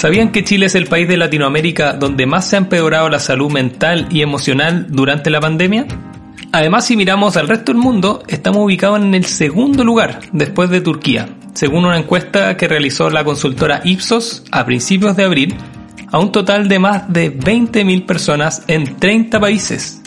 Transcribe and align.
¿Sabían 0.00 0.32
que 0.32 0.44
Chile 0.44 0.64
es 0.64 0.74
el 0.76 0.86
país 0.86 1.06
de 1.08 1.18
Latinoamérica 1.18 1.92
donde 1.92 2.24
más 2.24 2.48
se 2.48 2.56
ha 2.56 2.60
empeorado 2.60 3.10
la 3.10 3.18
salud 3.18 3.52
mental 3.52 4.08
y 4.10 4.22
emocional 4.22 4.86
durante 4.88 5.28
la 5.28 5.42
pandemia? 5.42 5.86
Además, 6.52 6.86
si 6.86 6.96
miramos 6.96 7.36
al 7.36 7.48
resto 7.48 7.74
del 7.74 7.82
mundo, 7.82 8.22
estamos 8.26 8.64
ubicados 8.64 8.98
en 8.98 9.14
el 9.14 9.26
segundo 9.26 9.84
lugar, 9.84 10.20
después 10.32 10.70
de 10.70 10.80
Turquía, 10.80 11.28
según 11.52 11.84
una 11.84 11.98
encuesta 11.98 12.56
que 12.56 12.66
realizó 12.66 13.10
la 13.10 13.24
consultora 13.24 13.82
Ipsos 13.84 14.42
a 14.50 14.64
principios 14.64 15.18
de 15.18 15.24
abril, 15.24 15.54
a 16.10 16.18
un 16.18 16.32
total 16.32 16.66
de 16.66 16.78
más 16.78 17.12
de 17.12 17.38
20.000 17.38 18.06
personas 18.06 18.62
en 18.68 18.96
30 18.96 19.38
países. 19.38 20.00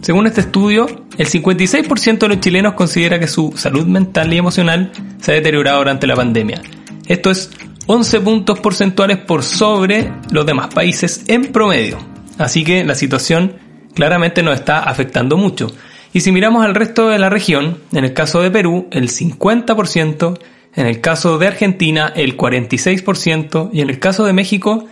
Según 0.00 0.26
este 0.26 0.40
estudio, 0.40 0.86
el 1.16 1.28
56% 1.28 2.18
de 2.18 2.28
los 2.28 2.40
chilenos 2.40 2.74
considera 2.74 3.20
que 3.20 3.28
su 3.28 3.52
salud 3.54 3.86
mental 3.86 4.34
y 4.34 4.38
emocional 4.38 4.90
se 5.20 5.30
ha 5.30 5.34
deteriorado 5.36 5.78
durante 5.78 6.08
la 6.08 6.16
pandemia. 6.16 6.60
Esto 7.06 7.30
es 7.30 7.50
11 7.86 8.20
puntos 8.20 8.60
porcentuales 8.60 9.18
por 9.18 9.42
sobre 9.42 10.10
los 10.30 10.46
demás 10.46 10.68
países 10.72 11.24
en 11.28 11.52
promedio. 11.52 11.98
Así 12.38 12.64
que 12.64 12.82
la 12.84 12.94
situación 12.94 13.56
claramente 13.94 14.42
nos 14.42 14.54
está 14.54 14.80
afectando 14.80 15.36
mucho. 15.36 15.70
Y 16.12 16.20
si 16.20 16.32
miramos 16.32 16.64
al 16.64 16.74
resto 16.74 17.08
de 17.08 17.18
la 17.18 17.28
región, 17.28 17.78
en 17.92 18.04
el 18.04 18.14
caso 18.14 18.40
de 18.40 18.50
Perú, 18.50 18.88
el 18.90 19.08
50%, 19.08 20.38
en 20.76 20.86
el 20.86 21.00
caso 21.00 21.38
de 21.38 21.46
Argentina, 21.46 22.12
el 22.14 22.36
46%, 22.36 23.70
y 23.72 23.80
en 23.80 23.90
el 23.90 23.98
caso 23.98 24.24
de 24.24 24.32
México, 24.32 24.86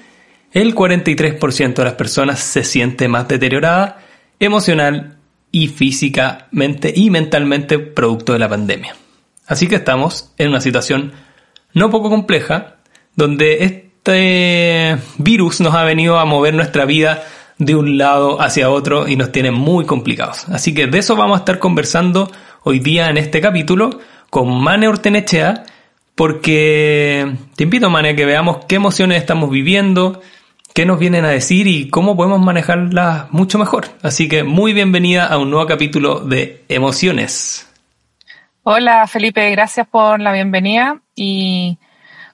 el 0.53 0.75
43% 0.75 1.75
de 1.75 1.85
las 1.85 1.95
personas 1.95 2.41
se 2.41 2.63
siente 2.63 3.09
más 3.09 3.27
deteriorada 3.27 4.01
emocional 4.39 5.17
y 5.51 5.69
físicamente 5.69 6.93
y 6.95 7.09
mentalmente 7.11 7.79
producto 7.79 8.33
de 8.33 8.39
la 8.39 8.49
pandemia. 8.49 8.95
Así 9.47 9.67
que 9.67 9.77
estamos 9.77 10.33
en 10.39 10.51
una 10.51 10.61
situación 10.61 11.13
no 11.75 11.91
poco 11.91 12.11
compleja, 12.11 12.77
donde 13.17 13.65
este 13.65 14.99
virus 15.19 15.61
nos 15.61 15.75
ha 15.75 15.85
venido 15.85 16.19
a 16.19 16.25
mover 16.25 16.55
nuestra 16.55 16.85
vida 16.85 17.23
de 17.59 17.77
un 17.77 17.99
lado 17.99 18.41
hacia 18.41 18.71
otro 18.71 19.09
y 19.09 19.17
nos 19.17 19.33
tiene 19.33 19.51
muy 19.51 19.85
complicados. 19.85 20.49
Así 20.49 20.75
que 20.75 20.87
de 20.87 20.99
eso 20.99 21.17
vamos 21.17 21.37
a 21.37 21.41
estar 21.41 21.59
conversando 21.59 22.31
hoy 22.65 22.81
día 22.81 23.09
en 23.09 23.17
este 23.17 23.41
capítulo 23.41 24.01
con 24.31 24.63
Mane 24.63 24.89
Ortenechea, 24.89 25.65
porque 26.15 27.31
te 27.55 27.65
invito, 27.65 27.91
Mane, 27.91 28.11
a 28.11 28.17
que 28.17 28.25
veamos 28.25 28.65
qué 28.67 28.77
emociones 28.77 29.19
estamos 29.19 29.51
viviendo, 29.51 30.21
qué 30.75 30.87
nos 30.87 30.99
vienen 30.99 31.25
a 31.25 31.29
decir 31.29 31.67
y 31.67 31.89
cómo 31.91 32.17
podemos 32.17 32.41
manejarlas 32.41 33.31
mucho 33.31 33.59
mejor. 33.59 33.87
Así 34.03 34.29
que 34.29 34.43
muy 34.43 34.73
bienvenida 34.73 35.27
a 35.27 35.39
un 35.39 35.51
nuevo 35.51 35.67
capítulo 35.67 36.21
de 36.21 36.65
Emociones. 36.69 37.69
Hola 38.65 39.07
Felipe, 39.07 39.51
gracias 39.51 39.87
por 39.89 40.21
la 40.21 40.33
bienvenida 40.33 41.01
y 41.15 41.79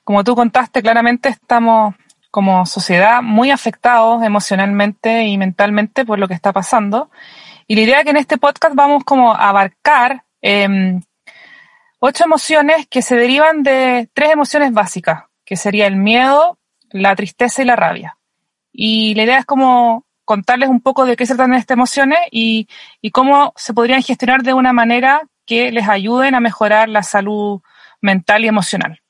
como 0.08 0.24
tú 0.24 0.34
contaste, 0.34 0.80
claramente 0.80 1.28
estamos 1.28 1.94
como 2.30 2.64
sociedad 2.64 3.20
muy 3.20 3.50
afectados 3.50 4.22
emocionalmente 4.22 5.26
y 5.26 5.36
mentalmente 5.36 6.06
por 6.06 6.18
lo 6.18 6.26
que 6.26 6.32
está 6.32 6.50
pasando. 6.50 7.10
Y 7.66 7.74
la 7.74 7.82
idea 7.82 7.98
es 7.98 8.04
que 8.04 8.10
en 8.12 8.16
este 8.16 8.38
podcast 8.38 8.74
vamos 8.74 9.04
como 9.04 9.34
a 9.34 9.50
abarcar 9.50 10.24
em, 10.40 11.02
ocho 11.98 12.24
emociones 12.24 12.86
que 12.88 13.02
se 13.02 13.16
derivan 13.16 13.62
de 13.62 14.08
tres 14.14 14.30
emociones 14.30 14.72
básicas, 14.72 15.24
que 15.44 15.56
sería 15.56 15.86
el 15.86 15.96
miedo, 15.96 16.58
la 16.90 17.14
tristeza 17.14 17.60
y 17.60 17.66
la 17.66 17.76
rabia. 17.76 18.16
Y 18.72 19.14
la 19.14 19.24
idea 19.24 19.38
es 19.40 19.44
como 19.44 20.06
contarles 20.24 20.70
un 20.70 20.80
poco 20.80 21.04
de 21.04 21.16
qué 21.16 21.26
se 21.26 21.36
tratan 21.36 21.52
estas 21.52 21.74
emociones 21.74 22.20
y, 22.30 22.66
y 23.02 23.10
cómo 23.10 23.52
se 23.56 23.74
podrían 23.74 24.02
gestionar 24.02 24.42
de 24.42 24.54
una 24.54 24.72
manera 24.72 25.28
que 25.44 25.70
les 25.70 25.86
ayuden 25.86 26.34
a 26.34 26.40
mejorar 26.40 26.88
la 26.88 27.02
salud 27.02 27.60
mental 28.00 28.46
y 28.46 28.48
emocional. 28.48 29.02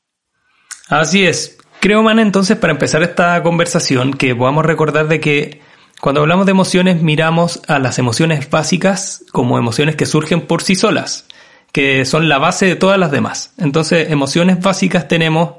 Así 0.88 1.24
es. 1.26 1.58
Creo, 1.80 2.02
Man, 2.02 2.18
entonces, 2.18 2.56
para 2.56 2.72
empezar 2.72 3.02
esta 3.02 3.40
conversación, 3.42 4.12
que 4.14 4.34
podamos 4.34 4.64
recordar 4.64 5.06
de 5.06 5.20
que 5.20 5.60
cuando 6.00 6.20
hablamos 6.20 6.46
de 6.46 6.52
emociones 6.52 7.02
miramos 7.02 7.60
a 7.68 7.78
las 7.78 7.98
emociones 7.98 8.50
básicas 8.50 9.24
como 9.32 9.58
emociones 9.58 9.96
que 9.96 10.06
surgen 10.06 10.40
por 10.42 10.62
sí 10.62 10.74
solas, 10.74 11.26
que 11.72 12.04
son 12.04 12.28
la 12.28 12.38
base 12.38 12.66
de 12.66 12.76
todas 12.76 12.98
las 12.98 13.10
demás. 13.10 13.52
Entonces, 13.58 14.10
emociones 14.10 14.60
básicas 14.60 15.06
tenemos, 15.08 15.54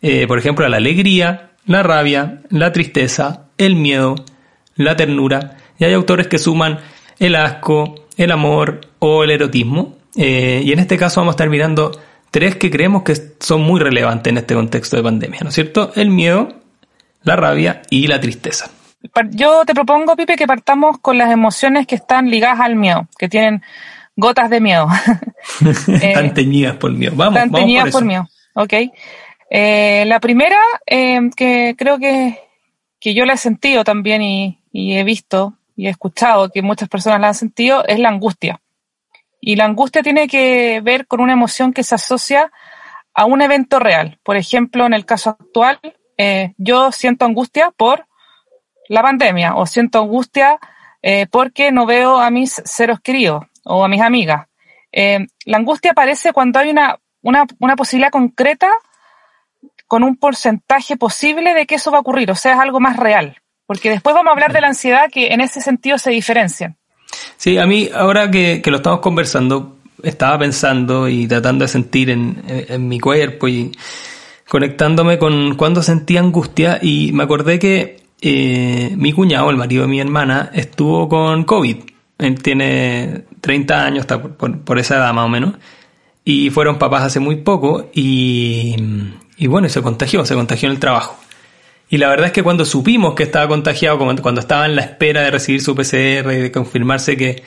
eh, 0.00 0.26
por 0.26 0.38
ejemplo, 0.38 0.68
la 0.68 0.78
alegría, 0.78 1.52
la 1.66 1.82
rabia, 1.82 2.42
la 2.48 2.72
tristeza, 2.72 3.46
el 3.58 3.76
miedo, 3.76 4.16
la 4.74 4.96
ternura, 4.96 5.58
y 5.78 5.84
hay 5.84 5.92
autores 5.92 6.26
que 6.26 6.38
suman 6.38 6.80
el 7.18 7.36
asco, 7.36 8.06
el 8.16 8.32
amor 8.32 8.80
o 8.98 9.22
el 9.22 9.30
erotismo. 9.30 9.98
Eh, 10.16 10.62
y 10.64 10.72
en 10.72 10.78
este 10.78 10.96
caso 10.96 11.20
vamos 11.20 11.32
a 11.32 11.36
estar 11.36 11.48
mirando 11.48 11.92
tres 12.32 12.56
que 12.56 12.70
creemos 12.70 13.02
que 13.02 13.14
son 13.38 13.60
muy 13.60 13.78
relevantes 13.78 14.32
en 14.32 14.38
este 14.38 14.54
contexto 14.54 14.96
de 14.96 15.02
pandemia, 15.04 15.40
¿no 15.42 15.50
es 15.50 15.54
cierto? 15.54 15.92
El 15.94 16.10
miedo, 16.10 16.48
la 17.22 17.36
rabia 17.36 17.82
y 17.90 18.08
la 18.08 18.20
tristeza. 18.20 18.70
Yo 19.30 19.64
te 19.66 19.74
propongo, 19.74 20.16
Pipe, 20.16 20.36
que 20.36 20.46
partamos 20.46 20.98
con 20.98 21.18
las 21.18 21.30
emociones 21.30 21.86
que 21.86 21.94
están 21.94 22.30
ligadas 22.30 22.60
al 22.60 22.74
miedo, 22.74 23.06
que 23.18 23.28
tienen 23.28 23.62
gotas 24.16 24.48
de 24.48 24.60
miedo. 24.60 24.88
están 25.60 26.26
eh, 26.26 26.32
teñidas 26.34 26.76
por 26.76 26.90
miedo. 26.92 27.12
Vamos, 27.14 27.36
están 27.36 27.52
teñidas 27.52 27.90
por, 27.90 28.04
miedo. 28.04 28.26
Ok. 28.54 28.72
Eh, 29.50 30.04
la 30.06 30.18
primera, 30.18 30.58
eh, 30.86 31.20
que 31.36 31.74
creo 31.76 31.98
que, 31.98 32.38
que, 32.98 33.12
yo 33.12 33.26
la 33.26 33.34
he 33.34 33.38
sentido 33.38 33.84
también 33.84 34.22
y, 34.22 34.58
y 34.72 34.94
he 34.94 35.04
visto 35.04 35.58
y 35.76 35.86
he 35.86 35.90
escuchado 35.90 36.48
que 36.48 36.62
muchas 36.62 36.88
personas 36.88 37.20
la 37.20 37.28
han 37.28 37.34
sentido, 37.34 37.84
es 37.86 37.98
la 37.98 38.08
angustia. 38.08 38.61
Y 39.44 39.56
la 39.56 39.64
angustia 39.64 40.04
tiene 40.04 40.28
que 40.28 40.80
ver 40.82 41.08
con 41.08 41.20
una 41.20 41.32
emoción 41.32 41.72
que 41.72 41.82
se 41.82 41.96
asocia 41.96 42.52
a 43.12 43.24
un 43.24 43.42
evento 43.42 43.80
real. 43.80 44.20
Por 44.22 44.36
ejemplo, 44.36 44.86
en 44.86 44.94
el 44.94 45.04
caso 45.04 45.30
actual, 45.30 45.80
eh, 46.16 46.54
yo 46.58 46.92
siento 46.92 47.24
angustia 47.24 47.72
por 47.76 48.06
la 48.88 49.02
pandemia 49.02 49.56
o 49.56 49.66
siento 49.66 49.98
angustia 49.98 50.60
eh, 51.02 51.26
porque 51.28 51.72
no 51.72 51.86
veo 51.86 52.20
a 52.20 52.30
mis 52.30 52.62
seres 52.64 53.00
queridos 53.00 53.44
o 53.64 53.84
a 53.84 53.88
mis 53.88 54.00
amigas. 54.00 54.46
Eh, 54.92 55.26
la 55.44 55.56
angustia 55.56 55.90
aparece 55.90 56.32
cuando 56.32 56.60
hay 56.60 56.70
una, 56.70 57.00
una, 57.20 57.44
una 57.58 57.74
posibilidad 57.74 58.12
concreta 58.12 58.70
con 59.88 60.04
un 60.04 60.16
porcentaje 60.16 60.96
posible 60.96 61.52
de 61.52 61.66
que 61.66 61.74
eso 61.74 61.90
va 61.90 61.98
a 61.98 62.02
ocurrir, 62.02 62.30
o 62.30 62.36
sea, 62.36 62.52
es 62.52 62.60
algo 62.60 62.78
más 62.78 62.96
real. 62.96 63.42
Porque 63.66 63.90
después 63.90 64.14
vamos 64.14 64.30
a 64.30 64.34
hablar 64.34 64.52
de 64.52 64.60
la 64.60 64.68
ansiedad 64.68 65.10
que 65.10 65.32
en 65.32 65.40
ese 65.40 65.60
sentido 65.60 65.98
se 65.98 66.10
diferencian. 66.10 66.78
Sí, 67.36 67.58
a 67.58 67.66
mí 67.66 67.88
ahora 67.94 68.30
que, 68.30 68.62
lo 68.66 68.76
estamos 68.76 69.00
conversando, 69.00 69.76
estaba 70.02 70.38
pensando 70.38 71.08
y 71.08 71.26
tratando 71.26 71.64
de 71.64 71.68
sentir 71.68 72.10
en, 72.10 72.88
mi 72.88 73.00
cuerpo 73.00 73.48
y 73.48 73.72
conectándome 74.48 75.18
con 75.18 75.56
cuando 75.56 75.82
sentía 75.82 76.20
angustia 76.20 76.78
y 76.82 77.12
me 77.12 77.24
acordé 77.24 77.58
que 77.58 78.02
eh, 78.20 78.94
mi 78.96 79.12
cuñado, 79.12 79.50
el 79.50 79.56
marido 79.56 79.82
de 79.82 79.88
mi 79.88 80.00
hermana, 80.00 80.50
estuvo 80.54 81.08
con 81.08 81.44
COVID. 81.44 81.76
Él 82.18 82.42
tiene 82.42 83.24
30 83.40 83.84
años, 83.84 84.00
está 84.00 84.22
por, 84.22 84.78
esa 84.78 84.96
edad 84.96 85.12
más 85.12 85.26
o 85.26 85.28
menos, 85.28 85.54
y 86.24 86.50
fueron 86.50 86.78
papás 86.78 87.02
hace 87.02 87.18
muy 87.18 87.36
poco 87.36 87.90
y, 87.92 88.76
y 89.36 89.46
bueno, 89.48 89.68
se 89.68 89.82
contagió, 89.82 90.24
se 90.24 90.34
contagió 90.34 90.68
en 90.68 90.74
el 90.74 90.80
trabajo. 90.80 91.21
Y 91.92 91.98
la 91.98 92.08
verdad 92.08 92.28
es 92.28 92.32
que 92.32 92.42
cuando 92.42 92.64
supimos 92.64 93.14
que 93.14 93.24
estaba 93.24 93.46
contagiado, 93.48 93.98
cuando 93.98 94.40
estaba 94.40 94.64
en 94.64 94.76
la 94.76 94.80
espera 94.80 95.20
de 95.20 95.30
recibir 95.30 95.60
su 95.60 95.74
PCR 95.74 96.32
y 96.32 96.38
de 96.38 96.50
confirmarse 96.50 97.18
que 97.18 97.42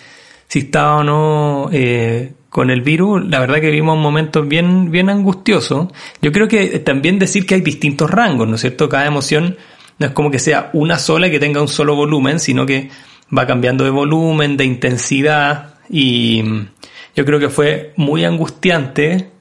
si 0.48 0.60
estaba 0.60 0.98
o 0.98 1.04
no 1.04 1.70
eh, 1.72 2.32
con 2.50 2.70
el 2.70 2.84
virus, 2.84 3.28
la 3.28 3.40
verdad 3.40 3.56
que 3.56 3.72
vivimos 3.72 3.96
un 3.96 4.04
momento 4.04 4.44
bien, 4.44 4.92
bien 4.92 5.10
angustioso. 5.10 5.92
Yo 6.22 6.32
creo 6.32 6.48
que 6.48 6.78
también 6.78 7.18
decir 7.18 7.48
que 7.48 7.56
hay 7.56 7.62
distintos 7.62 8.08
rangos, 8.12 8.48
¿no 8.48 8.54
es 8.54 8.62
cierto? 8.62 8.88
Cada 8.88 9.08
emoción 9.08 9.58
no 9.98 10.06
es 10.06 10.12
como 10.14 10.30
que 10.30 10.38
sea 10.38 10.70
una 10.74 11.00
sola 11.00 11.26
y 11.26 11.32
que 11.32 11.40
tenga 11.40 11.60
un 11.60 11.68
solo 11.68 11.96
volumen, 11.96 12.40
sino 12.40 12.68
que 12.68 12.92
va 13.36 13.48
cambiando 13.48 13.84
de 13.84 13.90
volumen, 13.90 14.58
de 14.58 14.66
intensidad 14.66 15.74
y 15.90 16.44
yo 17.16 17.26
creo 17.26 17.40
que 17.40 17.50
fue 17.50 17.94
muy 17.96 18.24
angustiante 18.24 19.32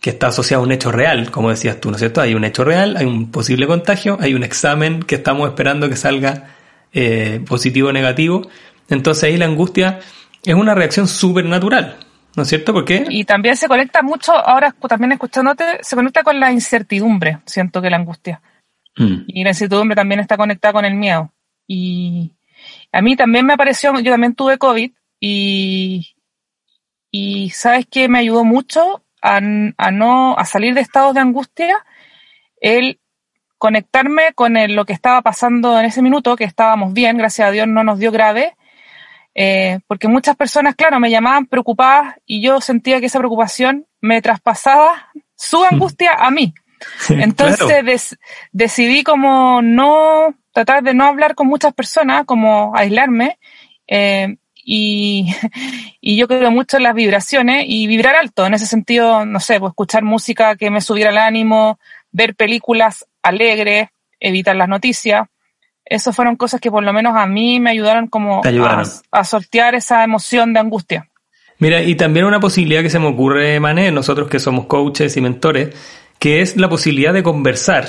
que 0.00 0.10
está 0.10 0.28
asociado 0.28 0.62
a 0.62 0.66
un 0.66 0.72
hecho 0.72 0.92
real, 0.92 1.30
como 1.30 1.50
decías 1.50 1.80
tú, 1.80 1.90
¿no 1.90 1.96
es 1.96 2.00
cierto? 2.00 2.20
Hay 2.20 2.34
un 2.34 2.44
hecho 2.44 2.64
real, 2.64 2.96
hay 2.96 3.06
un 3.06 3.30
posible 3.30 3.66
contagio, 3.66 4.16
hay 4.20 4.34
un 4.34 4.44
examen 4.44 5.02
que 5.02 5.16
estamos 5.16 5.48
esperando 5.48 5.88
que 5.88 5.96
salga 5.96 6.54
eh, 6.92 7.42
positivo 7.46 7.88
o 7.88 7.92
negativo. 7.92 8.48
Entonces 8.88 9.24
ahí 9.24 9.36
la 9.36 9.46
angustia 9.46 10.00
es 10.44 10.54
una 10.54 10.74
reacción 10.74 11.08
súper 11.08 11.44
natural, 11.44 11.96
¿no 12.36 12.44
es 12.44 12.48
cierto? 12.48 12.72
¿Por 12.72 12.84
qué? 12.84 13.04
Y 13.08 13.24
también 13.24 13.56
se 13.56 13.66
conecta 13.66 14.02
mucho, 14.02 14.32
ahora 14.32 14.74
también 14.88 15.12
escuchándote, 15.12 15.64
se 15.82 15.96
conecta 15.96 16.22
con 16.22 16.38
la 16.38 16.52
incertidumbre, 16.52 17.40
siento 17.44 17.82
que 17.82 17.90
la 17.90 17.96
angustia. 17.96 18.40
Mm. 18.96 19.24
Y 19.26 19.44
la 19.44 19.50
incertidumbre 19.50 19.96
también 19.96 20.20
está 20.20 20.36
conectada 20.36 20.72
con 20.72 20.84
el 20.84 20.94
miedo. 20.94 21.32
Y 21.66 22.32
a 22.92 23.02
mí 23.02 23.16
también 23.16 23.44
me 23.44 23.54
apareció, 23.54 23.98
yo 23.98 24.12
también 24.12 24.34
tuve 24.34 24.58
COVID 24.58 24.92
y, 25.20 26.14
y 27.10 27.50
sabes 27.50 27.86
que 27.90 28.08
me 28.08 28.20
ayudó 28.20 28.44
mucho 28.44 29.02
a, 29.22 29.36
a, 29.36 29.90
no, 29.90 30.36
a 30.36 30.44
salir 30.44 30.74
de 30.74 30.80
estados 30.80 31.14
de 31.14 31.20
angustia, 31.20 31.84
el 32.60 33.00
conectarme 33.58 34.32
con 34.34 34.54
lo 34.74 34.84
que 34.84 34.92
estaba 34.92 35.20
pasando 35.22 35.78
en 35.78 35.86
ese 35.86 36.02
minuto, 36.02 36.36
que 36.36 36.44
estábamos 36.44 36.92
bien, 36.92 37.18
gracias 37.18 37.48
a 37.48 37.50
Dios 37.50 37.66
no 37.66 37.82
nos 37.82 37.98
dio 37.98 38.12
grave, 38.12 38.56
eh, 39.34 39.80
porque 39.86 40.08
muchas 40.08 40.36
personas, 40.36 40.74
claro, 40.74 41.00
me 41.00 41.10
llamaban 41.10 41.46
preocupadas 41.46 42.16
y 42.24 42.40
yo 42.40 42.60
sentía 42.60 43.00
que 43.00 43.06
esa 43.06 43.18
preocupación 43.18 43.86
me 44.00 44.22
traspasaba 44.22 45.10
su 45.36 45.62
angustia 45.64 46.12
a 46.12 46.30
mí. 46.30 46.54
Entonces 47.08 48.16
decidí 48.52 49.02
como 49.02 49.62
no 49.62 50.34
tratar 50.52 50.82
de 50.82 50.94
no 50.94 51.04
hablar 51.04 51.34
con 51.34 51.46
muchas 51.46 51.74
personas, 51.74 52.24
como 52.24 52.72
aislarme. 52.74 53.38
Eh, 53.86 54.36
y, 54.70 55.34
y, 56.02 56.16
yo 56.18 56.28
creo 56.28 56.50
mucho 56.50 56.76
en 56.76 56.82
las 56.82 56.94
vibraciones 56.94 57.64
y 57.66 57.86
vibrar 57.86 58.16
alto. 58.16 58.44
En 58.44 58.52
ese 58.52 58.66
sentido, 58.66 59.24
no 59.24 59.40
sé, 59.40 59.58
pues 59.58 59.70
escuchar 59.70 60.02
música 60.02 60.56
que 60.56 60.70
me 60.70 60.82
subiera 60.82 61.10
el 61.10 61.16
ánimo, 61.16 61.78
ver 62.12 62.34
películas 62.34 63.06
alegres, 63.22 63.88
evitar 64.20 64.54
las 64.56 64.68
noticias. 64.68 65.26
Esas 65.86 66.14
fueron 66.14 66.36
cosas 66.36 66.60
que 66.60 66.70
por 66.70 66.84
lo 66.84 66.92
menos 66.92 67.16
a 67.16 67.26
mí 67.26 67.60
me 67.60 67.70
ayudaron 67.70 68.08
como 68.08 68.42
A, 69.10 69.24
sortear 69.24 69.74
esa 69.74 70.04
emoción 70.04 70.52
de 70.52 70.60
angustia. 70.60 71.08
Mira, 71.58 71.82
y 71.82 71.94
también 71.94 72.26
una 72.26 72.38
posibilidad 72.38 72.82
que 72.82 72.90
se 72.90 72.98
me 72.98 73.06
ocurre, 73.06 73.58
Mané, 73.60 73.90
nosotros 73.90 74.28
que 74.28 74.38
somos 74.38 74.66
coaches 74.66 75.16
y 75.16 75.22
mentores, 75.22 75.74
que 76.18 76.42
es 76.42 76.58
la 76.58 76.68
posibilidad 76.68 77.14
de 77.14 77.22
conversar. 77.22 77.86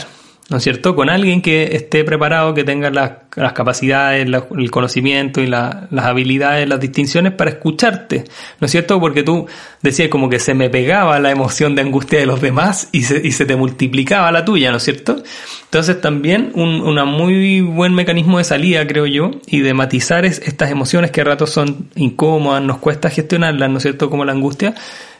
¿No 0.49 0.57
es 0.57 0.63
cierto? 0.63 0.95
Con 0.95 1.09
alguien 1.09 1.41
que 1.41 1.75
esté 1.75 2.03
preparado, 2.03 2.53
que 2.53 2.63
tenga 2.63 2.89
las, 2.89 3.11
capacidades, 3.53 4.27
el 4.27 4.71
conocimiento 4.71 5.41
y 5.41 5.47
las 5.47 5.87
habilidades, 5.91 6.67
las 6.67 6.79
distinciones 6.79 7.33
para 7.33 7.51
escucharte, 7.51 8.23
¿no 8.59 8.65
es 8.65 8.71
cierto? 8.71 8.99
Porque 8.99 9.23
tú 9.23 9.47
decías 9.81 10.09
como 10.09 10.29
que 10.29 10.39
se 10.39 10.55
me 10.55 10.69
pegaba 10.69 11.19
la 11.19 11.31
emoción 11.31 11.75
de 11.75 11.83
angustia 11.83 12.19
de 12.19 12.25
los 12.25 12.41
demás 12.41 12.89
y 12.91 13.03
se, 13.03 13.25
y 13.25 13.31
se 13.31 13.45
te 13.45 13.55
multiplicaba 13.55 14.31
la 14.31 14.43
tuya, 14.43 14.71
¿no 14.71 14.77
es 14.77 14.83
cierto? 14.83 15.21
Entonces 15.65 16.01
también 16.01 16.51
un 16.55 16.81
una 16.81 17.05
muy 17.05 17.61
buen 17.61 17.93
mecanismo 17.93 18.39
de 18.39 18.43
salida, 18.43 18.85
creo 18.87 19.05
yo, 19.05 19.31
y 19.45 19.59
de 19.59 19.73
matizar 19.73 20.25
estas 20.25 20.71
emociones 20.71 21.11
que 21.11 21.21
a 21.21 21.25
ratos 21.25 21.51
son 21.51 21.89
incómodas, 21.95 22.63
nos 22.63 22.79
cuesta 22.79 23.09
gestionarlas, 23.09 23.69
¿no 23.69 23.77
es 23.77 23.83
cierto? 23.83 24.09
Como 24.09 24.25
la 24.25 24.31
angustia, 24.31 24.73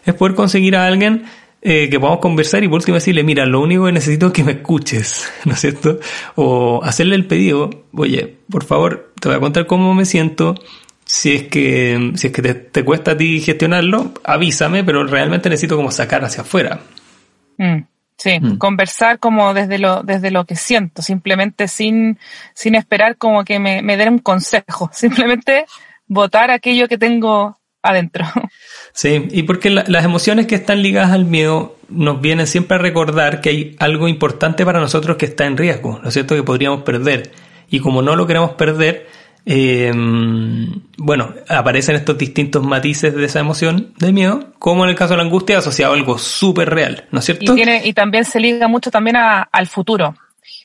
es 0.06 0.14
poder 0.16 0.36
conseguir 0.36 0.76
a 0.76 0.88
alguien 0.88 1.26
eh, 1.62 1.90
que 1.90 2.00
podamos 2.00 2.22
conversar 2.22 2.64
y 2.64 2.70
por 2.70 2.78
último 2.78 2.96
decirle, 2.96 3.22
mira, 3.24 3.46
lo 3.46 3.60
único 3.60 3.86
que 3.86 3.92
necesito 3.92 4.28
es 4.28 4.34
que 4.34 4.46
me 4.46 4.54
escuches, 4.54 5.30
¿no 5.46 5.54
es 5.54 5.60
cierto? 5.60 6.00
O 6.36 6.82
hacerle 6.84 7.16
el 7.16 7.26
pedido, 7.26 7.70
oye, 7.94 8.38
por 8.50 8.64
favor, 8.64 9.14
te 9.20 9.28
voy 9.28 9.38
a 9.38 9.42
contar 9.42 9.66
cómo 9.68 9.94
me 9.94 10.06
siento. 10.06 10.56
Si 11.06 11.34
es 11.34 11.44
que, 11.48 12.12
si 12.16 12.28
es 12.28 12.34
que 12.34 12.42
te, 12.42 12.86
cuesta 12.86 13.12
a 13.12 13.18
ti 13.18 13.42
gestionarlo, 13.42 14.14
avísame, 14.24 14.84
pero 14.84 15.04
realmente 15.06 15.50
necesito 15.50 15.76
como 15.76 15.90
sacar 15.92 16.24
hacia 16.24 16.44
afuera. 16.44 16.82
Mm, 17.58 17.80
sí, 18.16 18.40
mm. 18.40 18.58
conversar 18.58 19.18
como 19.18 19.56
desde 19.56 19.80
lo, 19.80 20.04
desde 20.04 20.30
lo 20.30 20.46
que 20.46 20.56
siento, 20.56 21.02
simplemente 21.02 21.68
sin, 21.68 22.20
sin 22.54 22.76
esperar 22.76 23.18
como 23.18 23.44
que 23.44 23.58
me, 23.60 23.82
me 23.82 23.98
den 23.98 24.10
un 24.10 24.20
consejo, 24.20 24.90
simplemente 24.94 25.66
votar 26.08 26.52
aquello 26.52 26.88
que 26.88 27.00
tengo 27.00 27.58
adentro. 27.82 28.26
Sí, 28.94 29.28
y 29.32 29.44
porque 29.44 29.70
las 29.70 30.04
emociones 30.04 30.48
que 30.48 30.56
están 30.56 30.82
ligadas 30.82 31.12
al 31.12 31.26
miedo 31.26 31.76
nos 31.90 32.22
vienen 32.22 32.48
siempre 32.48 32.76
a 32.76 32.80
recordar 32.80 33.42
que 33.42 33.50
hay 33.50 33.76
algo 33.80 34.08
importante 34.08 34.66
para 34.66 34.80
nosotros 34.80 35.18
que 35.18 35.26
está 35.26 35.46
en 35.46 35.58
riesgo, 35.58 36.00
¿no 36.02 36.10
es 36.10 36.14
cierto? 36.14 36.36
Que 36.36 36.44
podríamos 36.44 36.84
perder. 36.84 37.32
Y 37.70 37.80
como 37.80 38.02
no 38.02 38.16
lo 38.16 38.26
queremos 38.28 38.52
perder, 38.52 39.08
eh, 39.46 39.92
bueno, 40.98 41.34
aparecen 41.48 41.96
estos 41.96 42.18
distintos 42.18 42.64
matices 42.64 43.16
de 43.16 43.26
esa 43.26 43.40
emoción 43.40 43.94
de 43.98 44.12
miedo, 44.12 44.54
como 44.60 44.84
en 44.84 44.92
el 44.92 44.96
caso 44.96 45.14
de 45.14 45.18
la 45.18 45.24
angustia, 45.24 45.58
asociado 45.60 45.94
a 45.94 45.96
algo 45.96 46.18
súper 46.18 46.70
real, 46.70 47.06
¿no 47.12 47.20
es 47.20 47.26
cierto? 47.26 47.54
Y, 47.54 47.56
tiene, 47.56 47.86
y 47.86 47.94
también 47.94 48.26
se 48.26 48.40
liga 48.40 48.68
mucho 48.68 48.92
también 48.92 49.16
al 49.18 49.68
futuro. 49.68 50.16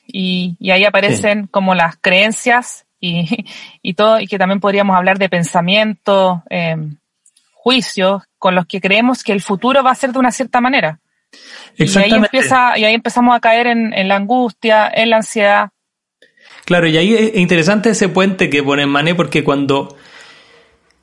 Y, 0.07 0.55
y, 0.59 0.71
ahí 0.71 0.83
aparecen 0.83 1.47
como 1.47 1.73
las 1.73 1.95
creencias 1.99 2.85
y, 2.99 3.45
y, 3.81 3.93
todo, 3.93 4.19
y 4.19 4.27
que 4.27 4.37
también 4.37 4.59
podríamos 4.59 4.95
hablar 4.95 5.17
de 5.17 5.29
pensamiento, 5.29 6.43
eh, 6.49 6.75
juicios 7.65 8.21
con 8.37 8.53
los 8.53 8.67
que 8.67 8.79
creemos 8.79 9.23
que 9.23 9.31
el 9.31 9.41
futuro 9.41 9.81
va 9.81 9.89
a 9.89 9.95
ser 9.95 10.11
de 10.11 10.19
una 10.19 10.31
cierta 10.31 10.61
manera. 10.61 10.99
Y 11.75 11.97
ahí, 11.97 12.11
empieza, 12.11 12.77
y 12.77 12.83
ahí 12.83 12.93
empezamos 12.93 13.35
a 13.35 13.39
caer 13.39 13.65
en, 13.65 13.91
en 13.91 14.07
la 14.07 14.17
angustia, 14.17 14.87
en 14.93 15.09
la 15.09 15.17
ansiedad. 15.17 15.69
Claro, 16.65 16.85
y 16.85 16.95
ahí 16.95 17.15
es 17.15 17.35
interesante 17.37 17.89
ese 17.89 18.07
puente 18.07 18.51
que 18.51 18.61
pone 18.61 18.85
Mané 18.85 19.15
porque 19.15 19.43
cuando 19.43 19.97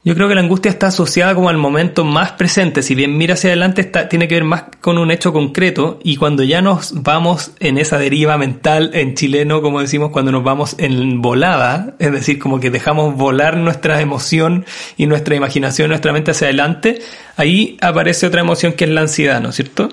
yo 0.05 0.17
creo 0.17 0.29
que 0.29 0.35
la 0.35 0.41
angustia 0.41 0.69
está 0.69 0.89
asociada 0.89 1.33
como 1.33 1.49
al 1.49 1.59
momento 1.59 2.05
más 2.05 2.33
presente. 2.33 2.83
Si 2.83 2.97
bien 2.97 3.17
mira 3.17 3.35
hacia 3.35 3.51
adelante, 3.51 3.83
está, 3.83 4.09
tiene 4.09 4.27
que 4.27 4.35
ver 4.35 4.43
más 4.43 4.65
con 4.81 4.99
un 4.99 5.13
hecho 5.13 5.33
concreto. 5.33 6.01
Y 6.03 6.17
cuando 6.17 6.43
ya 6.43 6.61
nos 6.61 7.05
vamos 7.05 7.53
en 7.61 7.79
esa 7.79 7.99
deriva 7.99 8.37
mental, 8.37 8.91
en 8.95 9.15
chileno, 9.15 9.63
como 9.63 9.81
decimos, 9.81 10.11
cuando 10.11 10.33
nos 10.33 10.43
vamos 10.43 10.75
en 10.79 11.23
volada, 11.23 11.95
es 12.01 12.11
decir, 12.11 12.41
como 12.41 12.59
que 12.59 12.71
dejamos 12.71 13.15
volar 13.17 13.57
nuestra 13.57 14.01
emoción 14.01 14.67
y 14.97 15.07
nuestra 15.07 15.37
imaginación, 15.37 15.91
nuestra 15.91 16.13
mente 16.13 16.33
hacia 16.33 16.49
adelante, 16.49 17.01
ahí 17.37 17.77
aparece 17.81 18.27
otra 18.27 18.41
emoción 18.41 18.73
que 18.73 18.85
es 18.85 18.91
la 18.91 19.03
ansiedad, 19.03 19.41
¿no 19.41 19.51
es 19.51 19.55
cierto? 19.55 19.89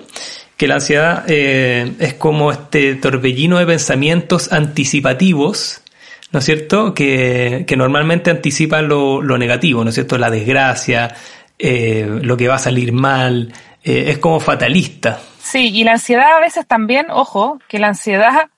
Que 0.56 0.66
la 0.66 0.74
ansiedad 0.74 1.24
eh, 1.28 1.92
es 2.00 2.14
como 2.14 2.50
este 2.50 2.96
torbellino 2.96 3.58
de 3.58 3.66
pensamientos 3.66 4.52
anticipativos 4.52 5.82
¿no 6.32 6.38
es 6.38 6.44
cierto? 6.44 6.94
Que, 6.94 7.66
normalmente 7.76 8.30
anticipa 8.30 8.82
lo, 8.82 9.22
negativo, 9.38 9.82
¿no 9.82 9.90
es 9.90 9.94
cierto? 9.94 10.18
La 10.18 10.30
desgracia, 10.30 11.14
eh, 11.58 12.06
lo 12.22 12.36
que 12.36 12.48
va 12.48 12.56
a 12.56 12.58
salir 12.58 12.92
mal, 12.92 13.52
eh, 13.82 14.04
es 14.08 14.18
como 14.18 14.40
fatalista. 14.40 15.20
Sí, 15.40 15.70
y 15.72 15.84
la 15.84 15.92
ansiedad 15.92 16.36
a 16.36 16.40
veces 16.40 16.66
también, 16.66 17.06
ojo, 17.10 17.58
que 17.68 17.78
la 17.78 17.88
ansiedad 17.88 18.50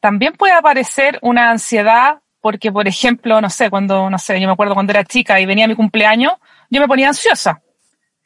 también 0.00 0.34
puede 0.34 0.52
aparecer 0.52 1.18
una 1.22 1.50
ansiedad 1.50 2.18
porque, 2.40 2.70
por 2.70 2.86
ejemplo, 2.86 3.40
no 3.40 3.48
sé, 3.48 3.70
cuando, 3.70 4.10
no 4.10 4.18
sé, 4.18 4.38
yo 4.38 4.46
me 4.46 4.52
acuerdo 4.52 4.74
cuando 4.74 4.92
era 4.92 5.04
chica 5.04 5.40
y 5.40 5.46
venía 5.46 5.66
mi 5.66 5.74
cumpleaños, 5.74 6.34
yo 6.68 6.80
me 6.80 6.86
ponía 6.86 7.08
ansiosa. 7.08 7.62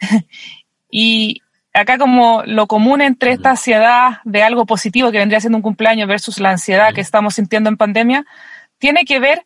y 0.91 1.41
acá 1.73 1.99
como 1.99 2.43
lo 2.44 2.67
común 2.67 3.01
entre 3.01 3.33
esta 3.33 3.51
ansiedad 3.51 4.19
de 4.25 4.43
algo 4.43 4.67
positivo 4.67 5.13
que 5.13 5.19
vendría 5.19 5.39
siendo 5.39 5.58
un 5.58 5.63
cumpleaños 5.63 6.08
versus 6.08 6.41
la 6.41 6.51
ansiedad 6.51 6.93
que 6.93 7.01
estamos 7.01 7.34
sintiendo 7.34 7.69
en 7.69 7.77
pandemia, 7.77 8.25
tiene 8.79 9.05
que 9.05 9.20
ver 9.20 9.44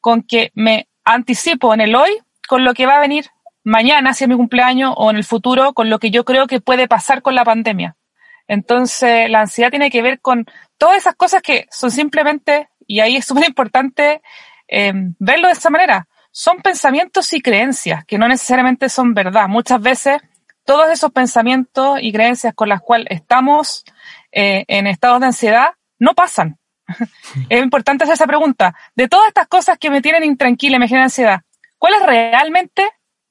con 0.00 0.22
que 0.22 0.50
me 0.54 0.88
anticipo 1.04 1.74
en 1.74 1.80
el 1.80 1.94
hoy 1.94 2.10
con 2.48 2.64
lo 2.64 2.74
que 2.74 2.86
va 2.86 2.96
a 2.96 3.00
venir 3.00 3.26
mañana 3.64 4.10
hacia 4.10 4.28
mi 4.28 4.36
cumpleaños 4.36 4.94
o 4.96 5.10
en 5.10 5.16
el 5.16 5.24
futuro 5.24 5.72
con 5.72 5.90
lo 5.90 5.98
que 5.98 6.10
yo 6.10 6.24
creo 6.24 6.46
que 6.46 6.60
puede 6.60 6.86
pasar 6.86 7.22
con 7.22 7.34
la 7.34 7.44
pandemia. 7.44 7.96
Entonces, 8.46 9.28
la 9.28 9.40
ansiedad 9.40 9.70
tiene 9.70 9.90
que 9.90 10.02
ver 10.02 10.20
con 10.20 10.46
todas 10.78 10.98
esas 10.98 11.16
cosas 11.16 11.42
que 11.42 11.66
son 11.70 11.90
simplemente, 11.90 12.68
y 12.86 13.00
ahí 13.00 13.16
es 13.16 13.24
súper 13.24 13.48
importante 13.48 14.22
eh, 14.68 14.92
verlo 15.18 15.48
de 15.48 15.54
esa 15.54 15.70
manera, 15.70 16.06
son 16.30 16.58
pensamientos 16.58 17.32
y 17.32 17.40
creencias 17.40 18.04
que 18.04 18.18
no 18.18 18.28
necesariamente 18.28 18.88
son 18.88 19.14
verdad. 19.14 19.48
Muchas 19.48 19.80
veces 19.80 20.20
todos 20.64 20.90
esos 20.90 21.10
pensamientos 21.12 21.98
y 22.00 22.12
creencias 22.12 22.54
con 22.54 22.68
las 22.68 22.80
cuales 22.80 23.06
estamos 23.10 23.84
eh, 24.32 24.64
en 24.68 24.86
estados 24.86 25.20
de 25.20 25.26
ansiedad 25.26 25.68
no 25.98 26.14
pasan. 26.14 26.58
es 27.48 27.62
importante 27.62 28.04
hacer 28.04 28.14
esa 28.14 28.26
pregunta. 28.26 28.74
De 28.94 29.08
todas 29.08 29.28
estas 29.28 29.48
cosas 29.48 29.78
que 29.78 29.90
me 29.90 30.02
tienen 30.02 30.24
intranquila, 30.24 30.78
me 30.78 30.88
generan 30.88 31.04
ansiedad, 31.04 31.42
¿cuáles 31.78 32.02
realmente 32.02 32.90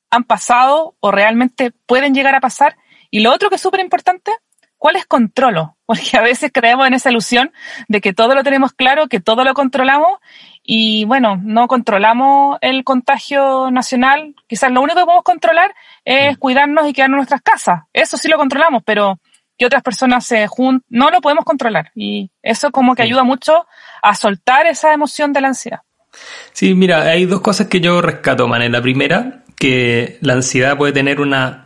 han 0.10 0.24
pasado 0.24 0.96
o 1.00 1.12
realmente 1.12 1.72
pueden 1.86 2.14
llegar 2.14 2.36
a 2.36 2.40
pasar? 2.40 2.78
Y 3.10 3.22
lo 3.22 3.34
otro 3.34 3.50
que 3.50 3.56
es 3.56 3.62
súper 3.62 3.80
importante, 3.80 4.32
¿cuáles 4.78 5.06
controlo? 5.06 5.78
Porque 5.86 6.18
a 6.18 6.22
veces 6.22 6.52
creemos 6.54 6.88
en 6.88 6.94
esa 6.94 7.10
ilusión 7.10 7.52
de 7.88 8.02
que 8.02 8.14
todo 8.14 8.36
lo 8.36 8.44
tenemos 8.44 8.74
claro, 8.74 9.08
que 9.08 9.20
todo 9.20 9.44
lo 9.44 9.54
controlamos 9.54 10.20
y 10.64 11.06
bueno, 11.06 11.40
no 11.42 11.68
controlamos 11.68 12.58
el 12.62 12.84
contagio 12.84 13.70
nacional. 13.70 14.36
Quizás 14.48 14.72
lo 14.72 14.82
único 14.82 15.00
que 15.00 15.06
podemos 15.06 15.24
controlar 15.24 15.76
es 16.04 16.36
mm. 16.36 16.40
cuidarnos 16.40 16.88
y 16.88 16.94
quedarnos 16.94 17.16
en 17.16 17.18
nuestras 17.18 17.42
casas. 17.42 17.84
Eso 17.94 18.18
sí 18.18 18.28
lo 18.28 18.38
controlamos, 18.38 18.82
pero 18.84 19.20
que 19.58 19.66
otras 19.66 19.84
personas 19.84 20.26
se 20.26 20.48
juntan, 20.48 20.84
no 20.90 21.10
lo 21.10 21.22
podemos 21.22 21.46
controlar. 21.46 21.92
Y 21.96 22.32
eso 22.42 22.72
como 22.72 22.96
que 22.96 23.04
ayuda 23.04 23.24
mucho 23.24 23.66
a 24.02 24.16
soltar 24.16 24.68
esa 24.68 24.94
emoción 24.94 25.34
de 25.34 25.42
la 25.42 25.50
ansiedad. 25.50 25.80
Sí, 26.54 26.74
mira, 26.74 27.04
hay 27.04 27.26
dos 27.26 27.42
cosas 27.42 27.68
que 27.68 27.82
yo 27.82 28.02
rescato, 28.02 28.48
man. 28.48 28.72
La 28.72 28.82
primera, 28.82 29.44
que 29.58 30.18
la 30.22 30.34
ansiedad 30.34 30.78
puede 30.78 30.94
tener 30.94 31.22
una... 31.22 31.62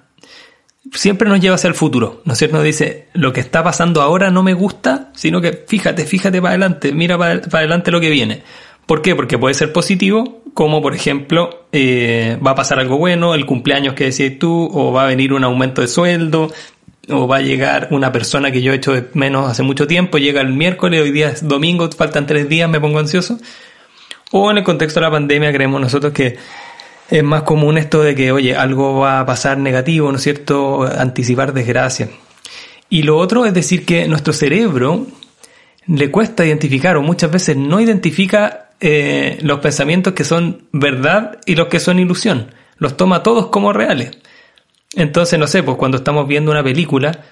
Siempre 0.93 1.29
nos 1.29 1.39
lleva 1.39 1.55
hacia 1.55 1.67
el 1.67 1.75
futuro, 1.75 2.21
¿no 2.25 2.33
es 2.33 2.39
cierto? 2.39 2.55
Nos 2.55 2.65
dice, 2.65 3.09
lo 3.13 3.31
que 3.31 3.41
está 3.41 3.63
pasando 3.63 4.01
ahora 4.01 4.31
no 4.31 4.41
me 4.41 4.53
gusta, 4.53 5.11
sino 5.13 5.39
que 5.39 5.65
fíjate, 5.67 6.05
fíjate 6.05 6.41
para 6.41 6.51
adelante, 6.51 6.93
mira 6.93 7.15
para, 7.17 7.41
para 7.41 7.59
adelante 7.59 7.91
lo 7.91 7.99
que 7.99 8.09
viene. 8.09 8.41
¿Por 8.87 9.03
qué? 9.03 9.15
Porque 9.15 9.37
puede 9.37 9.53
ser 9.53 9.71
positivo, 9.71 10.41
como 10.55 10.81
por 10.81 10.95
ejemplo, 10.95 11.67
eh, 11.71 12.39
va 12.45 12.51
a 12.51 12.55
pasar 12.55 12.79
algo 12.79 12.97
bueno, 12.97 13.35
el 13.35 13.45
cumpleaños 13.45 13.93
que 13.93 14.05
decías 14.05 14.39
tú, 14.39 14.67
o 14.73 14.91
va 14.91 15.03
a 15.03 15.07
venir 15.07 15.31
un 15.31 15.43
aumento 15.43 15.81
de 15.81 15.87
sueldo, 15.87 16.51
o 17.09 17.27
va 17.27 17.37
a 17.37 17.41
llegar 17.41 17.87
una 17.91 18.11
persona 18.11 18.51
que 18.51 18.61
yo 18.61 18.71
he 18.71 18.75
hecho 18.75 18.93
de 18.93 19.05
menos 19.13 19.49
hace 19.49 19.63
mucho 19.63 19.87
tiempo, 19.87 20.17
llega 20.17 20.41
el 20.41 20.53
miércoles, 20.53 21.01
hoy 21.01 21.11
día 21.11 21.29
es 21.29 21.47
domingo, 21.47 21.89
faltan 21.91 22.25
tres 22.25 22.47
días, 22.49 22.69
me 22.69 22.79
pongo 22.79 22.99
ansioso. 22.99 23.37
O 24.31 24.51
en 24.51 24.57
el 24.57 24.63
contexto 24.63 24.99
de 24.99 25.05
la 25.05 25.11
pandemia 25.11 25.51
creemos 25.51 25.81
nosotros 25.81 26.13
que 26.13 26.37
es 27.09 27.23
más 27.23 27.43
común 27.43 27.77
esto 27.77 28.03
de 28.03 28.13
que, 28.13 28.31
oye, 28.31 28.55
algo 28.55 28.99
va 28.99 29.19
a 29.19 29.25
pasar 29.25 29.57
negativo, 29.57 30.11
¿no 30.11 30.17
es 30.17 30.23
cierto? 30.23 30.83
Anticipar 30.83 31.53
desgracia. 31.53 32.09
Y 32.89 33.03
lo 33.03 33.17
otro 33.17 33.45
es 33.45 33.53
decir 33.53 33.85
que 33.85 34.07
nuestro 34.07 34.33
cerebro 34.33 35.07
le 35.87 36.11
cuesta 36.11 36.45
identificar 36.45 36.97
o 36.97 37.01
muchas 37.01 37.31
veces 37.31 37.57
no 37.57 37.79
identifica 37.79 38.69
eh, 38.79 39.39
los 39.41 39.59
pensamientos 39.59 40.13
que 40.13 40.23
son 40.23 40.63
verdad 40.71 41.39
y 41.45 41.55
los 41.55 41.67
que 41.67 41.79
son 41.79 41.99
ilusión. 41.99 42.53
Los 42.77 42.95
toma 42.95 43.23
todos 43.23 43.47
como 43.47 43.73
reales. 43.73 44.17
Entonces, 44.95 45.37
no 45.39 45.47
sé, 45.47 45.63
pues 45.63 45.77
cuando 45.77 45.97
estamos 45.97 46.27
viendo 46.27 46.51
una 46.51 46.63
película, 46.63 47.23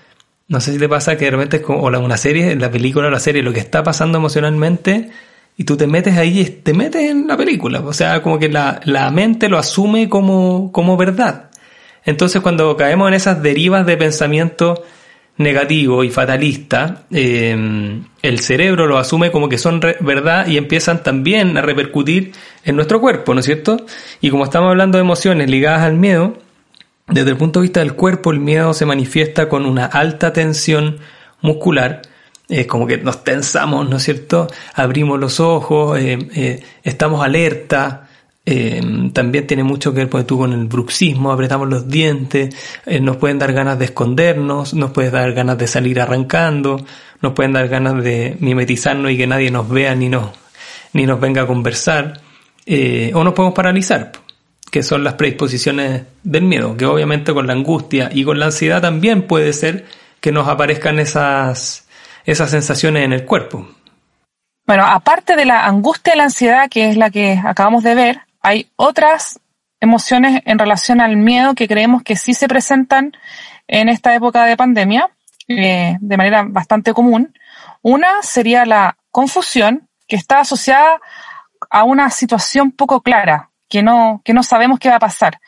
no 0.48 0.62
sé 0.62 0.74
si 0.74 0.80
te 0.80 0.88
pasa 0.88 1.18
que 1.18 1.26
de 1.26 1.32
repente 1.32 1.58
es 1.58 1.64
como, 1.64 1.80
o 1.80 2.00
una 2.00 2.18
serie, 2.18 2.56
la 2.56 2.72
película 2.72 3.08
o 3.08 3.12
la 3.12 3.20
serie, 3.20 3.44
lo 3.44 3.54
que 3.54 3.60
está 3.60 3.84
pasando 3.84 4.18
emocionalmente, 4.18 5.10
y 5.58 5.64
tú 5.64 5.76
te 5.76 5.88
metes 5.88 6.16
ahí 6.18 6.62
te 6.64 6.74
metes 6.74 7.10
en 7.10 7.28
la 7.28 7.36
película. 7.36 7.80
O 7.82 7.94
sea, 7.94 8.22
como 8.22 8.38
que 8.38 8.48
la, 8.48 8.80
la 8.86 9.10
mente 9.10 9.50
lo 9.50 9.58
asume 9.58 10.08
como, 10.08 10.72
como 10.72 10.98
verdad. 10.98 11.50
Entonces, 12.06 12.42
cuando 12.42 12.78
caemos 12.78 13.08
en 13.08 13.16
esas 13.16 13.42
derivas 13.42 13.86
de 13.86 13.98
pensamiento 13.98 14.84
negativo 15.38 16.04
y 16.04 16.10
fatalista, 16.10 17.04
em, 17.12 18.04
el 18.22 18.40
cerebro 18.40 18.88
lo 18.88 18.98
asume 18.98 19.32
como 19.32 19.50
que 19.50 19.58
son 19.58 19.80
verdad 20.00 20.48
y 20.48 20.58
empiezan 20.58 21.04
también 21.04 21.58
a 21.58 21.62
repercutir 21.62 22.32
en 22.64 22.76
nuestro 22.76 23.00
cuerpo, 23.02 23.34
¿no 23.34 23.40
es 23.40 23.46
cierto? 23.46 23.78
Y 24.22 24.30
como 24.30 24.46
estamos 24.46 24.70
hablando 24.70 24.98
de 24.98 25.04
emociones 25.04 25.50
ligadas 25.50 25.82
al 25.82 25.96
miedo, 25.96 26.38
desde 27.08 27.32
el 27.32 27.38
punto 27.38 27.60
de 27.60 27.64
vista 27.64 27.80
del 27.80 27.94
cuerpo, 27.94 28.32
el 28.32 28.40
miedo 28.40 28.74
se 28.74 28.86
manifiesta 28.86 29.48
con 29.48 29.66
una 29.66 29.86
alta 29.86 30.34
tensión 30.34 31.00
muscular, 31.42 32.02
es 32.50 32.68
como 32.68 32.88
que 32.88 32.98
nos 32.98 33.24
tensamos, 33.24 33.90
¿no 33.90 33.98
es 33.98 34.04
cierto? 34.04 34.48
Abrimos 34.74 35.20
los 35.20 35.40
ojos, 35.40 36.00
eh, 36.00 36.18
eh, 36.36 36.64
estamos 36.84 37.24
alerta, 37.24 38.08
eh, 38.46 38.82
también 39.12 39.46
tiene 39.48 39.64
mucho 39.64 39.94
que 39.94 40.00
ver 40.00 40.10
pues, 40.10 40.26
tú 40.26 40.38
con 40.38 40.54
el 40.54 40.66
bruxismo, 40.66 41.32
apretamos 41.32 41.68
los 41.68 41.88
dientes, 41.90 42.56
nos 43.02 43.18
pueden 43.18 43.40
dar 43.40 43.52
ganas 43.52 43.78
de 43.80 43.86
escondernos, 43.86 44.74
nos 44.74 44.92
puede 44.92 45.12
dar 45.12 45.34
ganas 45.34 45.58
de 45.58 45.68
salir 45.68 46.00
arrancando, 46.00 46.86
nos 47.22 47.34
pueden 47.34 47.54
dar 47.54 47.68
ganas 47.68 48.02
de 48.04 48.38
mimetizarnos 48.40 49.12
y 49.12 49.18
que 49.18 49.28
nadie 49.28 49.52
nos 49.52 49.70
vea 49.70 49.96
ni 49.96 50.08
nos, 50.08 50.32
ni 50.94 51.06
nos 51.06 51.20
venga 51.20 51.42
a 51.42 51.48
conversar, 51.48 52.22
o 53.14 53.24
nos 53.24 53.34
podemos 53.34 53.54
paralizar, 53.54 54.14
que 54.78 54.84
son 54.84 55.04
las 55.04 55.16
predisposiciones 55.16 56.04
del 56.22 56.44
miedo, 56.44 56.78
que 56.78 56.86
obviamente 56.86 57.34
con 57.34 57.48
la 57.48 57.54
angustia 57.54 58.12
y 58.14 58.24
con 58.24 58.38
la 58.38 58.46
ansiedad 58.46 58.80
también 58.80 59.26
puede 59.26 59.52
ser 59.52 59.88
que 60.22 60.32
nos 60.32 60.48
aparezcan 60.48 61.00
esas, 61.00 61.88
esas 62.28 62.52
sensaciones 62.52 63.04
en 63.04 63.12
el 63.12 63.26
cuerpo. 63.26 63.68
Bueno, 64.68 64.86
aparte 64.86 65.36
de 65.36 65.46
la 65.46 65.66
angustia 65.66 66.14
y 66.14 66.18
la 66.18 66.26
ansiedad, 66.26 66.70
que 66.70 66.92
es 66.92 66.96
la 66.96 67.10
que 67.10 67.42
acabamos 67.44 67.82
de 67.82 67.96
ver, 67.96 68.20
hay 68.40 68.70
otras 68.76 69.40
emociones 69.80 70.44
en 70.46 70.60
relación 70.60 71.02
al 71.02 71.18
miedo 71.18 71.56
que 71.56 71.68
creemos 71.68 72.04
que 72.04 72.16
sí 72.16 72.36
se 72.36 72.48
presentan 72.48 73.14
en 73.68 73.90
esta 73.90 74.14
época 74.14 74.46
de 74.46 74.58
pandemia 74.58 75.10
eh, 75.48 75.98
de 76.00 76.18
manera 76.18 76.46
bastante 76.48 76.94
común. 76.94 77.34
Una 77.82 78.22
sería 78.22 78.64
la 78.68 78.96
confusión, 79.10 79.90
que 80.08 80.18
está 80.18 80.42
asociada 80.42 81.02
a 81.72 81.84
una 81.84 82.12
situación 82.12 82.72
poco 82.72 83.02
clara, 83.02 83.47
que 83.70 83.84
no, 83.84 84.22
que 84.24 84.34
no 84.34 84.44
sabemos 84.44 84.80
qué 84.80 84.90
va 84.90 84.96
a 84.96 85.00
pasar. 85.00 85.40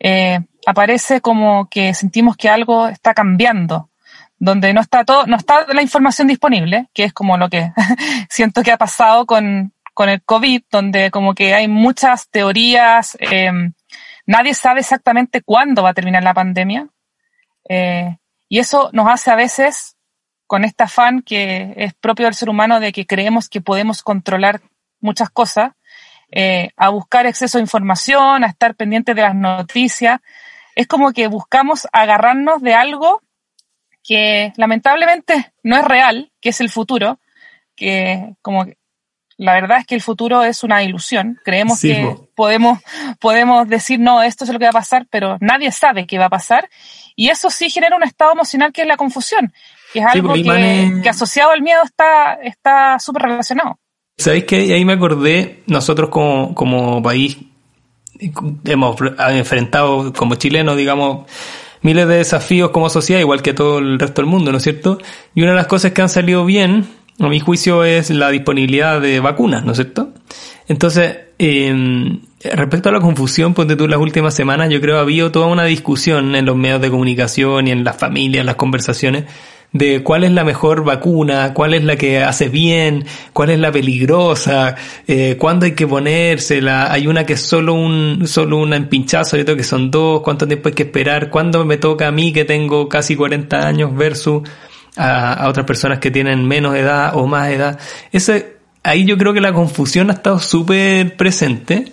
Eh, 0.00 0.40
aparece 0.66 1.20
como 1.20 1.68
que 1.68 1.94
sentimos 1.94 2.36
que 2.36 2.48
algo 2.48 2.88
está 2.88 3.14
cambiando, 3.14 3.90
donde 4.38 4.72
no 4.74 4.80
está 4.80 5.04
todo, 5.04 5.26
no 5.26 5.36
está 5.36 5.66
la 5.72 5.82
información 5.82 6.28
disponible, 6.28 6.88
que 6.92 7.04
es 7.04 7.12
como 7.12 7.36
lo 7.36 7.48
que 7.48 7.72
siento 8.28 8.62
que 8.62 8.72
ha 8.72 8.78
pasado 8.78 9.26
con, 9.26 9.72
con 9.94 10.08
el 10.08 10.22
COVID, 10.22 10.62
donde 10.70 11.10
como 11.10 11.34
que 11.34 11.54
hay 11.54 11.68
muchas 11.68 12.28
teorías, 12.28 13.16
eh, 13.20 13.50
nadie 14.26 14.54
sabe 14.54 14.80
exactamente 14.80 15.42
cuándo 15.42 15.82
va 15.82 15.90
a 15.90 15.94
terminar 15.94 16.22
la 16.22 16.34
pandemia. 16.34 16.88
Eh, 17.68 18.16
y 18.48 18.58
eso 18.58 18.90
nos 18.92 19.08
hace 19.08 19.30
a 19.30 19.36
veces, 19.36 19.96
con 20.46 20.64
este 20.64 20.84
afán 20.84 21.22
que 21.22 21.72
es 21.76 21.94
propio 21.94 22.26
del 22.26 22.34
ser 22.34 22.50
humano 22.50 22.80
de 22.80 22.92
que 22.92 23.06
creemos 23.06 23.48
que 23.48 23.60
podemos 23.60 24.02
controlar 24.02 24.60
muchas 25.00 25.30
cosas, 25.30 25.72
eh, 26.36 26.70
a 26.76 26.88
buscar 26.88 27.26
exceso 27.26 27.58
de 27.58 27.62
información, 27.62 28.42
a 28.42 28.48
estar 28.48 28.74
pendientes 28.74 29.14
de 29.14 29.22
las 29.22 29.36
noticias. 29.36 30.20
Es 30.74 30.88
como 30.88 31.12
que 31.12 31.28
buscamos 31.28 31.86
agarrarnos 31.92 32.60
de 32.60 32.74
algo 32.74 33.22
que 34.02 34.52
lamentablemente 34.56 35.52
no 35.62 35.76
es 35.76 35.84
real, 35.84 36.32
que 36.40 36.48
es 36.48 36.60
el 36.60 36.70
futuro, 36.70 37.20
que 37.76 38.34
como 38.42 38.66
la 39.36 39.54
verdad 39.54 39.78
es 39.78 39.86
que 39.86 39.94
el 39.94 40.02
futuro 40.02 40.42
es 40.42 40.64
una 40.64 40.82
ilusión. 40.82 41.38
Creemos 41.44 41.80
que 41.80 42.16
podemos, 42.34 42.80
podemos 43.20 43.68
decir, 43.68 44.00
no, 44.00 44.20
esto 44.20 44.42
es 44.42 44.50
lo 44.50 44.58
que 44.58 44.64
va 44.64 44.70
a 44.70 44.80
pasar, 44.80 45.06
pero 45.10 45.38
nadie 45.40 45.70
sabe 45.70 46.04
qué 46.04 46.18
va 46.18 46.26
a 46.26 46.30
pasar. 46.30 46.68
Y 47.14 47.28
eso 47.28 47.48
sí 47.48 47.70
genera 47.70 47.94
un 47.94 48.02
estado 48.02 48.32
emocional 48.32 48.72
que 48.72 48.82
es 48.82 48.88
la 48.88 48.96
confusión, 48.96 49.52
que 49.92 50.00
es 50.00 50.06
algo 50.06 50.34
que, 50.34 51.00
que, 51.00 51.08
asociado 51.08 51.52
al 51.52 51.62
miedo 51.62 51.82
está 51.84 52.34
está 52.42 52.98
súper 52.98 53.22
relacionado. 53.22 53.78
¿Sabéis 54.16 54.44
que 54.44 54.56
ahí 54.72 54.84
me 54.84 54.92
acordé, 54.92 55.62
nosotros 55.66 56.08
como, 56.08 56.54
como 56.54 57.02
país 57.02 57.38
hemos 58.64 58.96
enfrentado 59.30 60.12
como 60.12 60.36
chilenos, 60.36 60.76
digamos, 60.76 61.26
miles 61.82 62.06
de 62.08 62.16
desafíos 62.16 62.70
como 62.70 62.88
sociedad, 62.88 63.20
igual 63.20 63.42
que 63.42 63.52
todo 63.52 63.78
el 63.78 63.98
resto 63.98 64.22
del 64.22 64.30
mundo, 64.30 64.52
¿no 64.52 64.58
es 64.58 64.64
cierto? 64.64 64.98
Y 65.34 65.42
una 65.42 65.50
de 65.50 65.56
las 65.56 65.66
cosas 65.66 65.92
que 65.92 66.02
han 66.02 66.08
salido 66.08 66.44
bien 66.44 66.86
a 67.18 67.28
mi 67.28 67.40
juicio 67.40 67.84
es 67.84 68.10
la 68.10 68.30
disponibilidad 68.30 69.00
de 69.00 69.20
vacunas, 69.20 69.64
¿no 69.64 69.72
es 69.72 69.78
cierto? 69.78 70.12
Entonces, 70.68 71.18
eh, 71.38 72.18
respecto 72.52 72.88
a 72.88 72.92
la 72.92 73.00
confusión, 73.00 73.54
ponte 73.54 73.76
tú 73.76 73.86
las 73.88 74.00
últimas 74.00 74.34
semanas, 74.34 74.70
yo 74.70 74.80
creo 74.80 74.98
ha 74.98 75.00
habido 75.00 75.30
toda 75.30 75.46
una 75.46 75.64
discusión 75.64 76.34
en 76.36 76.46
los 76.46 76.56
medios 76.56 76.80
de 76.80 76.90
comunicación 76.90 77.68
y 77.68 77.72
en 77.72 77.84
las 77.84 77.96
familias, 77.96 78.40
en 78.40 78.46
las 78.46 78.56
conversaciones, 78.56 79.24
de 79.74 80.04
cuál 80.04 80.22
es 80.22 80.30
la 80.30 80.44
mejor 80.44 80.84
vacuna, 80.84 81.52
cuál 81.52 81.74
es 81.74 81.82
la 81.82 81.96
que 81.96 82.22
hace 82.22 82.48
bien, 82.48 83.04
cuál 83.32 83.50
es 83.50 83.58
la 83.58 83.72
peligrosa, 83.72 84.76
eh, 85.08 85.36
cuándo 85.36 85.66
hay 85.66 85.72
que 85.72 85.86
ponérsela, 85.86 86.92
hay 86.92 87.08
una 87.08 87.26
que 87.26 87.32
es 87.32 87.40
solo 87.40 87.74
un, 87.74 88.22
solo 88.28 88.58
una 88.58 88.76
en 88.76 88.88
pinchazo, 88.88 89.34
hay 89.34 89.42
otra 89.42 89.56
que 89.56 89.64
son 89.64 89.90
dos, 89.90 90.22
cuánto 90.22 90.46
tiempo 90.46 90.68
hay 90.68 90.76
que 90.76 90.84
esperar, 90.84 91.28
cuándo 91.28 91.64
me 91.64 91.76
toca 91.76 92.06
a 92.06 92.12
mí 92.12 92.32
que 92.32 92.44
tengo 92.44 92.88
casi 92.88 93.16
40 93.16 93.66
años 93.66 93.94
versus 93.96 94.48
a, 94.96 95.48
otras 95.48 95.66
personas 95.66 95.98
que 95.98 96.12
tienen 96.12 96.46
menos 96.46 96.76
edad 96.76 97.16
o 97.16 97.26
más 97.26 97.50
edad. 97.50 97.76
Ese, 98.12 98.58
ahí 98.84 99.04
yo 99.04 99.18
creo 99.18 99.34
que 99.34 99.40
la 99.40 99.52
confusión 99.52 100.08
ha 100.10 100.14
estado 100.14 100.38
súper 100.38 101.16
presente. 101.16 101.86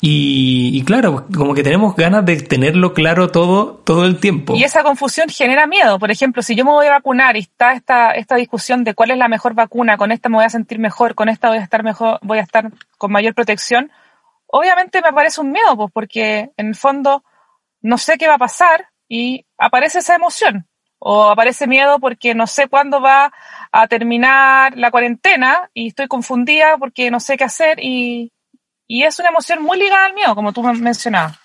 Y, 0.00 0.84
claro, 0.84 1.26
como 1.36 1.54
que 1.54 1.64
tenemos 1.64 1.96
ganas 1.96 2.24
de 2.24 2.36
tenerlo 2.40 2.94
claro 2.94 3.30
todo, 3.30 3.74
todo 3.84 4.04
el 4.04 4.20
tiempo. 4.20 4.54
Y 4.54 4.62
esa 4.62 4.84
confusión 4.84 5.28
genera 5.28 5.66
miedo. 5.66 5.98
Por 5.98 6.12
ejemplo, 6.12 6.40
si 6.42 6.54
yo 6.54 6.64
me 6.64 6.70
voy 6.70 6.86
a 6.86 6.92
vacunar 6.92 7.36
y 7.36 7.40
está 7.40 7.72
esta, 7.72 8.12
esta 8.12 8.36
discusión 8.36 8.84
de 8.84 8.94
cuál 8.94 9.10
es 9.10 9.18
la 9.18 9.26
mejor 9.26 9.54
vacuna, 9.54 9.96
con 9.96 10.12
esta 10.12 10.28
me 10.28 10.36
voy 10.36 10.44
a 10.44 10.50
sentir 10.50 10.78
mejor, 10.78 11.16
con 11.16 11.28
esta 11.28 11.48
voy 11.48 11.58
a 11.58 11.62
estar 11.62 11.82
mejor, 11.82 12.20
voy 12.22 12.38
a 12.38 12.42
estar 12.42 12.70
con 12.96 13.10
mayor 13.10 13.34
protección, 13.34 13.90
obviamente 14.46 15.02
me 15.02 15.08
aparece 15.08 15.40
un 15.40 15.50
miedo, 15.50 15.76
pues 15.76 15.90
porque 15.92 16.50
en 16.56 16.68
el 16.68 16.76
fondo 16.76 17.24
no 17.80 17.98
sé 17.98 18.18
qué 18.18 18.28
va 18.28 18.34
a 18.34 18.38
pasar 18.38 18.88
y 19.08 19.46
aparece 19.56 19.98
esa 19.98 20.14
emoción 20.14 20.68
o 21.00 21.24
aparece 21.24 21.66
miedo 21.66 21.98
porque 21.98 22.34
no 22.34 22.46
sé 22.46 22.68
cuándo 22.68 23.00
va 23.00 23.32
a 23.72 23.86
terminar 23.88 24.76
la 24.76 24.90
cuarentena 24.90 25.70
y 25.74 25.88
estoy 25.88 26.06
confundida 26.06 26.76
porque 26.78 27.10
no 27.10 27.20
sé 27.20 27.36
qué 27.36 27.44
hacer 27.44 27.78
y, 27.82 28.32
y 28.88 29.04
es 29.04 29.18
una 29.18 29.28
emoción 29.28 29.62
muy 29.62 29.78
ligada 29.78 30.06
al 30.06 30.14
miedo, 30.14 30.34
como 30.34 30.52
tú 30.52 30.62
mencionabas. 30.62 31.38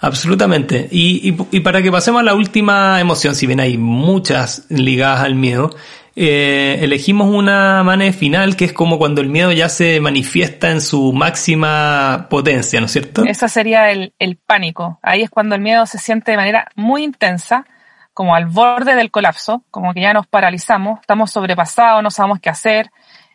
Absolutamente. 0.00 0.88
Y, 0.90 1.34
y, 1.50 1.60
para 1.60 1.82
que 1.82 1.90
pasemos 1.90 2.20
a 2.20 2.24
la 2.24 2.34
última 2.34 3.00
emoción, 3.00 3.34
si 3.34 3.46
bien 3.46 3.60
hay 3.60 3.76
muchas 3.76 4.64
ligadas 4.70 5.20
al 5.20 5.34
miedo, 5.34 5.74
eh, 6.16 6.78
elegimos 6.80 7.28
una 7.28 7.82
manera 7.82 8.12
final 8.12 8.56
que 8.56 8.64
es 8.64 8.72
como 8.72 8.98
cuando 8.98 9.20
el 9.20 9.28
miedo 9.28 9.52
ya 9.52 9.68
se 9.68 10.00
manifiesta 10.00 10.70
en 10.70 10.80
su 10.80 11.12
máxima 11.12 12.28
potencia, 12.30 12.80
¿no 12.80 12.86
es 12.86 12.92
cierto? 12.92 13.24
Esa 13.24 13.48
sería 13.48 13.90
el, 13.90 14.14
el 14.18 14.36
pánico. 14.36 14.98
Ahí 15.02 15.22
es 15.22 15.30
cuando 15.30 15.54
el 15.54 15.60
miedo 15.60 15.84
se 15.86 15.98
siente 15.98 16.30
de 16.30 16.38
manera 16.38 16.68
muy 16.76 17.04
intensa 17.04 17.66
como 18.14 18.34
al 18.34 18.46
borde 18.46 18.94
del 18.96 19.10
colapso, 19.10 19.64
como 19.70 19.94
que 19.94 20.00
ya 20.00 20.12
nos 20.12 20.26
paralizamos, 20.26 21.00
estamos 21.00 21.30
sobrepasados, 21.30 22.02
no 22.02 22.10
sabemos 22.10 22.40
qué 22.40 22.50
hacer. 22.50 22.90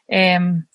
Em, 0.07 0.65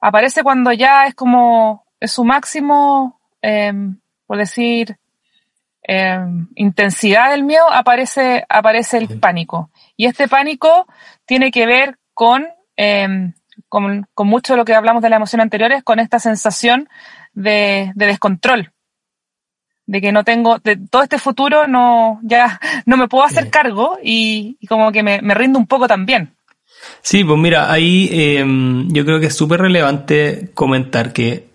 aparece 0.00 0.42
cuando 0.42 0.72
ya 0.72 1.06
es 1.06 1.14
como, 1.14 1.83
es 2.00 2.12
su 2.12 2.24
máximo, 2.24 3.20
em, 3.42 3.98
por 4.26 4.38
decir, 4.38 4.96
em, 5.82 6.48
intensidad 6.54 7.30
del 7.30 7.42
miedo, 7.42 7.70
aparece, 7.70 8.44
aparece 8.48 8.98
el 8.98 9.20
pánico. 9.20 9.70
Y 9.96 10.06
este 10.06 10.28
pánico 10.28 10.86
tiene 11.26 11.50
que 11.50 11.66
ver 11.66 11.98
con, 12.14 12.46
con, 13.68 14.06
con, 14.14 14.26
mucho 14.26 14.54
de 14.54 14.56
lo 14.56 14.64
que 14.64 14.74
hablamos 14.74 15.02
de 15.02 15.10
la 15.10 15.16
emoción 15.16 15.40
anteriores, 15.40 15.82
con 15.82 16.00
esta 16.00 16.18
sensación 16.18 16.88
de, 17.34 17.92
de 17.94 18.06
descontrol. 18.06 18.72
De 19.86 20.00
que 20.00 20.12
no 20.12 20.24
tengo, 20.24 20.58
de 20.60 20.76
todo 20.76 21.02
este 21.02 21.18
futuro 21.18 21.66
no, 21.66 22.18
ya 22.22 22.58
no 22.86 22.96
me 22.96 23.08
puedo 23.08 23.24
hacer 23.24 23.50
cargo 23.50 23.98
y, 24.02 24.56
y 24.60 24.66
como 24.66 24.92
que 24.92 25.02
me, 25.02 25.20
me, 25.20 25.34
rindo 25.34 25.58
un 25.58 25.66
poco 25.66 25.86
también. 25.86 26.34
Sí, 27.02 27.24
pues 27.24 27.38
mira, 27.38 27.70
ahí 27.70 28.08
eh, 28.12 28.44
yo 28.88 29.04
creo 29.04 29.20
que 29.20 29.26
es 29.26 29.34
súper 29.34 29.60
relevante 29.60 30.50
comentar 30.54 31.12
que 31.12 31.53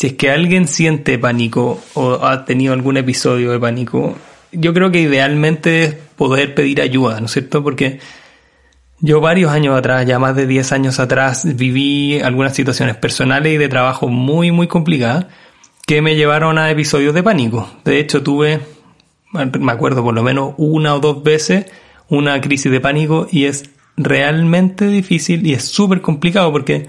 si 0.00 0.06
es 0.06 0.12
que 0.14 0.30
alguien 0.30 0.66
siente 0.66 1.18
pánico 1.18 1.78
o 1.92 2.24
ha 2.24 2.46
tenido 2.46 2.72
algún 2.72 2.96
episodio 2.96 3.52
de 3.52 3.60
pánico, 3.60 4.16
yo 4.50 4.72
creo 4.72 4.90
que 4.90 5.02
idealmente 5.02 5.84
es 5.84 5.94
poder 5.94 6.54
pedir 6.54 6.80
ayuda, 6.80 7.20
¿no 7.20 7.26
es 7.26 7.32
cierto? 7.32 7.62
Porque 7.62 8.00
yo 9.00 9.20
varios 9.20 9.52
años 9.52 9.76
atrás, 9.76 10.06
ya 10.06 10.18
más 10.18 10.34
de 10.34 10.46
10 10.46 10.72
años 10.72 11.00
atrás, 11.00 11.46
viví 11.54 12.18
algunas 12.18 12.54
situaciones 12.54 12.96
personales 12.96 13.52
y 13.52 13.58
de 13.58 13.68
trabajo 13.68 14.08
muy, 14.08 14.50
muy 14.52 14.68
complicadas 14.68 15.26
que 15.86 16.00
me 16.00 16.16
llevaron 16.16 16.56
a 16.56 16.70
episodios 16.70 17.12
de 17.12 17.22
pánico. 17.22 17.70
De 17.84 18.00
hecho, 18.00 18.22
tuve, 18.22 18.60
me 19.34 19.70
acuerdo 19.72 20.02
por 20.02 20.14
lo 20.14 20.22
menos 20.22 20.54
una 20.56 20.94
o 20.94 21.00
dos 21.00 21.22
veces, 21.22 21.66
una 22.08 22.40
crisis 22.40 22.72
de 22.72 22.80
pánico 22.80 23.28
y 23.30 23.44
es 23.44 23.68
realmente 23.98 24.86
difícil 24.86 25.46
y 25.46 25.52
es 25.52 25.66
súper 25.66 26.00
complicado 26.00 26.50
porque 26.52 26.88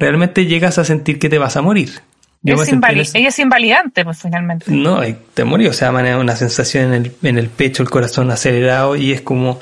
realmente 0.00 0.46
llegas 0.46 0.78
a 0.78 0.84
sentir 0.84 1.20
que 1.20 1.28
te 1.28 1.38
vas 1.38 1.56
a 1.56 1.62
morir. 1.62 2.02
Es 2.44 3.14
ella 3.14 3.28
es 3.28 3.38
invalidante, 3.38 4.04
pues 4.04 4.20
finalmente. 4.20 4.70
No, 4.70 5.00
te 5.34 5.44
morí, 5.44 5.66
o 5.66 5.72
sea, 5.72 5.90
una 5.90 6.36
sensación 6.36 6.92
en 6.92 7.04
el, 7.04 7.12
en 7.22 7.38
el 7.38 7.48
pecho, 7.48 7.82
el 7.82 7.90
corazón 7.90 8.30
acelerado 8.30 8.96
y 8.96 9.12
es 9.12 9.20
como 9.20 9.60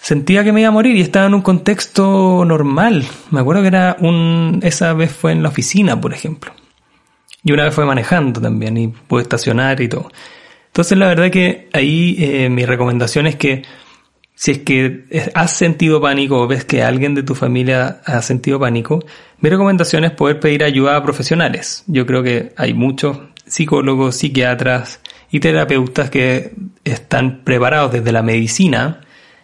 sentía 0.00 0.44
que 0.44 0.52
me 0.52 0.60
iba 0.60 0.68
a 0.68 0.72
morir 0.72 0.96
y 0.96 1.02
estaba 1.02 1.26
en 1.26 1.34
un 1.34 1.42
contexto 1.42 2.44
normal. 2.46 3.04
Me 3.30 3.40
acuerdo 3.40 3.62
que 3.62 3.68
era 3.68 3.96
un, 4.00 4.60
esa 4.62 4.94
vez 4.94 5.12
fue 5.12 5.32
en 5.32 5.42
la 5.42 5.50
oficina, 5.50 6.00
por 6.00 6.14
ejemplo. 6.14 6.52
Y 7.44 7.52
una 7.52 7.64
vez 7.64 7.74
fue 7.74 7.84
manejando 7.84 8.40
también 8.40 8.76
y 8.76 8.88
pude 8.88 9.22
estacionar 9.22 9.80
y 9.80 9.88
todo. 9.88 10.10
Entonces 10.68 10.96
la 10.96 11.08
verdad 11.08 11.30
que 11.30 11.68
ahí 11.72 12.16
eh, 12.18 12.48
mi 12.48 12.64
recomendación 12.64 13.26
es 13.26 13.36
que 13.36 13.62
si 14.38 14.52
es 14.52 14.58
que 14.58 15.30
has 15.34 15.50
sentido 15.50 16.00
pánico 16.00 16.40
o 16.40 16.46
ves 16.46 16.64
que 16.64 16.84
alguien 16.84 17.12
de 17.16 17.24
tu 17.24 17.34
familia 17.34 18.00
ha 18.04 18.22
sentido 18.22 18.60
pánico, 18.60 19.04
mi 19.40 19.50
recomendación 19.50 20.04
es 20.04 20.12
poder 20.12 20.38
pedir 20.38 20.62
ayuda 20.62 20.94
a 20.94 21.02
profesionales. 21.02 21.82
Yo 21.88 22.06
creo 22.06 22.22
que 22.22 22.52
hay 22.56 22.72
muchos 22.72 23.18
psicólogos, 23.46 24.14
psiquiatras 24.14 25.00
y 25.32 25.40
terapeutas 25.40 26.08
que 26.08 26.52
están 26.84 27.40
preparados 27.42 27.90
desde 27.90 28.12
la 28.12 28.22
medicina 28.22 29.00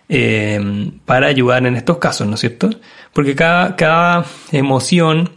eh, 0.09 0.93
para 1.05 1.27
ayudar 1.27 1.67
en 1.67 1.75
estos 1.75 1.99
casos, 1.99 2.29
¿no 2.29 2.35
es 2.35 2.41
cierto? 2.41 2.71
Porque 3.13 3.35
cada, 3.35 3.75
cada 3.75 4.25
emoción 4.53 5.31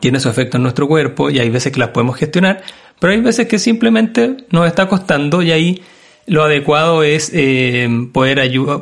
tiene 0.00 0.18
su 0.18 0.28
efecto 0.28 0.56
en 0.56 0.64
nuestro 0.64 0.88
cuerpo 0.88 1.30
y 1.30 1.38
hay 1.38 1.48
veces 1.48 1.72
que 1.72 1.78
las 1.78 1.90
podemos 1.90 2.16
gestionar, 2.16 2.64
pero 2.98 3.12
hay 3.12 3.20
veces 3.20 3.46
que 3.46 3.60
simplemente 3.60 4.46
nos 4.50 4.66
está 4.66 4.88
costando 4.88 5.42
y 5.42 5.52
ahí 5.52 5.80
lo 6.26 6.44
adecuado 6.44 7.02
es 7.02 7.30
eh, 7.34 7.88
poder 8.12 8.38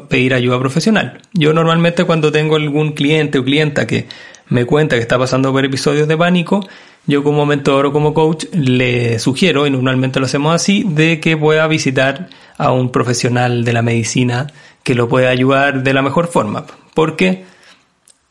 pedir 0.08 0.34
ayuda 0.34 0.58
profesional. 0.58 1.20
Yo 1.32 1.52
normalmente 1.52 2.04
cuando 2.04 2.32
tengo 2.32 2.56
algún 2.56 2.92
cliente 2.92 3.38
o 3.38 3.44
clienta 3.44 3.86
que 3.86 4.06
me 4.48 4.64
cuenta 4.64 4.96
que 4.96 5.02
está 5.02 5.18
pasando 5.18 5.52
por 5.52 5.64
episodios 5.64 6.08
de 6.08 6.16
pánico, 6.16 6.66
yo 7.06 7.22
como 7.22 7.46
mentor 7.46 7.86
o 7.86 7.92
como 7.92 8.12
coach 8.12 8.44
le 8.52 9.18
sugiero, 9.18 9.66
y 9.66 9.70
normalmente 9.70 10.20
lo 10.20 10.26
hacemos 10.26 10.54
así, 10.54 10.84
de 10.86 11.20
que 11.20 11.36
pueda 11.36 11.66
visitar 11.66 12.28
a 12.56 12.72
un 12.72 12.90
profesional 12.90 13.64
de 13.64 13.72
la 13.72 13.82
medicina 13.82 14.46
que 14.82 14.94
lo 14.94 15.08
pueda 15.08 15.30
ayudar 15.30 15.82
de 15.82 15.94
la 15.94 16.02
mejor 16.02 16.28
forma. 16.28 16.66
Porque 16.94 17.44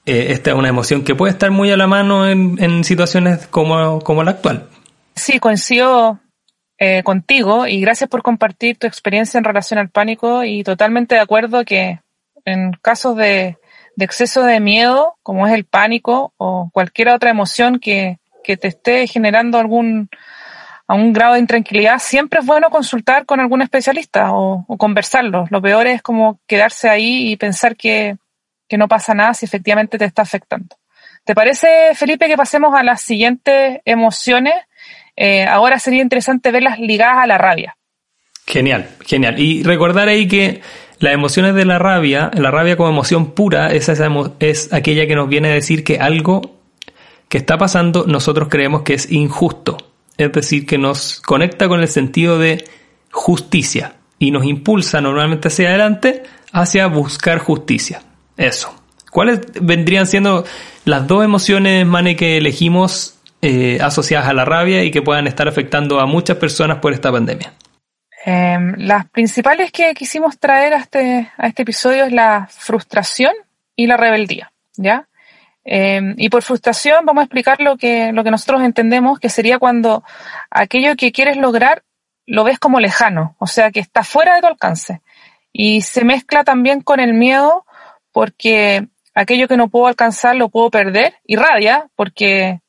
eh, 0.06 0.28
esta 0.30 0.52
es 0.52 0.58
una 0.58 0.70
emoción 0.70 1.04
que 1.04 1.16
puede 1.16 1.32
estar 1.32 1.50
muy 1.50 1.72
a 1.72 1.78
la 1.78 1.88
mano 1.88 2.28
en, 2.28 2.62
en 2.62 2.84
situaciones 2.84 3.48
como, 3.48 4.00
como 4.00 4.24
la 4.24 4.32
actual. 4.32 4.68
Sí, 5.16 5.40
coincido 5.40 6.20
eh, 6.80 7.02
contigo 7.04 7.68
y 7.68 7.82
gracias 7.82 8.10
por 8.10 8.22
compartir 8.22 8.78
tu 8.78 8.86
experiencia 8.88 9.38
en 9.38 9.44
relación 9.44 9.80
al 9.80 9.90
pánico 9.90 10.44
y 10.44 10.64
totalmente 10.64 11.16
de 11.16 11.22
acuerdo 11.22 11.66
que 11.66 12.02
en 12.46 12.72
casos 12.82 13.16
de, 13.16 13.58
de 13.96 14.06
exceso 14.06 14.44
de 14.44 14.60
miedo, 14.60 15.18
como 15.24 15.48
es 15.48 15.54
el 15.54 15.66
pánico 15.66 16.34
o 16.38 16.70
cualquier 16.72 17.10
otra 17.10 17.32
emoción 17.32 17.80
que, 17.80 18.20
que 18.44 18.58
te 18.58 18.68
esté 18.68 19.08
generando 19.08 19.58
algún, 19.58 20.10
a 20.88 20.94
un 20.94 21.14
grado 21.14 21.34
de 21.34 21.40
intranquilidad, 21.40 21.98
siempre 21.98 22.40
es 22.40 22.46
bueno 22.46 22.70
consultar 22.70 23.26
con 23.26 23.40
algún 23.40 23.64
especialista 23.64 24.32
o, 24.32 24.64
o, 24.68 24.78
conversarlo. 24.78 25.46
Lo 25.50 25.62
peor 25.62 25.88
es 25.88 26.04
como 26.04 26.40
quedarse 26.46 26.90
ahí 26.90 27.32
y 27.32 27.38
pensar 27.38 27.76
que, 27.76 28.18
que 28.70 28.78
no 28.78 28.88
pasa 28.88 29.16
nada 29.16 29.34
si 29.34 29.46
efectivamente 29.46 29.98
te 29.98 30.06
está 30.06 30.22
afectando. 30.22 30.78
¿Te 31.26 31.34
parece, 31.36 31.94
Felipe, 31.96 32.28
que 32.28 32.38
pasemos 32.38 32.74
a 32.74 32.84
las 32.84 33.02
siguientes 33.02 33.82
emociones 33.84 34.54
eh, 35.18 35.46
ahora 35.46 35.80
sería 35.80 36.02
interesante 36.02 36.52
verlas 36.52 36.80
ligadas 36.80 37.18
a 37.24 37.28
la 37.28 37.38
rabia. 37.38 37.76
Genial, 38.46 38.88
genial. 39.06 39.40
Y 39.40 39.64
recordar 39.64 40.08
ahí 40.08 40.28
que 40.28 40.62
las 41.00 41.14
emociones 41.14 41.54
de 41.56 41.66
la 41.66 41.80
rabia, 41.80 42.32
la 42.34 42.52
rabia 42.52 42.78
como 42.78 42.90
emoción 42.90 43.32
pura, 43.32 43.68
es, 43.74 43.90
esa 43.90 44.10
es 44.40 44.72
aquella 44.72 45.06
que 45.06 45.16
nos 45.16 45.28
viene 45.28 45.50
a 45.50 45.54
decir 45.54 45.84
que 45.84 46.00
algo 46.00 46.58
que 47.28 47.38
está 47.38 47.58
pasando 47.58 48.06
nosotros 48.08 48.48
creemos 48.50 48.84
que 48.84 48.94
es 48.94 49.12
injusto. 49.12 49.78
Es 50.18 50.32
decir, 50.32 50.66
que 50.66 50.78
nos 50.78 51.20
conecta 51.22 51.68
con 51.68 51.82
el 51.82 51.88
sentido 51.88 52.40
de 52.40 52.64
justicia 53.12 53.96
y 54.18 54.32
nos 54.32 54.46
impulsa 54.46 55.02
normalmente 55.02 55.50
hacia 55.50 55.70
adelante 55.70 56.24
hacia 56.52 56.88
buscar 56.88 57.40
justicia. 57.40 58.02
Eso. 58.38 58.74
¿Cuáles 59.12 59.42
vendrían 59.62 60.06
siendo 60.06 60.46
las 60.86 61.08
dos 61.08 61.24
emociones, 61.24 61.86
Mane, 61.86 62.16
que 62.16 62.38
elegimos 62.38 63.17
eh, 63.48 63.78
asociadas 63.82 64.28
a 64.28 64.34
la 64.34 64.44
rabia 64.44 64.84
y 64.84 64.92
que 64.92 65.02
puedan 65.02 65.26
estar 65.26 65.48
afectando 65.48 66.02
a 66.02 66.06
muchas 66.06 66.36
personas 66.36 66.80
por 66.80 66.92
esta 66.92 67.14
pandemia? 67.14 67.54
Em, 68.26 68.76
las 68.78 69.10
principales 69.10 69.72
que 69.72 69.94
quisimos 69.94 70.38
traer 70.38 70.74
a 70.74 70.80
este, 70.80 71.32
a 71.38 71.48
este 71.48 71.62
episodio 71.62 72.04
es 72.04 72.12
la 72.12 72.50
frustración 72.52 73.32
y 73.74 73.88
la 73.88 73.96
rebeldía, 73.96 74.52
¿ya? 74.76 75.08
Em, 75.64 76.14
y 76.18 76.28
por 76.28 76.44
frustración 76.44 77.06
vamos 77.06 77.22
a 77.22 77.24
explicar 77.24 77.62
lo 77.62 77.78
que, 77.78 78.12
lo 78.12 78.26
que 78.26 78.32
nosotros 78.32 78.64
entendemos 78.64 79.18
que 79.18 79.30
sería 79.30 79.60
cuando 79.60 80.04
aquello 80.52 80.98
que 80.98 81.14
quieres 81.14 81.38
lograr 81.38 81.84
lo 82.26 82.44
ves 82.44 82.60
como 82.60 82.82
lejano, 82.82 83.38
o 83.40 83.48
sea, 83.48 83.72
que 83.72 83.80
está 83.80 84.04
fuera 84.04 84.36
de 84.36 84.42
tu 84.42 84.48
alcance. 84.48 85.02
Y 85.54 85.80
se 85.84 86.04
mezcla 86.04 86.44
también 86.44 86.82
con 86.82 87.00
el 87.00 87.14
miedo 87.14 87.66
porque 88.12 88.90
aquello 89.16 89.48
que 89.48 89.56
no 89.56 89.70
puedo 89.70 89.88
alcanzar 89.88 90.36
lo 90.36 90.50
puedo 90.50 90.70
perder 90.70 91.16
y 91.26 91.38
rabia 91.38 91.88
porque 91.96 92.60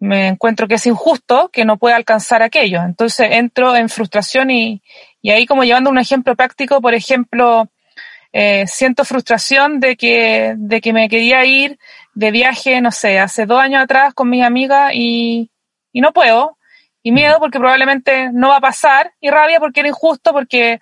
me 0.00 0.28
encuentro 0.28 0.68
que 0.68 0.74
es 0.74 0.86
injusto 0.86 1.50
que 1.52 1.64
no 1.64 1.76
pueda 1.76 1.96
alcanzar 1.96 2.42
aquello. 2.42 2.82
Entonces 2.82 3.28
entro 3.32 3.74
en 3.76 3.88
frustración 3.88 4.50
y, 4.50 4.82
y 5.20 5.30
ahí 5.30 5.46
como 5.46 5.64
llevando 5.64 5.90
un 5.90 5.98
ejemplo 5.98 6.36
práctico, 6.36 6.80
por 6.80 6.94
ejemplo, 6.94 7.68
eh, 8.32 8.66
siento 8.66 9.04
frustración 9.04 9.80
de 9.80 9.96
que, 9.96 10.54
de 10.56 10.80
que 10.80 10.92
me 10.92 11.08
quería 11.08 11.44
ir 11.44 11.78
de 12.14 12.30
viaje, 12.30 12.80
no 12.80 12.92
sé, 12.92 13.18
hace 13.18 13.46
dos 13.46 13.60
años 13.60 13.82
atrás 13.82 14.14
con 14.14 14.28
mis 14.28 14.44
amigas 14.44 14.92
y, 14.94 15.50
y 15.92 16.00
no 16.00 16.12
puedo. 16.12 16.58
Y 17.02 17.12
miedo 17.12 17.38
porque 17.38 17.58
probablemente 17.58 18.30
no 18.32 18.48
va 18.48 18.56
a 18.56 18.60
pasar 18.60 19.12
y 19.20 19.30
rabia 19.30 19.60
porque 19.60 19.80
era 19.80 19.88
injusto 19.88 20.32
porque 20.32 20.80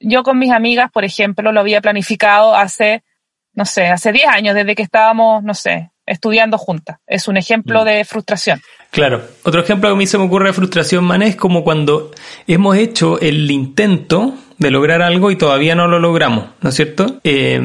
yo 0.00 0.22
con 0.22 0.38
mis 0.38 0.50
amigas, 0.50 0.90
por 0.90 1.04
ejemplo, 1.04 1.52
lo 1.52 1.60
había 1.60 1.80
planificado 1.80 2.54
hace, 2.54 3.04
no 3.52 3.64
sé, 3.64 3.86
hace 3.86 4.12
diez 4.12 4.26
años, 4.26 4.54
desde 4.54 4.74
que 4.74 4.82
estábamos, 4.82 5.42
no 5.42 5.54
sé, 5.54 5.90
estudiando 6.08 6.58
juntas. 6.58 6.98
Es 7.06 7.28
un 7.28 7.36
ejemplo 7.36 7.82
mm. 7.82 7.84
de 7.84 8.04
frustración. 8.04 8.60
Claro. 8.90 9.22
Otro 9.42 9.60
ejemplo 9.60 9.88
que 9.88 9.94
a 9.94 9.96
mí 9.96 10.06
se 10.06 10.18
me 10.18 10.24
ocurre 10.24 10.48
de 10.48 10.52
frustración, 10.54 11.04
man, 11.04 11.22
es 11.22 11.36
como 11.36 11.62
cuando 11.62 12.10
hemos 12.46 12.76
hecho 12.76 13.20
el 13.20 13.50
intento 13.50 14.34
de 14.58 14.70
lograr 14.70 15.02
algo 15.02 15.30
y 15.30 15.36
todavía 15.36 15.74
no 15.74 15.86
lo 15.86 16.00
logramos, 16.00 16.46
¿no 16.60 16.70
es 16.70 16.74
cierto? 16.74 17.20
Eh, 17.22 17.60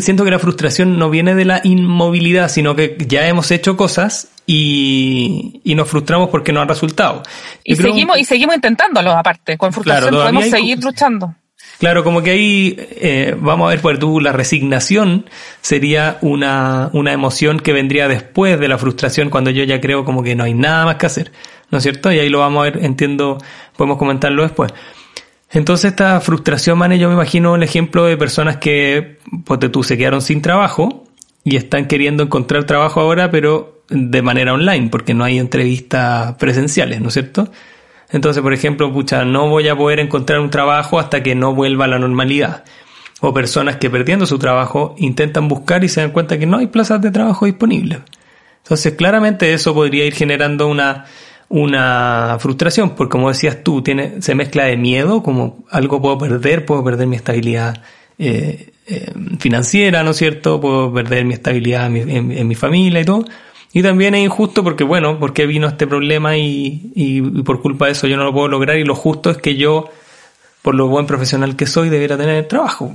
siento 0.00 0.24
que 0.24 0.30
la 0.30 0.38
frustración 0.38 0.98
no 0.98 1.10
viene 1.10 1.34
de 1.34 1.44
la 1.44 1.60
inmovilidad, 1.64 2.48
sino 2.48 2.76
que 2.76 2.96
ya 3.08 3.26
hemos 3.26 3.50
hecho 3.50 3.76
cosas 3.76 4.28
y, 4.46 5.60
y 5.64 5.74
nos 5.74 5.88
frustramos 5.88 6.28
porque 6.28 6.52
no 6.52 6.60
han 6.60 6.68
resultado. 6.68 7.22
Y, 7.64 7.74
seguimos, 7.74 8.18
y 8.18 8.24
seguimos 8.24 8.54
intentándolo, 8.54 9.10
aparte. 9.10 9.58
Con 9.58 9.72
frustración 9.72 10.14
podemos 10.14 10.44
seguir 10.44 10.82
luchando. 10.82 11.34
Claro, 11.78 12.04
como 12.04 12.22
que 12.22 12.30
ahí 12.30 12.74
eh, 12.78 13.36
vamos 13.38 13.66
a 13.66 13.70
ver, 13.70 13.80
pues 13.80 13.98
tú, 13.98 14.18
la 14.20 14.32
resignación 14.32 15.26
sería 15.60 16.16
una, 16.22 16.88
una 16.94 17.12
emoción 17.12 17.60
que 17.60 17.72
vendría 17.74 18.08
después 18.08 18.58
de 18.58 18.68
la 18.68 18.78
frustración 18.78 19.28
cuando 19.28 19.50
yo 19.50 19.62
ya 19.64 19.80
creo 19.80 20.04
como 20.04 20.22
que 20.22 20.34
no 20.34 20.44
hay 20.44 20.54
nada 20.54 20.86
más 20.86 20.96
que 20.96 21.06
hacer, 21.06 21.32
¿no 21.70 21.78
es 21.78 21.84
cierto? 21.84 22.10
Y 22.10 22.18
ahí 22.18 22.30
lo 22.30 22.38
vamos 22.38 22.60
a 22.60 22.70
ver, 22.70 22.84
entiendo, 22.84 23.36
podemos 23.76 23.98
comentarlo 23.98 24.42
después. 24.42 24.72
Entonces 25.50 25.90
esta 25.90 26.20
frustración, 26.20 26.78
man, 26.78 26.92
yo 26.94 27.08
me 27.08 27.14
imagino 27.14 27.54
el 27.54 27.62
ejemplo 27.62 28.06
de 28.06 28.16
personas 28.16 28.56
que, 28.56 29.18
pues 29.44 29.60
tú, 29.70 29.82
se 29.82 29.98
quedaron 29.98 30.22
sin 30.22 30.40
trabajo 30.40 31.04
y 31.44 31.56
están 31.56 31.86
queriendo 31.86 32.22
encontrar 32.22 32.64
trabajo 32.64 33.00
ahora, 33.00 33.30
pero 33.30 33.82
de 33.88 34.22
manera 34.22 34.54
online, 34.54 34.88
porque 34.88 35.14
no 35.14 35.24
hay 35.24 35.38
entrevistas 35.38 36.34
presenciales, 36.34 37.00
¿no 37.00 37.08
es 37.08 37.14
cierto? 37.14 37.50
Entonces, 38.10 38.42
por 38.42 38.52
ejemplo, 38.52 38.92
pucha, 38.92 39.24
no 39.24 39.48
voy 39.48 39.68
a 39.68 39.76
poder 39.76 39.98
encontrar 39.98 40.40
un 40.40 40.50
trabajo 40.50 40.98
hasta 40.98 41.22
que 41.22 41.34
no 41.34 41.54
vuelva 41.54 41.86
a 41.86 41.88
la 41.88 41.98
normalidad. 41.98 42.64
o 43.20 43.32
personas 43.32 43.76
que 43.76 43.88
perdiendo 43.88 44.26
su 44.26 44.38
trabajo 44.38 44.94
intentan 44.98 45.48
buscar 45.48 45.82
y 45.82 45.88
se 45.88 46.02
dan 46.02 46.10
cuenta 46.10 46.38
que 46.38 46.44
no 46.44 46.58
hay 46.58 46.66
plazas 46.66 47.00
de 47.00 47.10
trabajo 47.10 47.46
disponibles. 47.46 48.00
Entonces, 48.62 48.94
claramente 48.94 49.54
eso 49.54 49.72
podría 49.72 50.04
ir 50.04 50.12
generando 50.12 50.68
una, 50.68 51.06
una 51.48 52.36
frustración, 52.40 52.90
porque 52.90 53.12
como 53.12 53.28
decías 53.28 53.62
tú, 53.62 53.82
tiene, 53.82 54.20
se 54.20 54.34
mezcla 54.34 54.64
de 54.64 54.76
miedo, 54.76 55.22
como 55.22 55.64
algo 55.70 56.02
puedo 56.02 56.18
perder, 56.18 56.66
puedo 56.66 56.82
perder 56.84 57.06
mi 57.06 57.16
estabilidad 57.16 57.82
eh, 58.18 58.72
eh, 58.88 59.12
financiera, 59.38 60.02
¿no 60.02 60.10
es 60.10 60.16
cierto? 60.16 60.60
Puedo 60.60 60.92
perder 60.92 61.24
mi 61.24 61.34
estabilidad 61.34 61.86
en, 61.86 62.48
mi 62.48 62.54
familia 62.54 63.00
y 63.00 63.04
todo. 63.04 63.24
Y 63.76 63.82
también 63.82 64.14
es 64.14 64.24
injusto 64.24 64.64
porque, 64.64 64.84
bueno, 64.84 65.18
porque 65.20 65.44
vino 65.44 65.68
este 65.68 65.86
problema 65.86 66.38
y, 66.38 66.92
y, 66.94 67.20
por 67.42 67.60
culpa 67.60 67.84
de 67.84 67.92
eso 67.92 68.06
yo 68.06 68.16
no 68.16 68.24
lo 68.24 68.32
puedo 68.32 68.48
lograr 68.48 68.78
y 68.78 68.84
lo 68.84 68.94
justo 68.94 69.28
es 69.28 69.36
que 69.36 69.54
yo, 69.54 69.90
por 70.62 70.74
lo 70.74 70.88
buen 70.88 71.06
profesional 71.06 71.56
que 71.56 71.66
soy, 71.66 71.90
debiera 71.90 72.16
tener 72.16 72.48
trabajo. 72.48 72.90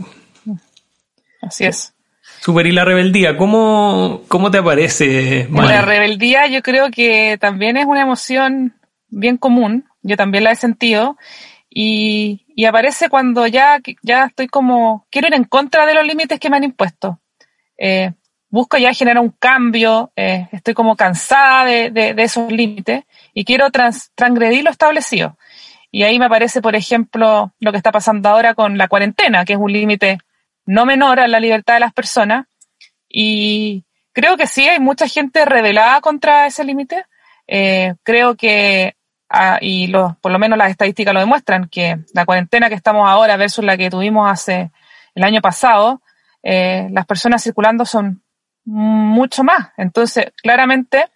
Así 1.39 1.65
es. 1.65 1.94
Super, 2.39 2.65
y 2.65 2.72
la 2.72 2.84
rebeldía, 2.84 3.38
¿cómo, 3.38 4.24
cómo 4.28 4.50
te 4.50 4.58
aparece? 4.58 5.48
La 5.52 5.84
rebeldía 5.84 6.48
yo 6.48 6.63
creo 6.63 6.89
que 6.89 7.38
también 7.39 7.78
es 7.78 7.86
una 7.86 8.02
emoción 8.02 8.74
bien 9.10 9.38
común, 9.38 9.86
yo 10.02 10.17
también 10.17 10.46
la 10.46 10.52
he 10.54 10.56
sentido, 10.56 11.15
y, 11.70 12.48
y 12.56 12.65
aparece 12.65 13.08
cuando 13.08 13.46
ya, 13.46 13.80
ya 14.02 14.26
estoy 14.26 14.48
como, 14.48 15.06
quiero 15.12 15.28
ir 15.28 15.36
en 15.36 15.44
contra 15.44 15.86
de 15.86 15.94
los 15.94 16.08
límites 16.08 16.39
que 16.39 16.50
me 16.50 16.58
han 16.58 16.63
impuesto. 16.63 17.20
Eh, 17.78 18.13
busco 18.52 18.78
ya 18.78 18.94
generar 18.94 19.24
un 19.24 19.32
cambio, 19.32 20.12
eh, 20.16 20.48
estoy 20.52 20.74
como 20.74 20.96
cansada 20.96 21.66
de, 21.66 22.14
esos 22.18 22.52
límites 22.52 23.06
y 23.34 23.46
quiero 23.46 23.72
trans, 23.72 24.12
transgredir 24.14 24.64
lo 24.64 24.70
establecido. 24.70 25.38
Y 25.90 26.04
ahí 26.04 26.20
me 26.20 26.26
aparece, 26.26 26.62
por 26.62 26.76
ejemplo, 26.76 27.54
lo 27.60 27.72
que 27.72 27.78
está 27.78 27.92
pasando 27.92 28.30
ahora 28.30 28.54
con 28.54 28.78
la 28.78 28.88
cuarentena, 28.88 29.46
que 29.46 29.54
es 29.54 29.60
un 29.60 29.72
límite 29.72 30.20
no 30.66 30.86
menor 30.86 31.20
a 31.20 31.28
la 31.28 31.40
libertad 31.40 31.76
de 31.76 31.80
las 31.80 31.94
personas. 31.94 32.46
Y 33.10 33.84
creo 34.14 34.38
que 34.38 34.48
sí, 34.48 34.68
hay 34.68 34.80
mucha 34.80 35.08
gente 35.08 35.44
rebelada 35.46 36.00
contra 36.02 36.46
ese 36.46 36.64
límite. 36.64 37.06
Eh, 37.48 37.96
creo 38.04 38.36
que, 38.36 38.96
ah, 39.30 39.60
y 39.62 39.92
por 40.22 40.32
lo 40.32 40.40
menos 40.40 40.58
las 40.58 40.72
estadísticas 40.72 41.14
lo 41.14 41.20
demuestran, 41.20 41.68
que 41.68 42.00
la 42.14 42.26
cuarentena 42.26 42.70
que 42.70 42.76
estamos 42.76 43.10
ahora 43.10 43.36
versus 43.38 43.64
la 43.64 43.78
que 43.78 43.90
tuvimos 43.90 44.30
hace 44.30 44.72
el 45.16 45.24
año 45.24 45.42
pasado, 45.42 46.02
eh, 46.44 46.88
las 46.92 47.06
personas 47.06 47.44
circulando 47.44 47.86
son 47.86 48.24
mucho 48.65 49.43
más. 49.43 49.69
Entonces, 49.78 50.32
claramente 50.41 51.10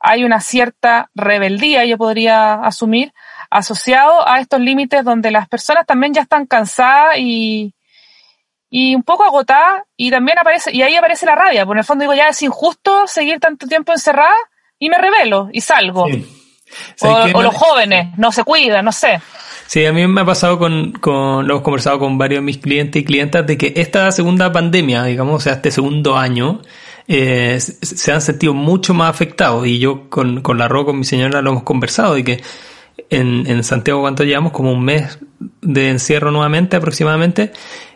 hay 0.00 0.24
una 0.24 0.40
cierta 0.40 1.10
rebeldía, 1.14 1.84
yo 1.84 1.98
podría 1.98 2.54
asumir, 2.54 3.12
asociado 3.50 4.28
a 4.28 4.40
estos 4.40 4.60
límites 4.60 5.04
donde 5.04 5.30
las 5.30 5.48
personas 5.48 5.86
también 5.86 6.14
ya 6.14 6.22
están 6.22 6.46
cansadas 6.46 7.16
y, 7.18 7.74
y 8.70 8.94
un 8.94 9.02
poco 9.02 9.24
agotada 9.24 9.86
y 9.96 10.10
también 10.10 10.38
aparece, 10.38 10.70
y 10.72 10.82
ahí 10.82 10.94
aparece 10.94 11.26
la 11.26 11.34
rabia, 11.34 11.64
porque 11.64 11.78
en 11.78 11.80
el 11.80 11.84
fondo 11.84 12.02
digo, 12.02 12.14
ya 12.14 12.28
es 12.28 12.42
injusto 12.42 13.06
seguir 13.06 13.40
tanto 13.40 13.66
tiempo 13.66 13.92
encerrada 13.92 14.36
y 14.78 14.88
me 14.90 14.98
revelo 14.98 15.48
y 15.52 15.60
salgo. 15.60 16.06
O, 17.00 17.42
los 17.42 17.54
jóvenes 17.54 18.16
no 18.18 18.30
se 18.30 18.44
cuidan, 18.44 18.84
no 18.84 18.92
sé. 18.92 19.20
Sí, 19.66 19.84
a 19.86 19.92
mí 19.92 20.06
me 20.06 20.20
ha 20.20 20.24
pasado 20.24 20.58
con, 20.58 20.92
con, 20.92 21.46
lo 21.46 21.54
hemos 21.54 21.62
conversado 21.62 21.98
con 21.98 22.18
varios 22.18 22.38
de 22.38 22.42
mis 22.42 22.58
clientes 22.58 23.00
y 23.00 23.04
clientas 23.04 23.46
de 23.46 23.58
que 23.58 23.72
esta 23.76 24.10
segunda 24.12 24.52
pandemia, 24.52 25.04
digamos, 25.04 25.34
o 25.36 25.40
sea, 25.40 25.54
este 25.54 25.70
segundo 25.70 26.16
año, 26.16 26.62
eh, 27.08 27.58
se 27.58 28.12
han 28.12 28.20
sentido 28.20 28.52
mucho 28.52 28.92
más 28.92 29.08
afectados 29.08 29.66
y 29.66 29.78
yo 29.78 30.10
con, 30.10 30.42
con 30.42 30.58
la 30.58 30.68
RO, 30.68 30.84
con 30.84 30.98
mi 30.98 31.04
señora 31.04 31.40
lo 31.40 31.50
hemos 31.50 31.62
conversado 31.62 32.18
y 32.18 32.22
que 32.22 32.42
en, 33.08 33.46
en 33.46 33.64
Santiago, 33.64 34.02
¿cuánto 34.02 34.24
llevamos? 34.24 34.52
Como 34.52 34.72
un 34.72 34.84
mes 34.84 35.18
de 35.62 35.88
encierro 35.88 36.30
nuevamente 36.30 36.76
aproximadamente 36.76 37.52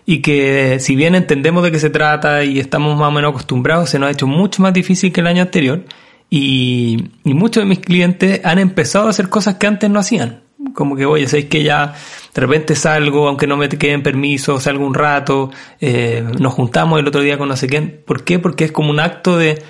y 0.07 0.23
que 0.23 0.79
si 0.81 0.97
bien 0.97 1.15
entendemos 1.15 1.63
de 1.63 1.71
qué 1.71 1.79
se 1.79 1.91
trata 1.91 2.43
y 2.45 2.59
estamos 2.59 2.99
más 2.99 3.09
o 3.09 3.13
menos 3.13 3.31
acostumbrados, 3.31 3.91
se 3.91 3.99
nos 3.99 4.09
ha 4.09 4.13
hecho 4.13 4.27
mucho 4.27 4.63
más 4.63 4.73
difícil 4.73 5.13
que 5.13 5.21
el 5.21 5.27
año 5.27 5.43
anterior 5.43 5.85
y, 6.31 7.11
y 7.25 7.35
muchos 7.35 7.63
de 7.63 7.69
mis 7.69 7.81
clientes 7.81 8.41
han 8.45 8.59
empezado 8.59 9.09
a 9.09 9.11
hacer 9.11 9.29
cosas 9.29 9.57
que 9.57 9.67
antes 9.67 9.91
no 9.91 10.01
hacían. 10.01 10.42
Como 10.75 10.97
que, 10.97 11.07
oye, 11.07 11.27
sabéis 11.27 11.47
que 11.47 11.63
ya 11.63 11.95
de 12.35 12.41
repente 12.41 12.75
salgo, 12.75 13.29
aunque 13.29 13.47
no 13.47 13.57
me 13.57 13.69
queden 13.69 14.03
permiso, 14.03 14.61
salgo 14.61 14.87
un 14.87 14.95
rato, 14.95 15.51
eh, 15.81 16.25
nos 16.39 16.55
juntamos 16.55 16.99
el 16.99 17.07
otro 17.07 17.21
día 17.21 17.39
con 17.39 17.49
no 17.49 17.57
sé 17.57 17.67
quién. 17.67 18.03
¿Por 18.07 18.25
qué? 18.25 18.39
Porque 18.39 18.65
es 18.65 18.73
como 18.73 18.91
un 18.91 19.01
acto 19.01 19.37
de, 19.37 19.63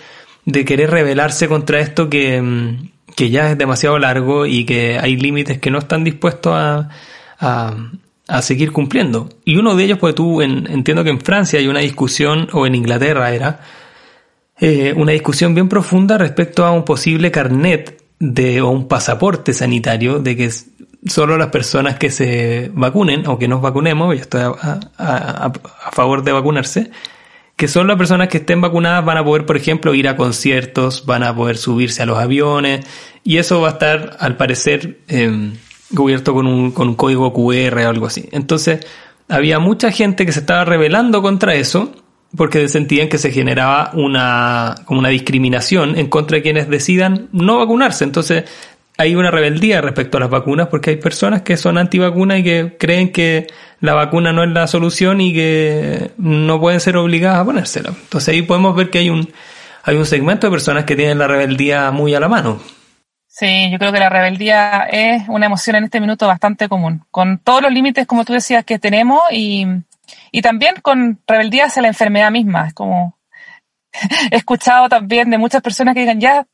de 0.45 0.65
querer 0.65 0.91
rebelarse 0.91 1.49
contra 1.49 1.81
esto 1.81 2.09
que, 2.09 2.41
mm, 2.41 2.91
que 3.17 3.31
ya 3.31 3.51
es 3.51 3.59
demasiado 3.59 3.99
largo 3.99 4.47
y 4.47 4.65
que 4.65 4.99
hay 4.99 5.17
límites 5.17 5.59
que 5.59 5.71
no 5.71 5.79
están 5.79 6.05
dispuestos 6.05 6.55
a, 6.55 6.89
a, 7.41 7.75
a 8.29 8.43
seguir 8.43 8.73
cumpliendo. 8.73 9.29
Y 9.45 9.57
uno 9.57 9.75
de 9.77 9.85
ellos, 9.85 9.99
pues 9.99 10.15
tú, 10.15 10.43
entiendo 10.43 11.05
que 11.05 11.11
en 11.11 11.21
Francia 11.21 11.59
hay 11.59 11.69
una 11.69 11.81
discusión, 11.81 12.49
o 12.53 12.67
en 12.67 12.75
Inglaterra 12.75 13.33
era, 13.33 13.61
eh, 14.61 14.95
una 14.97 15.13
discusión 15.13 15.55
bien 15.55 15.69
profunda 15.69 16.19
respecto 16.19 16.65
a 16.65 16.71
un 16.71 16.85
posible 16.85 17.31
carnet 17.31 18.01
de, 18.21 18.61
o 18.61 18.71
un 18.71 18.87
pasaporte 18.87 19.53
sanitario 19.53 20.21
de 20.21 20.37
que 20.37 20.51
solo 21.07 21.37
las 21.37 21.49
personas 21.49 21.99
que 21.99 22.11
se 22.11 22.71
vacunen 22.75 23.27
o 23.27 23.39
que 23.39 23.49
nos 23.49 23.61
vacunemos, 23.61 24.15
yo 24.15 24.21
estoy 24.21 24.41
a, 24.41 24.81
a, 24.99 25.53
favor 25.93 26.23
de 26.23 26.33
vacunarse, 26.33 26.91
que 27.57 27.69
solo 27.69 27.89
las 27.89 27.99
personas 27.99 28.29
que 28.29 28.39
estén 28.39 28.61
vacunadas 28.61 29.05
van 29.05 29.19
a 29.19 29.25
poder, 29.25 29.45
por 29.45 29.57
ejemplo, 29.57 29.95
ir 29.95 30.09
a 30.09 30.17
conciertos, 30.17 31.07
van 31.07 31.23
a 31.23 31.35
poder 31.35 31.57
subirse 31.57 32.03
a 32.03 32.07
los 32.07 32.19
aviones, 32.19 32.87
y 33.25 33.39
eso 33.39 33.61
va 33.61 33.69
a 33.69 33.73
estar, 33.73 34.17
al 34.21 34.37
parecer, 34.37 35.01
eh, 35.09 35.53
cubierto 35.95 36.35
con 36.35 36.47
un, 36.47 36.71
con 36.71 36.89
un 36.89 36.95
código 36.95 37.33
QR 37.33 37.79
o 37.79 37.89
algo 37.89 38.07
así. 38.07 38.29
Entonces, 38.33 38.85
había 39.29 39.59
mucha 39.59 39.91
gente 39.91 40.27
que 40.27 40.33
se 40.33 40.41
estaba 40.41 40.65
rebelando 40.65 41.23
contra 41.23 41.55
eso 41.55 41.93
porque 42.37 42.69
sentían 42.69 43.09
que 43.09 43.19
se 43.19 43.31
generaba 43.31 43.91
una, 43.95 44.75
como 44.87 45.01
una 45.01 45.11
discriminación 45.11 45.99
en 45.99 46.09
contra 46.09 46.37
de 46.37 46.43
quienes 46.43 46.69
decidan 46.69 47.29
no 47.33 47.59
vacunarse. 47.59 48.05
Entonces, 48.05 48.45
hay 49.03 49.17
una 49.17 49.33
rebeldía 49.33 49.81
respecto 49.81 50.17
a 50.17 50.21
las 50.21 50.31
vacunas 50.31 50.69
porque 50.69 50.91
hay 50.91 50.97
personas 50.97 51.43
que 51.43 51.57
son 51.57 51.77
antivacunas 51.77 52.39
y 52.39 52.45
que 52.45 52.77
creen 52.79 53.11
que 53.11 53.49
la 53.81 53.95
vacuna 53.95 54.33
no 54.33 54.45
es 54.45 54.51
la 54.51 54.69
solución 54.69 55.21
y 55.21 55.35
que 55.35 56.13
no 56.19 56.61
pueden 56.61 56.79
ser 56.79 56.97
obligadas 56.97 57.41
a 57.41 57.45
ponérsela. 57.45 57.89
Entonces 57.91 58.33
ahí 58.33 58.43
podemos 58.43 58.77
ver 58.77 58.91
que 58.91 58.99
hay 58.99 59.11
un, 59.11 59.29
hay 59.83 59.97
un 59.97 60.07
segmento 60.07 60.47
de 60.47 60.53
personas 60.53 60.85
que 60.85 60.95
tienen 60.95 61.19
la 61.19 61.27
rebeldía 61.27 61.91
muy 61.91 62.15
a 62.15 62.21
la 62.21 62.29
mano. 62.29 62.61
Sí, 63.27 63.71
yo 63.73 63.79
creo 63.79 63.93
que 63.93 63.99
la 63.99 64.09
rebeldía 64.09 64.87
es 64.89 65.29
una 65.29 65.47
emoción 65.47 65.77
en 65.77 65.85
este 65.85 66.01
minuto 66.01 66.29
bastante 66.29 66.69
común, 66.69 67.05
con 67.11 67.39
todos 67.39 67.63
los 67.63 67.73
límites, 67.73 68.07
como 68.07 68.25
tú 68.25 68.35
decías, 68.35 68.65
que 68.65 68.79
tenemos 68.79 69.21
y, 69.33 69.67
y 70.31 70.43
también 70.43 70.77
con 70.81 71.19
rebeldía 71.27 71.65
hacia 71.65 71.83
la 71.83 71.89
enfermedad 71.89 72.31
misma. 72.31 72.69
Es 72.69 72.75
como, 72.75 73.19
he 74.31 74.37
escuchado 74.37 74.89
también 74.89 75.29
de 75.31 75.39
muchas 75.39 75.61
personas 75.61 75.95
que 75.95 76.01
digan, 76.01 76.21
ya, 76.21 76.47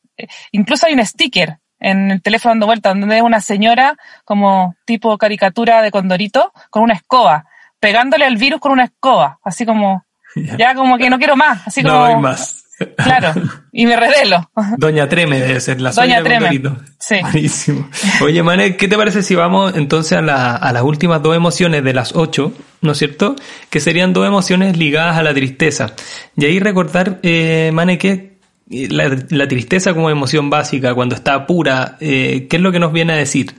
incluso 0.53 0.87
hay 0.87 0.95
un 0.95 1.05
sticker 1.05 1.59
en 1.81 2.11
el 2.11 2.23
teléfono 2.23 2.53
dando 2.53 2.67
vuelta, 2.67 2.91
donde 2.91 3.17
es 3.17 3.23
una 3.23 3.41
señora 3.41 3.97
como 4.25 4.77
tipo 4.85 5.17
caricatura 5.19 5.83
de 5.83 5.91
Condorito 5.91 6.53
con 6.71 6.83
una 6.83 6.95
escoba, 6.95 7.47
pegándole 7.81 8.25
al 8.25 8.37
virus 8.37 8.61
con 8.61 8.73
una 8.73 8.85
escoba, 8.85 9.39
así 9.45 9.65
como, 9.65 10.05
ya 10.35 10.75
como 10.75 10.99
que 10.99 11.11
no 11.11 11.19
quiero 11.19 11.37
más, 11.37 11.67
así 11.67 11.83
como... 11.83 11.95
No 11.95 12.05
hay 12.05 12.17
más. 12.17 12.65
Claro, 12.97 13.33
y 13.73 13.87
me 13.87 13.97
revelo. 13.97 14.51
Doña 14.77 15.09
Treme 15.09 15.41
debe 15.41 15.61
ser 15.61 15.81
la 15.81 15.91
Doña 15.91 16.23
Treme. 16.23 16.63
Sí. 16.99 17.17
Buenísimo. 17.23 17.89
Oye, 18.23 18.41
Mane, 18.43 18.77
¿qué 18.77 18.87
te 18.87 18.97
parece 18.97 19.23
si 19.23 19.35
vamos 19.35 19.75
entonces 19.77 20.17
a, 20.17 20.23
la, 20.23 20.55
a 20.55 20.73
las 20.73 20.83
últimas 20.85 21.21
dos 21.21 21.35
emociones 21.35 21.83
de 21.83 21.93
las 21.93 22.15
ocho, 22.15 22.53
¿no 22.81 22.93
es 22.93 22.99
cierto? 22.99 23.35
Que 23.69 23.81
serían 23.81 24.13
dos 24.13 24.27
emociones 24.27 24.77
ligadas 24.77 25.17
a 25.17 25.23
la 25.25 25.35
tristeza. 25.35 25.93
Y 26.37 26.45
ahí 26.45 26.61
recordar, 26.61 27.19
eh, 27.23 27.71
Mane, 27.73 27.99
que 27.99 28.28
la, 28.69 29.17
la, 29.31 29.49
tristeza 29.49 29.95
como 29.95 30.11
emoción 30.11 30.51
básica, 30.51 30.95
cuando 30.95 31.15
está 31.15 31.47
pura, 31.47 31.97
eh, 32.01 32.47
¿qué 32.49 32.57
es 32.57 32.63
lo 32.63 32.73
que 32.73 32.79
nos 32.79 32.93
viene 32.93 33.15
a 33.15 33.17
decir? 33.17 33.55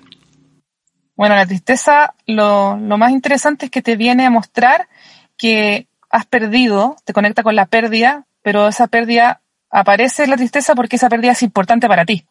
Bueno, 1.15 1.35
la 1.35 1.45
tristeza, 1.45 2.13
lo, 2.27 2.77
lo 2.77 2.97
más 2.97 3.11
interesante 3.11 3.65
es 3.65 3.71
que 3.71 3.81
te 3.81 3.95
viene 3.95 4.25
a 4.25 4.29
mostrar 4.29 4.87
que 5.37 5.87
has 6.09 6.25
perdido, 6.25 6.95
te 7.05 7.13
conecta 7.13 7.43
con 7.43 7.55
la 7.55 7.65
pérdida, 7.65 8.25
pero 8.41 8.67
esa 8.67 8.87
pérdida 8.87 9.41
aparece 9.69 10.27
la 10.27 10.37
tristeza 10.37 10.75
porque 10.75 10.95
esa 10.95 11.09
pérdida 11.09 11.31
es 11.31 11.43
importante 11.43 11.87
para 11.87 12.05
ti. 12.05 12.25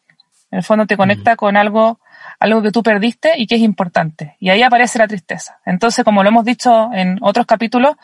En 0.51 0.57
el 0.57 0.63
fondo 0.63 0.87
te 0.87 0.97
conecta 0.97 1.35
con 1.35 1.57
algo, 1.57 1.99
algo 2.39 2.61
que 2.61 2.71
tú 2.71 2.81
perdiste 2.81 3.33
y 3.37 3.45
que 3.45 3.55
es 3.55 3.61
importante. 3.61 4.35
Y 4.39 4.49
ahí 4.49 4.63
aparece 4.63 4.97
la 4.97 5.07
tristeza. 5.07 5.59
Entonces, 5.65 6.03
como 6.03 6.23
lo 6.23 6.29
hemos 6.29 6.43
dicho 6.43 6.89
en 6.91 7.19
otros 7.21 7.45
capítulos, 7.45 7.95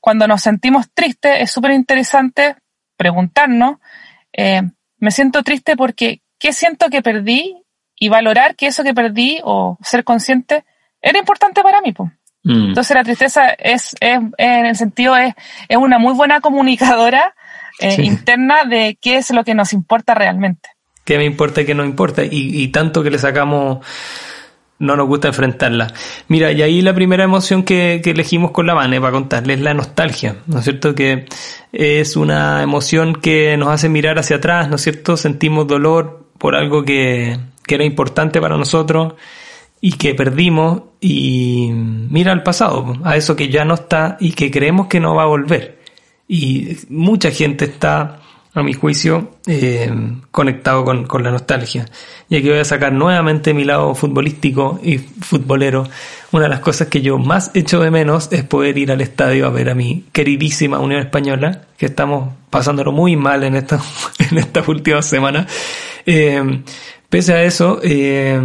cuando 0.00 0.28
nos 0.28 0.42
sentimos 0.42 0.90
tristes 0.92 1.36
es 1.40 1.50
súper 1.50 1.70
interesante 1.70 2.56
preguntarnos, 2.96 3.78
eh, 4.36 4.62
me 4.98 5.10
siento 5.10 5.42
triste 5.42 5.76
porque, 5.76 6.20
¿qué 6.38 6.52
siento 6.52 6.90
que 6.90 7.02
perdí? 7.02 7.56
Y 7.96 8.08
valorar 8.08 8.56
que 8.56 8.66
eso 8.66 8.82
que 8.82 8.92
perdí 8.92 9.40
o 9.44 9.78
ser 9.82 10.04
consciente 10.04 10.64
era 11.00 11.18
importante 11.18 11.62
para 11.62 11.80
mí. 11.80 11.92
Pues. 11.92 12.10
Entonces 12.46 12.94
la 12.94 13.04
tristeza 13.04 13.50
es, 13.50 13.96
es, 14.00 14.18
en 14.36 14.66
el 14.66 14.76
sentido, 14.76 15.16
es, 15.16 15.34
es 15.66 15.78
una 15.78 15.98
muy 15.98 16.12
buena 16.12 16.40
comunicadora 16.40 17.34
eh, 17.80 18.02
interna 18.02 18.64
de 18.64 18.98
qué 19.00 19.16
es 19.16 19.30
lo 19.30 19.44
que 19.44 19.54
nos 19.54 19.72
importa 19.72 20.14
realmente. 20.14 20.68
¿Qué 21.04 21.16
me 21.16 21.24
importa 21.24 21.62
y 21.62 21.66
qué 21.66 21.74
no 21.74 21.84
importa? 21.84 22.22
Y, 22.22 22.62
y 22.62 22.68
tanto 22.68 23.02
que 23.02 23.10
le 23.10 23.18
sacamos 23.18 23.78
no 24.78 24.96
nos 24.96 25.06
gusta 25.06 25.28
enfrentarla. 25.28 25.92
Mira, 26.28 26.52
y 26.52 26.62
ahí 26.62 26.82
la 26.82 26.94
primera 26.94 27.24
emoción 27.24 27.62
que, 27.62 28.00
que 28.02 28.10
elegimos 28.10 28.50
con 28.50 28.66
la 28.66 28.74
Vane 28.74 29.00
para 29.00 29.12
contarles 29.12 29.60
la 29.60 29.74
nostalgia, 29.74 30.36
¿no 30.46 30.58
es 30.58 30.64
cierto? 30.64 30.94
Que 30.94 31.26
es 31.72 32.16
una 32.16 32.62
emoción 32.62 33.14
que 33.14 33.56
nos 33.56 33.68
hace 33.68 33.88
mirar 33.88 34.18
hacia 34.18 34.36
atrás, 34.36 34.68
¿no 34.68 34.76
es 34.76 34.82
cierto? 34.82 35.16
Sentimos 35.16 35.66
dolor 35.66 36.26
por 36.38 36.56
algo 36.56 36.84
que, 36.84 37.38
que 37.66 37.74
era 37.76 37.84
importante 37.84 38.40
para 38.40 38.56
nosotros 38.56 39.14
y 39.80 39.92
que 39.92 40.14
perdimos 40.14 40.82
y 41.00 41.70
mira 41.72 42.32
al 42.32 42.42
pasado, 42.42 42.94
a 43.04 43.16
eso 43.16 43.36
que 43.36 43.48
ya 43.48 43.64
no 43.64 43.74
está 43.74 44.16
y 44.18 44.32
que 44.32 44.50
creemos 44.50 44.86
que 44.86 45.00
no 45.00 45.14
va 45.14 45.24
a 45.24 45.26
volver. 45.26 45.78
Y 46.26 46.78
mucha 46.88 47.30
gente 47.30 47.66
está 47.66 48.20
a 48.54 48.62
mi 48.62 48.72
juicio, 48.72 49.32
eh, 49.46 49.90
conectado 50.30 50.84
con, 50.84 51.06
con, 51.06 51.24
la 51.24 51.32
nostalgia. 51.32 51.86
Y 52.28 52.36
aquí 52.36 52.48
voy 52.48 52.58
a 52.58 52.64
sacar 52.64 52.92
nuevamente 52.92 53.52
mi 53.52 53.64
lado 53.64 53.94
futbolístico 53.96 54.78
y 54.82 54.98
futbolero. 54.98 55.88
Una 56.30 56.44
de 56.44 56.50
las 56.50 56.60
cosas 56.60 56.86
que 56.86 57.02
yo 57.02 57.18
más 57.18 57.50
echo 57.54 57.80
de 57.80 57.90
menos 57.90 58.28
es 58.30 58.44
poder 58.44 58.78
ir 58.78 58.92
al 58.92 59.00
estadio 59.00 59.46
a 59.46 59.50
ver 59.50 59.70
a 59.70 59.74
mi 59.74 60.04
queridísima 60.12 60.78
Unión 60.78 61.00
Española, 61.00 61.62
que 61.76 61.86
estamos 61.86 62.32
pasándolo 62.48 62.92
muy 62.92 63.16
mal 63.16 63.42
en 63.42 63.56
esta, 63.56 63.80
en 64.30 64.38
estas 64.38 64.68
últimas 64.68 65.04
semanas. 65.04 65.52
Eh, 66.06 66.62
pese 67.08 67.32
a 67.32 67.42
eso, 67.42 67.80
eh, 67.82 68.38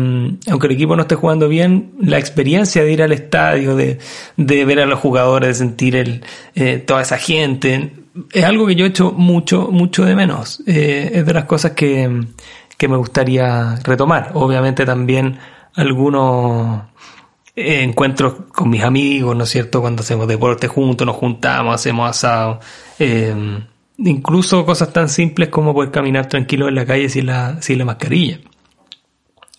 aunque 0.50 0.68
el 0.68 0.74
equipo 0.74 0.96
no 0.96 1.04
esté 1.04 1.14
jugando 1.14 1.48
bien, 1.48 1.92
la 2.02 2.18
experiencia 2.18 2.84
de 2.84 2.92
ir 2.92 3.04
al 3.04 3.12
estadio, 3.12 3.76
de, 3.76 4.00
de 4.38 4.66
ver 4.66 4.80
a 4.80 4.88
los 4.88 5.00
jugadores, 5.00 5.50
de 5.50 5.54
sentir 5.54 5.96
el, 5.96 6.24
toda 6.86 7.04
esa 7.04 7.18
gente, 7.20 7.92
es 8.32 8.44
algo 8.44 8.68
que 8.68 8.76
yo 8.76 8.86
he 8.86 8.90
hecho 8.90 9.12
mucho, 9.12 9.70
mucho 9.72 10.06
de 10.06 10.16
menos. 10.16 10.62
Eh, 10.66 11.12
es 11.14 11.26
de 11.26 11.34
las 11.34 11.46
cosas 11.46 11.72
que, 11.72 12.26
que, 12.78 12.88
me 12.88 12.98
gustaría 12.98 13.76
retomar. 13.84 14.32
Obviamente 14.34 14.86
también 14.86 15.38
algunos 15.76 16.84
eh, 17.56 17.84
encuentros 17.84 18.34
con 18.54 18.70
mis 18.70 18.84
amigos, 18.84 19.36
¿no 19.36 19.44
es 19.44 19.50
cierto? 19.50 19.82
Cuando 19.82 20.02
hacemos 20.02 20.28
deporte 20.28 20.68
juntos, 20.68 21.06
nos 21.06 21.16
juntamos, 21.16 21.76
hacemos 21.76 22.10
asado. 22.10 22.60
Eh, 22.98 23.34
incluso 23.98 24.66
cosas 24.66 24.92
tan 24.94 25.10
simples 25.10 25.50
como 25.50 25.74
poder 25.74 25.92
caminar 25.92 26.28
tranquilo 26.28 26.68
en 26.68 26.76
la 26.76 26.86
calle 26.86 27.10
sin 27.10 27.28
la, 27.28 27.62
sin 27.62 27.78
la 27.78 27.86
mascarilla. 27.86 28.40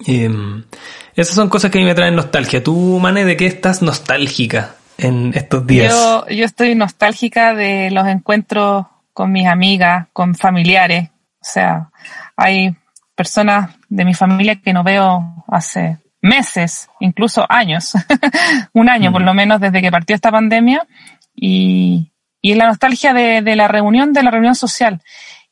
esas 0.06 1.34
son 1.34 1.48
cosas 1.48 1.70
que 1.70 1.78
a 1.78 1.80
mí 1.80 1.86
me 1.86 1.94
traen 1.94 2.16
nostalgia. 2.16 2.62
¿Tú, 2.64 2.98
Mane, 2.98 3.24
de 3.24 3.36
qué 3.36 3.46
estás 3.46 3.82
nostálgica? 3.82 4.76
En 5.00 5.32
estos 5.34 5.66
días? 5.66 5.92
Yo, 5.92 6.28
yo 6.28 6.44
estoy 6.44 6.74
nostálgica 6.74 7.54
de 7.54 7.90
los 7.90 8.06
encuentros 8.06 8.86
con 9.12 9.32
mis 9.32 9.46
amigas, 9.46 10.08
con 10.12 10.34
familiares. 10.34 11.10
O 11.10 11.44
sea, 11.44 11.90
hay 12.36 12.76
personas 13.14 13.70
de 13.88 14.04
mi 14.04 14.14
familia 14.14 14.56
que 14.56 14.72
no 14.72 14.82
veo 14.82 15.44
hace 15.48 15.98
meses, 16.22 16.88
incluso 17.00 17.44
años, 17.48 17.92
un 18.72 18.88
año 18.88 19.10
por 19.10 19.22
lo 19.22 19.34
menos 19.34 19.60
desde 19.60 19.80
que 19.80 19.90
partió 19.90 20.14
esta 20.14 20.30
pandemia, 20.30 20.86
y, 21.34 22.12
y 22.42 22.54
la 22.54 22.66
nostalgia 22.66 23.12
de, 23.12 23.42
de, 23.42 23.56
la 23.56 23.68
reunión, 23.68 24.12
de 24.12 24.22
la 24.22 24.30
reunión 24.30 24.54
social. 24.54 25.02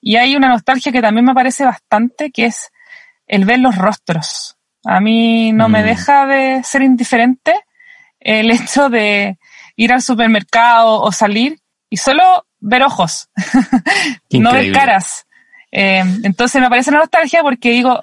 Y 0.00 0.16
hay 0.16 0.36
una 0.36 0.48
nostalgia 0.48 0.92
que 0.92 1.00
también 1.00 1.24
me 1.24 1.34
parece 1.34 1.64
bastante, 1.64 2.30
que 2.30 2.46
es 2.46 2.70
el 3.26 3.44
ver 3.44 3.58
los 3.58 3.76
rostros. 3.76 4.56
A 4.84 5.00
mí 5.00 5.52
no 5.52 5.68
me 5.68 5.82
mm. 5.82 5.86
deja 5.86 6.26
de 6.26 6.62
ser 6.64 6.82
indiferente 6.82 7.54
el 8.20 8.50
hecho 8.50 8.88
de 8.88 9.38
ir 9.76 9.92
al 9.92 10.02
supermercado 10.02 11.00
o 11.00 11.12
salir 11.12 11.60
y 11.90 11.96
solo 11.96 12.46
ver 12.60 12.82
ojos, 12.82 13.30
no 14.30 14.52
ver 14.52 14.72
caras. 14.72 15.26
Eh, 15.70 16.02
entonces 16.22 16.60
me 16.60 16.68
parece 16.68 16.90
una 16.90 17.00
nostalgia 17.00 17.42
porque 17.42 17.70
digo, 17.70 18.02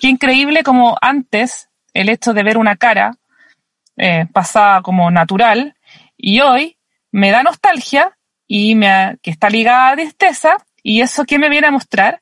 qué 0.00 0.08
increíble 0.08 0.62
como 0.62 0.96
antes 1.00 1.68
el 1.94 2.08
hecho 2.08 2.32
de 2.34 2.42
ver 2.42 2.58
una 2.58 2.76
cara 2.76 3.16
eh, 3.96 4.26
pasaba 4.32 4.82
como 4.82 5.10
natural 5.10 5.74
y 6.16 6.40
hoy 6.40 6.78
me 7.10 7.30
da 7.30 7.42
nostalgia 7.42 8.16
y 8.46 8.74
me, 8.74 9.18
que 9.22 9.30
está 9.30 9.50
ligada 9.50 9.90
a 9.90 9.96
tristeza 9.96 10.56
y 10.82 11.00
eso 11.00 11.24
que 11.24 11.38
me 11.38 11.48
viene 11.48 11.66
a 11.66 11.72
mostrar 11.72 12.20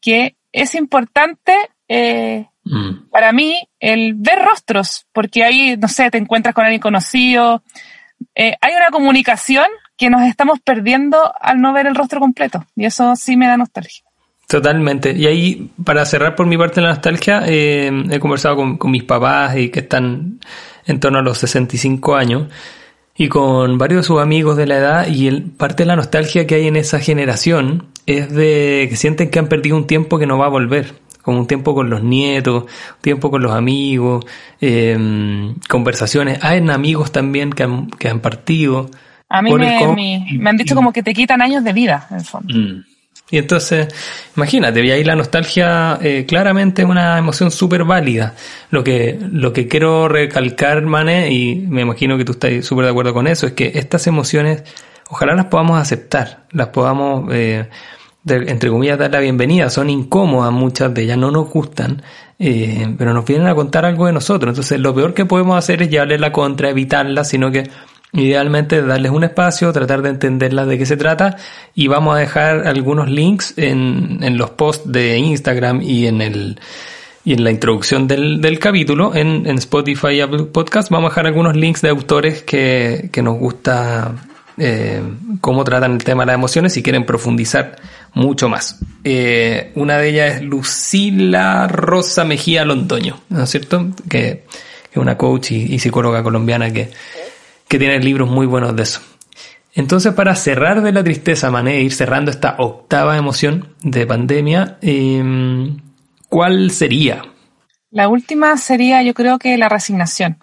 que 0.00 0.36
es 0.52 0.74
importante 0.74 1.54
eh, 1.88 2.46
Mm. 2.70 3.10
Para 3.10 3.32
mí, 3.32 3.58
el 3.80 4.14
ver 4.14 4.38
rostros, 4.38 5.06
porque 5.12 5.42
ahí, 5.42 5.76
no 5.76 5.88
sé, 5.88 6.10
te 6.10 6.18
encuentras 6.18 6.54
con 6.54 6.64
alguien 6.64 6.80
conocido, 6.80 7.62
eh, 8.34 8.54
hay 8.60 8.74
una 8.74 8.90
comunicación 8.90 9.66
que 9.96 10.08
nos 10.08 10.22
estamos 10.22 10.60
perdiendo 10.60 11.32
al 11.40 11.60
no 11.60 11.72
ver 11.72 11.86
el 11.86 11.96
rostro 11.96 12.20
completo, 12.20 12.64
y 12.76 12.86
eso 12.86 13.16
sí 13.16 13.36
me 13.36 13.48
da 13.48 13.56
nostalgia. 13.56 14.04
Totalmente. 14.46 15.12
Y 15.12 15.26
ahí, 15.26 15.70
para 15.84 16.04
cerrar 16.04 16.34
por 16.34 16.46
mi 16.46 16.56
parte 16.56 16.80
la 16.80 16.90
nostalgia, 16.90 17.42
eh, 17.46 17.90
he 18.10 18.18
conversado 18.18 18.56
con, 18.56 18.78
con, 18.78 18.90
mis 18.90 19.04
papás 19.04 19.56
y 19.56 19.68
que 19.70 19.80
están 19.80 20.40
en 20.86 21.00
torno 21.00 21.18
a 21.18 21.22
los 21.22 21.38
65 21.38 22.16
años 22.16 22.48
y 23.16 23.28
con 23.28 23.78
varios 23.78 24.02
de 24.02 24.06
sus 24.06 24.20
amigos 24.20 24.56
de 24.56 24.66
la 24.66 24.78
edad 24.78 25.06
y 25.06 25.28
el, 25.28 25.42
parte 25.42 25.82
de 25.82 25.86
la 25.86 25.96
nostalgia 25.96 26.46
que 26.46 26.56
hay 26.56 26.66
en 26.66 26.76
esa 26.76 26.98
generación 26.98 27.88
es 28.06 28.32
de 28.32 28.86
que 28.88 28.96
sienten 28.96 29.30
que 29.30 29.38
han 29.38 29.46
perdido 29.46 29.76
un 29.76 29.86
tiempo 29.86 30.18
que 30.18 30.26
no 30.26 30.38
va 30.38 30.46
a 30.46 30.48
volver 30.48 30.94
como 31.22 31.38
un 31.38 31.46
tiempo 31.46 31.74
con 31.74 31.90
los 31.90 32.02
nietos, 32.02 32.64
un 32.64 33.00
tiempo 33.00 33.30
con 33.30 33.42
los 33.42 33.52
amigos, 33.52 34.24
eh, 34.60 35.54
conversaciones. 35.68 36.42
Hay 36.42 36.66
amigos 36.68 37.12
también 37.12 37.50
que 37.50 37.64
han, 37.64 37.90
que 37.90 38.08
han 38.08 38.20
partido. 38.20 38.90
A 39.28 39.42
mí 39.42 39.52
me, 39.54 40.26
me, 40.38 40.50
han 40.50 40.56
dicho 40.56 40.74
como 40.74 40.92
que 40.92 41.02
te 41.02 41.14
quitan 41.14 41.40
años 41.40 41.62
de 41.62 41.72
vida, 41.72 42.06
en 42.10 42.16
el 42.16 42.24
fondo. 42.24 42.54
Mm. 42.54 42.84
Y 43.30 43.38
entonces, 43.38 43.86
imagínate, 44.36 44.84
y 44.84 44.90
ahí 44.90 45.04
la 45.04 45.14
nostalgia 45.14 45.98
eh, 46.02 46.26
claramente 46.26 46.82
es 46.82 46.88
una 46.88 47.16
emoción 47.16 47.52
súper 47.52 47.84
válida. 47.84 48.34
Lo 48.70 48.82
que, 48.82 49.18
lo 49.20 49.52
que 49.52 49.68
quiero 49.68 50.08
recalcar, 50.08 50.82
Mane, 50.82 51.32
y 51.32 51.54
me 51.54 51.82
imagino 51.82 52.18
que 52.18 52.24
tú 52.24 52.32
estás 52.32 52.64
súper 52.64 52.86
de 52.86 52.90
acuerdo 52.90 53.14
con 53.14 53.28
eso, 53.28 53.46
es 53.46 53.52
que 53.52 53.70
estas 53.74 54.08
emociones, 54.08 54.64
ojalá 55.08 55.36
las 55.36 55.46
podamos 55.46 55.80
aceptar, 55.80 56.44
las 56.50 56.68
podamos... 56.68 57.32
Eh, 57.32 57.68
entre 58.26 58.70
comillas, 58.70 58.98
dar 58.98 59.10
la 59.10 59.20
bienvenida. 59.20 59.70
Son 59.70 59.88
incómodas 59.90 60.52
muchas 60.52 60.92
de 60.92 61.02
ellas, 61.02 61.18
no 61.18 61.30
nos 61.30 61.48
gustan, 61.48 62.02
eh, 62.38 62.94
pero 62.98 63.14
nos 63.14 63.24
vienen 63.24 63.48
a 63.48 63.54
contar 63.54 63.84
algo 63.84 64.06
de 64.06 64.12
nosotros. 64.12 64.50
Entonces, 64.50 64.80
lo 64.80 64.94
peor 64.94 65.14
que 65.14 65.24
podemos 65.24 65.56
hacer 65.56 65.82
es 65.82 65.90
llevarles 65.90 66.20
la 66.20 66.32
contra, 66.32 66.70
evitarla, 66.70 67.24
sino 67.24 67.50
que 67.50 67.70
idealmente 68.12 68.82
darles 68.82 69.12
un 69.12 69.24
espacio, 69.24 69.72
tratar 69.72 70.02
de 70.02 70.10
entenderlas 70.10 70.66
de 70.66 70.78
qué 70.78 70.86
se 70.86 70.96
trata 70.96 71.36
y 71.74 71.86
vamos 71.86 72.16
a 72.16 72.18
dejar 72.18 72.66
algunos 72.66 73.08
links 73.08 73.54
en, 73.56 74.18
en 74.22 74.36
los 74.36 74.50
posts 74.50 74.90
de 74.90 75.16
Instagram 75.18 75.80
y 75.82 76.06
en 76.06 76.20
el 76.20 76.60
y 77.22 77.34
en 77.34 77.44
la 77.44 77.50
introducción 77.50 78.08
del, 78.08 78.40
del 78.40 78.58
capítulo 78.58 79.14
en, 79.14 79.46
en 79.46 79.58
Spotify 79.58 80.08
y 80.14 80.20
Apple 80.22 80.44
Podcast 80.44 80.90
vamos 80.90 81.08
a 81.08 81.10
dejar 81.10 81.26
algunos 81.26 81.54
links 81.54 81.82
de 81.82 81.90
autores 81.90 82.42
que, 82.42 83.10
que 83.12 83.22
nos 83.22 83.38
gusta 83.38 84.29
eh, 84.62 85.02
cómo 85.40 85.64
tratan 85.64 85.92
el 85.92 86.04
tema 86.04 86.22
de 86.22 86.26
las 86.26 86.34
emociones 86.34 86.74
si 86.74 86.82
quieren 86.82 87.06
profundizar 87.06 87.76
mucho 88.12 88.50
más. 88.50 88.78
Eh, 89.04 89.72
una 89.74 89.96
de 89.96 90.08
ellas 90.10 90.36
es 90.36 90.42
Lucila 90.42 91.66
Rosa 91.66 92.24
Mejía 92.24 92.66
Londoño, 92.66 93.20
¿no 93.30 93.44
es 93.44 93.50
cierto? 93.50 93.88
Que 94.08 94.44
es 94.90 94.96
una 94.96 95.16
coach 95.16 95.52
y, 95.52 95.78
psicóloga 95.78 96.22
colombiana 96.22 96.70
que, 96.70 96.90
que 97.66 97.78
tiene 97.78 97.98
libros 98.00 98.28
muy 98.28 98.46
buenos 98.46 98.76
de 98.76 98.82
eso. 98.82 99.00
Entonces, 99.74 100.12
para 100.12 100.34
cerrar 100.34 100.82
de 100.82 100.92
la 100.92 101.02
tristeza, 101.02 101.50
Mané, 101.50 101.80
ir 101.80 101.94
cerrando 101.94 102.30
esta 102.30 102.56
octava 102.58 103.16
emoción 103.16 103.74
de 103.82 104.06
pandemia, 104.06 104.76
em, 104.82 105.78
¿cuál 106.28 106.70
sería? 106.70 107.22
La 107.90 108.08
última 108.08 108.56
sería, 108.58 109.02
yo 109.02 109.14
creo 109.14 109.38
que 109.38 109.56
la 109.56 109.70
resignación, 109.70 110.38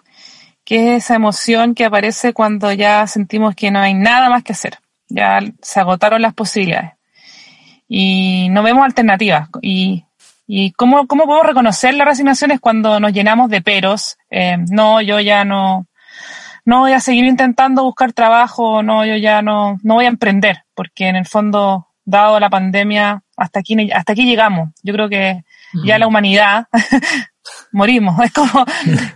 que 0.68 0.96
es 0.96 1.04
esa 1.04 1.14
emoción 1.14 1.74
que 1.74 1.86
aparece 1.86 2.34
cuando 2.34 2.70
ya 2.70 3.06
sentimos 3.06 3.54
que 3.54 3.70
no 3.70 3.80
hay 3.80 3.94
nada 3.94 4.28
más 4.28 4.42
que 4.42 4.52
hacer, 4.52 4.76
ya 5.08 5.40
se 5.62 5.80
agotaron 5.80 6.20
las 6.20 6.34
posibilidades 6.34 6.92
y 7.88 8.48
no 8.50 8.62
vemos 8.62 8.84
alternativas. 8.84 9.48
Y, 9.62 10.04
y 10.46 10.72
cómo, 10.72 11.06
cómo 11.06 11.24
podemos 11.24 11.46
reconocer 11.46 11.94
las 11.94 12.06
resignaciones 12.06 12.60
cuando 12.60 13.00
nos 13.00 13.14
llenamos 13.14 13.48
de 13.48 13.62
peros. 13.62 14.18
Eh, 14.28 14.58
no, 14.70 15.00
yo 15.00 15.20
ya 15.20 15.46
no, 15.46 15.86
no 16.66 16.80
voy 16.80 16.92
a 16.92 17.00
seguir 17.00 17.24
intentando 17.24 17.84
buscar 17.84 18.12
trabajo, 18.12 18.82
no, 18.82 19.06
yo 19.06 19.16
ya 19.16 19.40
no, 19.40 19.78
no 19.82 19.94
voy 19.94 20.04
a 20.04 20.08
emprender, 20.08 20.64
porque 20.74 21.08
en 21.08 21.16
el 21.16 21.24
fondo, 21.24 21.88
dado 22.04 22.38
la 22.40 22.50
pandemia, 22.50 23.22
hasta 23.38 23.60
aquí, 23.60 23.90
hasta 23.90 24.12
aquí 24.12 24.26
llegamos. 24.26 24.68
Yo 24.82 24.92
creo 24.92 25.08
que 25.08 25.44
ya 25.82 25.98
la 25.98 26.06
humanidad 26.06 26.66
morimos. 27.72 28.18
Es 28.28 28.32
como, 28.32 28.64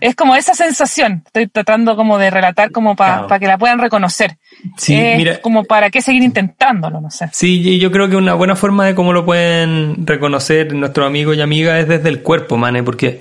es 0.00 0.14
como 0.16 0.34
esa 0.36 0.54
sensación. 0.54 1.22
Estoy 1.26 1.46
tratando 1.48 1.96
como 1.96 2.18
de 2.18 2.30
relatar 2.30 2.70
como 2.70 2.96
para 2.96 3.38
que 3.38 3.46
la 3.46 3.58
puedan 3.58 3.78
reconocer. 3.78 4.38
Sí, 4.76 4.98
mira, 5.16 5.40
como 5.40 5.64
para 5.64 5.90
qué 5.90 6.00
seguir 6.00 6.22
intentándolo, 6.22 7.00
no 7.00 7.10
sé. 7.10 7.28
Sí, 7.32 7.78
yo 7.78 7.90
creo 7.90 8.08
que 8.08 8.16
una 8.16 8.34
buena 8.34 8.56
forma 8.56 8.86
de 8.86 8.94
cómo 8.94 9.12
lo 9.12 9.24
pueden 9.24 10.06
reconocer 10.06 10.72
nuestros 10.74 11.06
amigos 11.06 11.36
y 11.36 11.40
amigas 11.40 11.80
es 11.80 11.88
desde 11.88 12.08
el 12.08 12.22
cuerpo, 12.22 12.56
Mane, 12.56 12.82
porque 12.82 13.20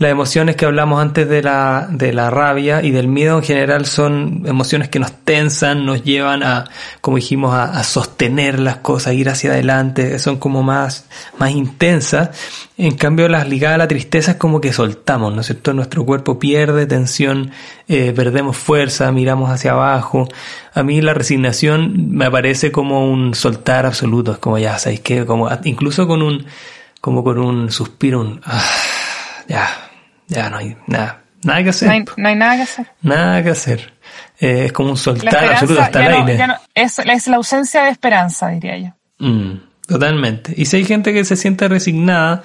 Las 0.00 0.12
emociones 0.12 0.56
que 0.56 0.64
hablamos 0.64 0.98
antes 0.98 1.28
de 1.28 1.42
la, 1.42 1.86
de 1.90 2.14
la 2.14 2.30
rabia 2.30 2.82
y 2.82 2.90
del 2.90 3.06
miedo 3.06 3.36
en 3.36 3.44
general 3.44 3.84
son 3.84 4.44
emociones 4.46 4.88
que 4.88 4.98
nos 4.98 5.12
tensan, 5.12 5.84
nos 5.84 6.02
llevan 6.04 6.42
a, 6.42 6.64
como 7.02 7.18
dijimos, 7.18 7.54
a, 7.54 7.84
sostener 7.84 8.60
las 8.60 8.76
cosas, 8.76 9.12
ir 9.12 9.28
hacia 9.28 9.50
adelante, 9.50 10.18
son 10.18 10.38
como 10.38 10.62
más, 10.62 11.04
más 11.36 11.50
intensas. 11.50 12.30
En 12.78 12.96
cambio, 12.96 13.28
las 13.28 13.46
ligadas 13.46 13.74
a 13.74 13.78
la 13.78 13.88
tristeza 13.88 14.30
es 14.30 14.36
como 14.38 14.62
que 14.62 14.72
soltamos, 14.72 15.34
¿no 15.34 15.42
es 15.42 15.48
cierto? 15.48 15.74
Nuestro 15.74 16.06
cuerpo 16.06 16.38
pierde 16.38 16.86
tensión, 16.86 17.50
eh, 17.86 18.14
perdemos 18.16 18.56
fuerza, 18.56 19.12
miramos 19.12 19.50
hacia 19.50 19.72
abajo. 19.72 20.26
A 20.72 20.82
mí 20.82 21.02
la 21.02 21.12
resignación 21.12 22.08
me 22.16 22.30
parece 22.30 22.72
como 22.72 23.06
un 23.06 23.34
soltar 23.34 23.84
absoluto, 23.84 24.32
es 24.32 24.38
como 24.38 24.56
ya, 24.56 24.78
¿sabéis 24.78 25.00
qué? 25.00 25.26
Como, 25.26 25.50
incluso 25.64 26.08
con 26.08 26.22
un, 26.22 26.46
como 27.02 27.22
con 27.22 27.38
un 27.38 27.70
suspiro, 27.70 28.22
un, 28.22 28.40
ah, 28.46 28.64
ya, 29.46 29.79
ya 30.30 30.48
no 30.48 30.56
hay 30.56 30.76
nada, 30.86 31.24
nada 31.42 31.62
que 31.62 31.68
hacer. 31.70 31.88
No 32.16 32.28
hay, 32.28 32.36
nada 32.36 32.56
que 32.56 32.62
hacer. 32.62 32.86
Nada 33.02 33.42
que 33.42 33.50
hacer. 33.50 33.92
Eh, 34.38 34.64
es 34.66 34.72
como 34.72 34.90
un 34.90 34.96
soltar 34.96 35.44
absoluto 35.44 35.82
hasta 35.82 36.06
el 36.06 36.28
aire. 36.28 36.46
es, 36.74 37.26
la 37.28 37.36
ausencia 37.36 37.82
de 37.82 37.90
esperanza, 37.90 38.48
diría 38.48 38.78
yo. 38.78 38.88
Mm, 39.18 39.60
totalmente. 39.86 40.54
Y 40.56 40.64
si 40.64 40.78
hay 40.78 40.84
gente 40.84 41.12
que 41.12 41.24
se 41.24 41.36
siente 41.36 41.68
resignada, 41.68 42.42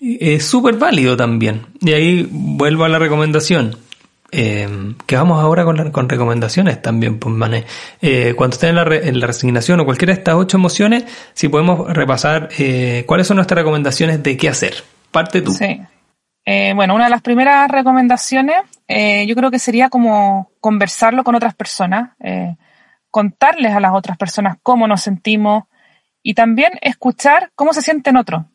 es 0.00 0.44
súper 0.44 0.76
válido 0.76 1.16
también. 1.16 1.66
Y 1.80 1.92
ahí 1.92 2.28
vuelvo 2.30 2.84
a 2.84 2.88
la 2.88 2.98
recomendación. 2.98 3.76
Eh, 4.32 4.94
que 5.06 5.16
vamos 5.16 5.42
ahora 5.42 5.64
con, 5.64 5.90
con 5.90 6.08
recomendaciones 6.08 6.80
también, 6.80 7.18
pues, 7.18 7.34
mané. 7.34 7.64
Eh, 8.00 8.34
cuando 8.36 8.54
estén 8.54 8.70
en 8.70 8.76
la, 8.76 8.82
en 8.82 9.20
la, 9.20 9.26
resignación 9.26 9.80
o 9.80 9.84
cualquiera 9.84 10.14
de 10.14 10.20
estas 10.20 10.36
ocho 10.36 10.56
emociones, 10.56 11.04
si 11.34 11.48
podemos 11.48 11.92
repasar 11.92 12.48
eh, 12.58 13.04
cuáles 13.06 13.26
son 13.26 13.36
nuestras 13.36 13.58
recomendaciones 13.58 14.22
de 14.22 14.36
qué 14.36 14.48
hacer. 14.48 14.84
Parte 15.10 15.42
tú. 15.42 15.52
Sí. 15.52 15.80
Eh, 16.52 16.72
bueno, 16.74 16.96
una 16.96 17.04
de 17.04 17.10
las 17.10 17.22
primeras 17.22 17.70
recomendaciones 17.70 18.56
eh, 18.88 19.24
yo 19.24 19.36
creo 19.36 19.52
que 19.52 19.60
sería 19.60 19.88
como 19.88 20.50
conversarlo 20.58 21.22
con 21.22 21.36
otras 21.36 21.54
personas, 21.54 22.16
eh, 22.18 22.56
contarles 23.08 23.72
a 23.72 23.78
las 23.78 23.92
otras 23.94 24.16
personas 24.16 24.56
cómo 24.60 24.88
nos 24.88 25.00
sentimos 25.00 25.62
y 26.24 26.34
también 26.34 26.72
escuchar 26.80 27.52
cómo 27.54 27.72
se 27.72 27.82
sienten 27.82 28.16
otros, 28.16 28.46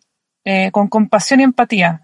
con 0.74 0.90
compasión 0.90 1.40
y 1.40 1.44
empatía. 1.44 2.02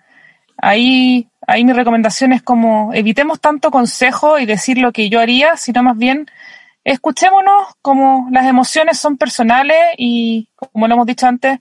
Ahí, 0.55 1.29
ahí 1.45 1.65
mi 1.65 1.73
recomendación 1.73 2.31
es 2.31 2.41
como 2.41 2.93
evitemos 2.93 3.41
tanto 3.41 3.69
consejo 3.69 4.39
y 4.39 4.45
decir 4.45 4.77
lo 4.77 4.93
que 4.93 5.09
yo 5.09 5.19
haría, 5.19 5.57
sino 5.57 5.83
más 5.83 5.97
bien 5.97 6.25
escuchémonos 6.85 7.75
como 7.81 8.29
las 8.31 8.45
emociones 8.45 8.97
son 8.97 9.17
personales 9.17 9.77
y 9.97 10.47
como 10.55 10.87
lo 10.87 10.93
hemos 10.93 11.05
dicho 11.05 11.27
antes, 11.27 11.59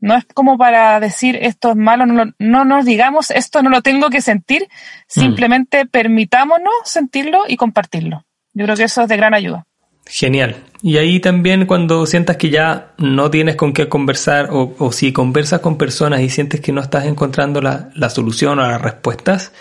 no 0.00 0.16
es 0.16 0.24
como 0.32 0.56
para 0.58 1.00
decir 1.00 1.38
esto 1.40 1.70
es 1.70 1.76
malo, 1.76 2.06
no, 2.06 2.32
no 2.38 2.64
nos 2.64 2.84
digamos 2.84 3.30
esto 3.30 3.62
no 3.62 3.70
lo 3.70 3.82
tengo 3.82 4.10
que 4.10 4.20
sentir, 4.20 4.62
mm. 4.62 5.20
simplemente 5.20 5.86
permitámonos 5.86 6.72
sentirlo 6.84 7.44
y 7.48 7.56
compartirlo. 7.56 8.24
Yo 8.54 8.64
creo 8.64 8.76
que 8.76 8.84
eso 8.84 9.02
es 9.02 9.08
de 9.08 9.16
gran 9.16 9.34
ayuda. 9.34 9.66
Genial. 10.06 10.56
Y 10.82 10.96
ahí 10.96 11.20
también 11.20 11.66
cuando 11.66 12.06
sientas 12.06 12.38
que 12.38 12.48
ya 12.48 12.92
no 12.96 13.30
tienes 13.30 13.56
con 13.56 13.72
qué 13.72 13.88
conversar 13.88 14.48
o, 14.50 14.74
o 14.78 14.90
si 14.90 15.12
conversas 15.12 15.60
con 15.60 15.76
personas 15.76 16.20
y 16.20 16.30
sientes 16.30 16.60
que 16.60 16.72
no 16.72 16.80
estás 16.80 17.04
encontrando 17.04 17.60
la, 17.60 17.90
la 17.94 18.08
solución 18.08 18.58
o 18.58 18.62
las 18.62 18.80
respuestas, 18.80 19.52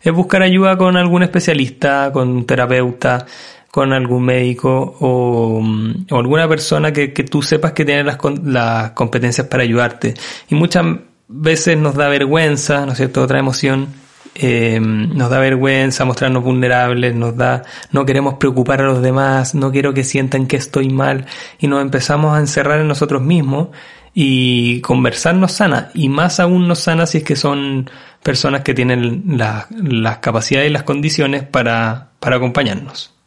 es 0.00 0.12
buscar 0.12 0.42
ayuda 0.42 0.76
con 0.76 0.96
algún 0.96 1.24
especialista, 1.24 2.10
con 2.12 2.28
un 2.28 2.46
terapeuta, 2.46 3.26
con 3.70 3.92
algún 3.92 4.24
médico 4.24 4.96
o, 5.00 5.62
alguna 6.10 6.48
persona 6.48 6.92
que, 6.92 7.08
tú 7.08 7.42
sepas 7.42 7.72
que 7.72 7.84
tiene 7.84 8.04
las, 8.04 8.18
las 8.44 8.90
competencias 8.92 9.46
para 9.46 9.62
ayudarte. 9.62 10.14
Y 10.48 10.54
muchas 10.54 10.86
veces 11.28 11.76
nos 11.76 11.94
da 11.94 12.08
vergüenza, 12.08 12.86
¿no 12.86 12.92
es 12.92 12.98
cierto? 12.98 13.22
Otra 13.22 13.38
emoción 13.38 13.88
eh, 14.34 14.78
nos 14.80 15.30
da 15.30 15.40
vergüenza 15.40 16.04
mostrarnos 16.04 16.44
vulnerables, 16.44 17.14
nos 17.14 17.36
da, 17.36 17.64
no 17.92 18.06
queremos 18.06 18.34
preocupar 18.34 18.80
a 18.80 18.84
los 18.84 19.02
demás, 19.02 19.54
no 19.54 19.72
quiero 19.72 19.92
que 19.92 20.04
sientan 20.04 20.46
que 20.46 20.56
estoy 20.56 20.88
mal 20.90 21.26
y 21.58 21.66
nos 21.66 21.82
empezamos 21.82 22.36
a 22.36 22.40
encerrar 22.40 22.80
en 22.80 22.88
nosotros 22.88 23.20
mismos 23.20 23.68
y 24.14 24.80
conversar 24.80 25.34
nos 25.34 25.52
sana 25.52 25.90
y 25.92 26.08
más 26.08 26.40
aún 26.40 26.68
nos 26.68 26.80
sana 26.80 27.06
si 27.06 27.18
es 27.18 27.24
que 27.24 27.36
son 27.36 27.90
personas 28.22 28.62
que 28.62 28.74
tienen 28.74 29.24
las 29.26 30.18
capacidades 30.18 30.70
y 30.70 30.72
las 30.72 30.84
condiciones 30.84 31.42
para, 31.42 32.10
para 32.20 32.36
acompañarnos. 32.36 33.17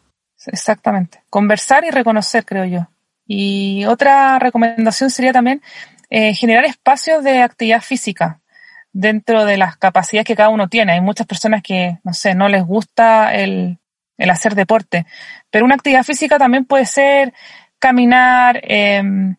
Exactamente. 0.48 1.24
Conversar 1.30 1.84
y 1.86 1.92
reconocer, 1.92 2.46
creo 2.46 2.66
yo. 2.66 2.88
Y 3.26 3.86
otra 3.86 4.40
recomendación 4.40 5.10
sería 5.10 5.34
también 5.34 5.62
eh, 6.10 6.34
generar 6.34 6.66
espacios 6.66 7.24
de 7.24 7.42
actividad 7.42 7.82
física 7.82 8.42
dentro 8.92 9.46
de 9.46 9.58
las 9.58 9.78
capacidades 9.78 10.26
que 10.26 10.36
cada 10.36 10.50
uno 10.50 10.68
tiene. 10.68 10.94
Hay 10.94 11.02
muchas 11.02 11.28
personas 11.28 11.62
que, 11.64 12.00
no 12.04 12.14
sé, 12.14 12.36
no 12.36 12.50
les 12.50 12.64
gusta 12.64 13.34
el, 13.34 13.80
el 14.18 14.30
hacer 14.30 14.56
deporte, 14.56 15.06
pero 15.50 15.66
una 15.66 15.76
actividad 15.76 16.04
física 16.04 16.38
también 16.38 16.66
puede 16.66 16.86
ser 16.86 17.34
caminar, 17.80 18.60
em, 18.64 19.36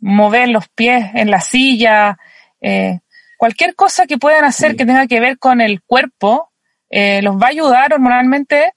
mover 0.00 0.48
los 0.48 0.68
pies 0.68 1.10
en 1.14 1.30
la 1.30 1.40
silla, 1.40 2.18
eh, 2.60 3.00
cualquier 3.36 3.74
cosa 3.74 4.06
que 4.06 4.18
puedan 4.18 4.44
hacer 4.44 4.76
que 4.76 4.86
tenga 4.86 5.06
que 5.06 5.20
ver 5.20 5.38
con 5.38 5.60
el 5.60 5.82
cuerpo, 5.82 6.50
eh, 6.90 7.22
los 7.22 7.36
va 7.36 7.46
a 7.46 7.50
ayudar 7.50 7.92
hormonalmente 7.92 8.72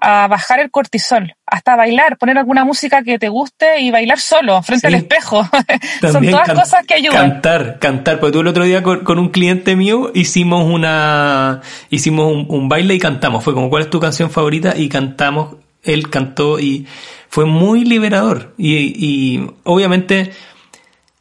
a 0.00 0.28
bajar 0.28 0.60
el 0.60 0.70
cortisol, 0.70 1.34
hasta 1.46 1.76
bailar, 1.76 2.16
poner 2.18 2.38
alguna 2.38 2.64
música 2.64 3.02
que 3.02 3.18
te 3.18 3.28
guste 3.28 3.80
y 3.80 3.90
bailar 3.90 4.18
solo, 4.18 4.62
frente 4.62 4.86
al 4.86 4.94
espejo. 4.94 5.46
Son 6.00 6.24
todas 6.26 6.48
cosas 6.50 6.86
que 6.86 6.94
ayudan. 6.94 7.30
Cantar, 7.30 7.78
cantar, 7.78 8.20
porque 8.20 8.32
tú 8.32 8.40
el 8.40 8.46
otro 8.46 8.64
día 8.64 8.82
con, 8.82 9.18
un 9.18 9.28
cliente 9.30 9.76
mío 9.76 10.10
hicimos 10.14 10.64
una, 10.64 11.60
hicimos 11.90 12.46
un, 12.48 12.68
baile 12.68 12.94
y 12.94 12.98
cantamos. 12.98 13.44
Fue 13.44 13.54
como, 13.54 13.68
¿cuál 13.68 13.82
es 13.82 13.90
tu 13.90 14.00
canción 14.00 14.30
favorita? 14.30 14.76
Y 14.76 14.88
cantamos, 14.88 15.56
él 15.82 16.08
cantó 16.08 16.58
y 16.58 16.86
fue 17.28 17.44
muy 17.44 17.84
liberador. 17.84 18.54
Y, 18.56 18.76
y 18.76 19.50
obviamente, 19.64 20.32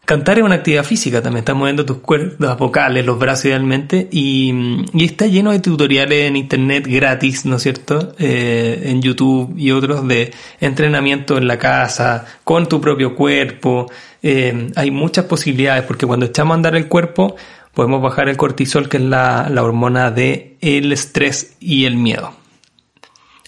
Cantar 0.10 0.40
es 0.40 0.44
una 0.44 0.56
actividad 0.56 0.84
física, 0.84 1.22
también 1.22 1.42
estás 1.44 1.56
moviendo 1.56 1.86
tus 1.86 2.00
cuerdas 2.00 2.58
vocales, 2.58 3.06
los 3.06 3.20
brazos 3.20 3.46
idealmente, 3.46 4.08
y, 4.10 4.52
está 5.00 5.28
lleno 5.28 5.52
de 5.52 5.60
tutoriales 5.60 6.28
en 6.28 6.36
internet 6.36 6.88
gratis, 6.88 7.46
¿no 7.46 7.58
es 7.58 7.62
cierto? 7.62 8.16
Eh, 8.18 8.86
en 8.86 9.04
YouTube 9.04 9.54
y 9.56 9.70
otros 9.70 10.08
de 10.08 10.34
entrenamiento 10.60 11.38
en 11.38 11.48
la 11.48 11.60
casa, 11.60 12.26
con 12.44 12.68
tu 12.68 12.82
propio 12.82 13.14
cuerpo. 13.14 13.86
Eh, 14.24 14.72
hay 14.76 14.90
muchas 14.90 15.26
posibilidades, 15.26 15.84
porque 15.84 16.08
cuando 16.08 16.26
echamos 16.26 16.54
a 16.54 16.56
andar 16.56 16.76
el 16.76 16.88
cuerpo, 16.88 17.36
podemos 17.76 18.02
bajar 18.02 18.30
el 18.30 18.36
cortisol, 18.36 18.90
que 18.90 18.98
es 18.98 19.04
la, 19.04 19.48
la 19.48 19.62
hormona 19.62 20.10
de 20.10 20.58
estrés 20.60 21.56
y 21.60 21.86
el 21.86 21.98
miedo. 21.98 22.34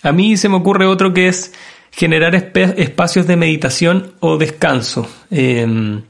A 0.04 0.12
mí 0.12 0.38
se 0.38 0.48
me 0.48 0.58
ocurre 0.58 0.86
otro 0.86 1.12
que 1.12 1.28
es 1.28 1.56
generar 1.90 2.36
espacios 2.36 3.26
de 3.26 3.36
meditación 3.36 4.14
o 4.20 4.38
descanso. 4.38 5.10
Eh, 5.32 6.04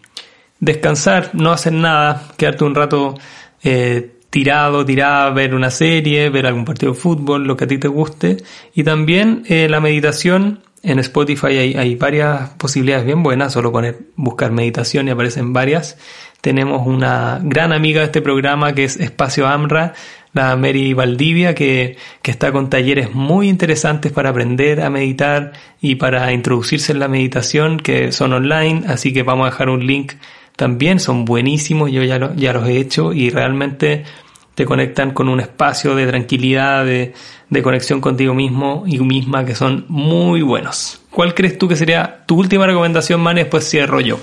descansar, 0.61 1.31
no 1.33 1.51
hacer 1.51 1.73
nada, 1.73 2.23
quedarte 2.37 2.63
un 2.63 2.75
rato 2.75 3.15
eh, 3.63 4.11
tirado, 4.29 4.85
tirada, 4.85 5.29
ver 5.31 5.53
una 5.53 5.71
serie, 5.71 6.29
ver 6.29 6.45
algún 6.45 6.63
partido 6.63 6.93
de 6.93 6.97
fútbol, 6.97 7.45
lo 7.45 7.57
que 7.57 7.65
a 7.65 7.67
ti 7.67 7.77
te 7.77 7.89
guste. 7.89 8.37
Y 8.73 8.83
también 8.83 9.43
eh, 9.49 9.67
la 9.67 9.81
meditación, 9.81 10.61
en 10.83 10.99
Spotify 10.99 11.57
hay, 11.57 11.73
hay, 11.73 11.95
varias 11.95 12.51
posibilidades 12.51 13.05
bien 13.05 13.21
buenas, 13.23 13.53
solo 13.53 13.71
poner 13.71 13.99
buscar 14.15 14.51
meditación 14.51 15.07
y 15.07 15.11
aparecen 15.11 15.51
varias. 15.51 15.97
Tenemos 16.39 16.87
una 16.87 17.39
gran 17.43 17.73
amiga 17.73 17.99
de 17.99 18.05
este 18.05 18.21
programa 18.21 18.73
que 18.73 18.85
es 18.85 18.97
Espacio 18.97 19.47
AMRA, 19.47 19.93
la 20.33 20.55
Mary 20.55 20.93
Valdivia, 20.93 21.53
que, 21.53 21.97
que 22.21 22.31
está 22.31 22.51
con 22.51 22.69
talleres 22.69 23.13
muy 23.13 23.49
interesantes 23.49 24.11
para 24.11 24.29
aprender 24.29 24.81
a 24.81 24.89
meditar 24.89 25.51
y 25.81 25.95
para 25.95 26.31
introducirse 26.31 26.93
en 26.93 26.99
la 26.99 27.07
meditación, 27.07 27.77
que 27.77 28.11
son 28.11 28.33
online, 28.33 28.83
así 28.87 29.11
que 29.11 29.23
vamos 29.23 29.47
a 29.47 29.51
dejar 29.51 29.69
un 29.69 29.85
link 29.85 30.13
también 30.61 30.99
son 30.99 31.25
buenísimos, 31.25 31.91
yo 31.91 32.03
ya, 32.03 32.35
ya 32.35 32.53
los 32.53 32.67
he 32.67 32.77
hecho 32.77 33.13
y 33.13 33.31
realmente 33.31 34.03
te 34.53 34.63
conectan 34.63 35.09
con 35.09 35.27
un 35.27 35.39
espacio 35.39 35.95
de 35.95 36.05
tranquilidad, 36.05 36.85
de, 36.85 37.13
conexión 37.63 37.99
contigo 37.99 38.35
mismo 38.35 38.83
y 38.85 38.99
misma 38.99 39.43
que 39.43 39.55
son 39.55 39.85
muy 39.87 40.43
buenos. 40.43 41.01
¿Cuál 41.09 41.33
crees 41.33 41.57
tú 41.57 41.67
que 41.67 41.75
sería 41.75 42.19
tu 42.27 42.37
última 42.37 42.67
recomendación, 42.67 43.21
Man? 43.21 43.37
Después 43.37 43.67
cierro 43.67 44.01
yo. 44.01 44.19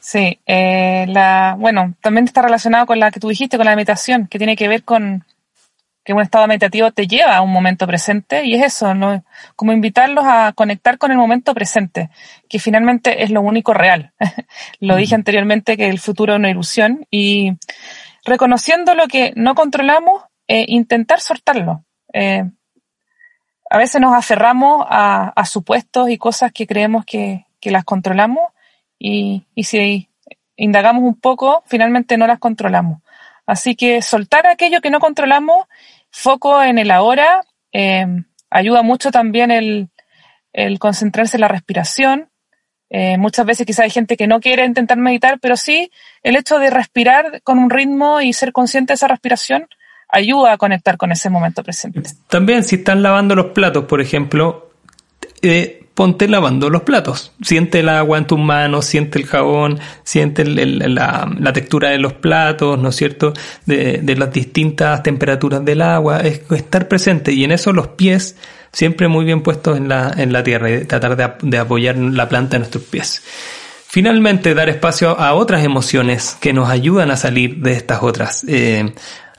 Sí, 0.00 0.38
eh, 0.46 1.04
la, 1.08 1.56
bueno, 1.58 1.92
también 2.00 2.24
está 2.24 2.40
relacionado 2.40 2.86
con 2.86 2.98
la 2.98 3.10
que 3.10 3.20
tú 3.20 3.28
dijiste, 3.28 3.58
con 3.58 3.66
la 3.66 3.76
meditación, 3.76 4.28
que 4.28 4.38
tiene 4.38 4.56
que 4.56 4.68
ver 4.68 4.84
con, 4.84 5.24
que 6.04 6.12
un 6.12 6.20
estado 6.20 6.46
meditativo 6.46 6.90
te 6.90 7.06
lleva 7.06 7.36
a 7.36 7.42
un 7.42 7.52
momento 7.52 7.86
presente 7.86 8.44
y 8.44 8.54
es 8.54 8.64
eso, 8.64 8.94
¿no? 8.94 9.24
como 9.54 9.72
invitarlos 9.72 10.24
a 10.26 10.52
conectar 10.52 10.98
con 10.98 11.12
el 11.12 11.18
momento 11.18 11.54
presente, 11.54 12.10
que 12.48 12.58
finalmente 12.58 13.22
es 13.22 13.30
lo 13.30 13.40
único 13.40 13.72
real. 13.72 14.12
lo 14.80 14.96
dije 14.96 15.14
anteriormente 15.14 15.76
que 15.76 15.88
el 15.88 16.00
futuro 16.00 16.32
es 16.32 16.38
una 16.38 16.50
ilusión 16.50 17.06
y 17.10 17.52
reconociendo 18.24 18.94
lo 18.94 19.06
que 19.06 19.32
no 19.36 19.54
controlamos, 19.54 20.22
eh, 20.48 20.64
intentar 20.68 21.20
soltarlo. 21.20 21.84
Eh, 22.12 22.44
a 23.70 23.78
veces 23.78 24.00
nos 24.00 24.14
aferramos 24.14 24.84
a, 24.88 25.32
supuestos 25.46 26.10
y 26.10 26.18
cosas 26.18 26.52
que 26.52 26.66
creemos 26.66 27.04
que, 27.06 27.46
que 27.58 27.70
las 27.70 27.84
controlamos 27.84 28.50
y, 28.98 29.46
y 29.54 29.64
si 29.64 30.10
indagamos 30.56 31.04
un 31.04 31.18
poco, 31.18 31.62
finalmente 31.66 32.18
no 32.18 32.26
las 32.26 32.38
controlamos. 32.38 33.00
Así 33.46 33.74
que 33.74 34.02
soltar 34.02 34.46
aquello 34.46 34.80
que 34.80 34.90
no 34.90 35.00
controlamos, 35.00 35.66
foco 36.10 36.62
en 36.62 36.78
el 36.78 36.90
ahora, 36.90 37.42
eh, 37.72 38.06
ayuda 38.50 38.82
mucho 38.82 39.10
también 39.10 39.50
el, 39.50 39.88
el, 40.52 40.78
concentrarse 40.78 41.36
en 41.36 41.42
la 41.42 41.48
respiración. 41.48 42.28
Eh, 42.90 43.16
muchas 43.16 43.46
veces 43.46 43.66
quizá 43.66 43.84
hay 43.84 43.90
gente 43.90 44.16
que 44.16 44.26
no 44.26 44.40
quiere 44.40 44.64
intentar 44.64 44.98
meditar, 44.98 45.40
pero 45.40 45.56
sí 45.56 45.90
el 46.22 46.36
hecho 46.36 46.58
de 46.58 46.70
respirar 46.70 47.40
con 47.42 47.58
un 47.58 47.70
ritmo 47.70 48.20
y 48.20 48.32
ser 48.32 48.52
consciente 48.52 48.92
de 48.92 48.96
esa 48.96 49.08
respiración 49.08 49.66
ayuda 50.08 50.52
a 50.52 50.58
conectar 50.58 50.98
con 50.98 51.10
ese 51.10 51.30
momento 51.30 51.64
presente. 51.64 52.02
También 52.28 52.62
si 52.62 52.76
están 52.76 53.02
lavando 53.02 53.34
los 53.34 53.46
platos, 53.46 53.84
por 53.86 54.02
ejemplo, 54.02 54.70
eh, 55.40 55.81
ponte 55.94 56.28
lavando 56.28 56.70
los 56.70 56.82
platos. 56.82 57.32
Siente 57.42 57.80
el 57.80 57.88
agua 57.88 58.18
en 58.18 58.26
tus 58.26 58.38
manos, 58.38 58.86
siente 58.86 59.18
el 59.18 59.26
jabón, 59.26 59.78
siente 60.04 60.44
la, 60.44 61.52
textura 61.52 61.90
de 61.90 61.98
los 61.98 62.14
platos, 62.14 62.78
¿no 62.78 62.88
es 62.88 62.96
cierto? 62.96 63.32
De, 63.66 64.02
las 64.16 64.32
distintas 64.32 65.02
temperaturas 65.02 65.64
del 65.64 65.82
agua, 65.82 66.20
es 66.20 66.42
estar 66.50 66.88
presente 66.88 67.32
y 67.32 67.44
en 67.44 67.52
eso 67.52 67.72
los 67.72 67.88
pies 67.88 68.36
siempre 68.72 69.08
muy 69.08 69.24
bien 69.24 69.42
puestos 69.42 69.76
en 69.76 69.88
la, 69.88 70.12
en 70.16 70.32
la 70.32 70.42
tierra 70.42 70.70
y 70.70 70.84
tratar 70.84 71.38
de, 71.42 71.58
apoyar 71.58 71.96
la 71.96 72.28
planta 72.28 72.56
en 72.56 72.62
nuestros 72.62 72.84
pies. 72.84 73.22
Finalmente, 73.86 74.54
dar 74.54 74.70
espacio 74.70 75.10
a 75.20 75.34
otras 75.34 75.62
emociones 75.64 76.38
que 76.40 76.54
nos 76.54 76.70
ayudan 76.70 77.10
a 77.10 77.16
salir 77.18 77.56
de 77.56 77.72
estas 77.72 78.02
otras. 78.02 78.42
Eh, 78.48 78.90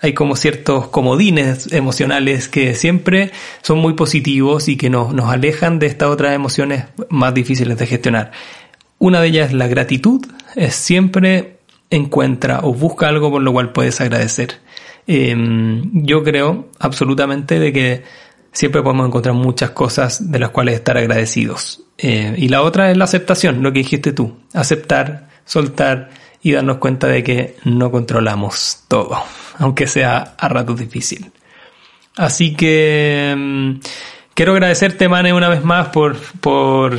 hay 0.04 0.14
como 0.14 0.36
ciertos 0.36 0.89
comodines 0.89 1.72
emocionales 1.72 2.49
que 2.49 2.76
siempre 2.76 3.32
son 3.62 3.80
muy 3.80 3.93
positivos 3.93 4.68
y 4.68 4.76
que 4.76 4.89
nos, 4.89 5.14
nos 5.14 5.32
alejan 5.32 5.80
de 5.80 5.88
estas 5.88 6.10
otras 6.10 6.34
emociones 6.34 6.84
más 7.10 7.34
difíciles 7.34 7.78
de 7.78 7.88
gestionar. 7.88 8.32
Una 8.99 9.22
de 9.22 9.28
ellas 9.30 9.47
es 9.47 9.54
la 9.54 9.68
gratitud, 9.68 10.26
es 10.56 10.76
siempre 10.76 11.58
encuentra 11.89 12.60
o 12.64 12.74
busca 12.74 13.08
algo 13.08 13.32
por 13.32 13.41
lo 13.41 13.54
cual 13.54 13.72
puedes 13.72 14.01
agradecer. 14.01 14.60
Em, 15.08 16.04
yo 16.06 16.22
creo 16.22 16.68
absolutamente 16.80 17.58
de 17.60 17.72
que 17.72 18.04
siempre 18.51 18.84
podemos 18.84 19.08
encontrar 19.08 19.36
muchas 19.36 19.70
cosas 19.70 20.30
de 20.30 20.39
las 20.39 20.49
cuales 20.49 20.76
estar 20.76 20.97
agradecidos. 20.97 21.82
Eh, 21.97 22.36
y 22.38 22.49
la 22.49 22.62
otra 22.62 22.91
es 22.91 22.97
la 22.97 23.06
aceptación, 23.06 23.64
lo 23.64 23.72
que 23.72 23.80
dijiste 23.80 24.12
tú, 24.12 24.36
aceptar, 24.54 25.30
soltar 25.45 26.10
y 26.44 26.52
darnos 26.52 26.78
cuenta 26.78 27.08
de 27.08 27.24
que 27.24 27.56
no 27.64 27.89
controlamos 27.89 28.84
todo 28.88 29.24
aunque 29.60 29.88
sea 29.88 30.36
a 30.38 30.50
ratos 30.50 30.80
difícil. 30.80 31.32
Así 32.16 32.56
que 32.56 33.34
mm, 33.36 33.72
quiero 34.34 34.54
agradecerte, 34.54 35.10
Mane, 35.10 35.34
una 35.34 35.50
vez 35.50 35.64
más 35.64 35.89
por, 35.89 36.18
por, 36.39 36.98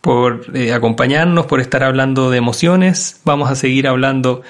por 0.00 0.46
eh, 0.56 0.72
acompañarnos, 0.72 1.46
por 1.46 1.60
estar 1.60 1.82
hablando 1.82 2.30
de 2.30 2.38
emociones. 2.38 3.20
Vamos 3.24 3.50
a 3.50 3.54
seguir 3.54 3.86
hablando 3.86 4.42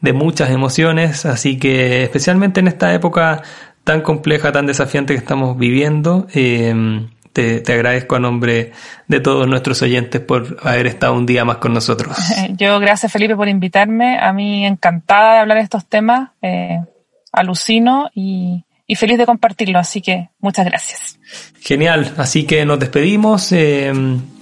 de 0.00 0.12
muchas 0.12 0.50
emociones, 0.50 1.26
así 1.26 1.58
que 1.58 2.02
especialmente 2.02 2.60
en 2.60 2.68
esta 2.68 2.94
época 2.94 3.42
tan 3.84 4.00
compleja, 4.00 4.50
tan 4.50 4.66
desafiante 4.66 5.12
que 5.12 5.18
estamos 5.18 5.58
viviendo, 5.58 6.26
eh, 6.32 7.06
te, 7.32 7.60
te, 7.60 7.72
agradezco 7.72 8.16
a 8.16 8.20
nombre 8.20 8.72
de 9.08 9.20
todos 9.20 9.46
nuestros 9.46 9.82
oyentes 9.82 10.20
por 10.20 10.58
haber 10.62 10.86
estado 10.86 11.14
un 11.14 11.26
día 11.26 11.44
más 11.44 11.58
con 11.58 11.72
nosotros. 11.72 12.16
Yo 12.56 12.78
gracias 12.80 13.12
Felipe 13.12 13.36
por 13.36 13.48
invitarme, 13.48 14.18
a 14.18 14.32
mí 14.32 14.66
encantada 14.66 15.34
de 15.34 15.38
hablar 15.40 15.58
de 15.58 15.64
estos 15.64 15.86
temas. 15.86 16.30
Eh, 16.42 16.80
alucino 17.32 18.10
y, 18.14 18.64
y 18.86 18.96
feliz 18.96 19.18
de 19.18 19.26
compartirlo, 19.26 19.78
así 19.78 20.00
que 20.00 20.30
muchas 20.40 20.66
gracias. 20.66 21.18
Genial, 21.60 22.12
así 22.16 22.44
que 22.44 22.64
nos 22.64 22.80
despedimos. 22.80 23.52
Eh, 23.52 23.92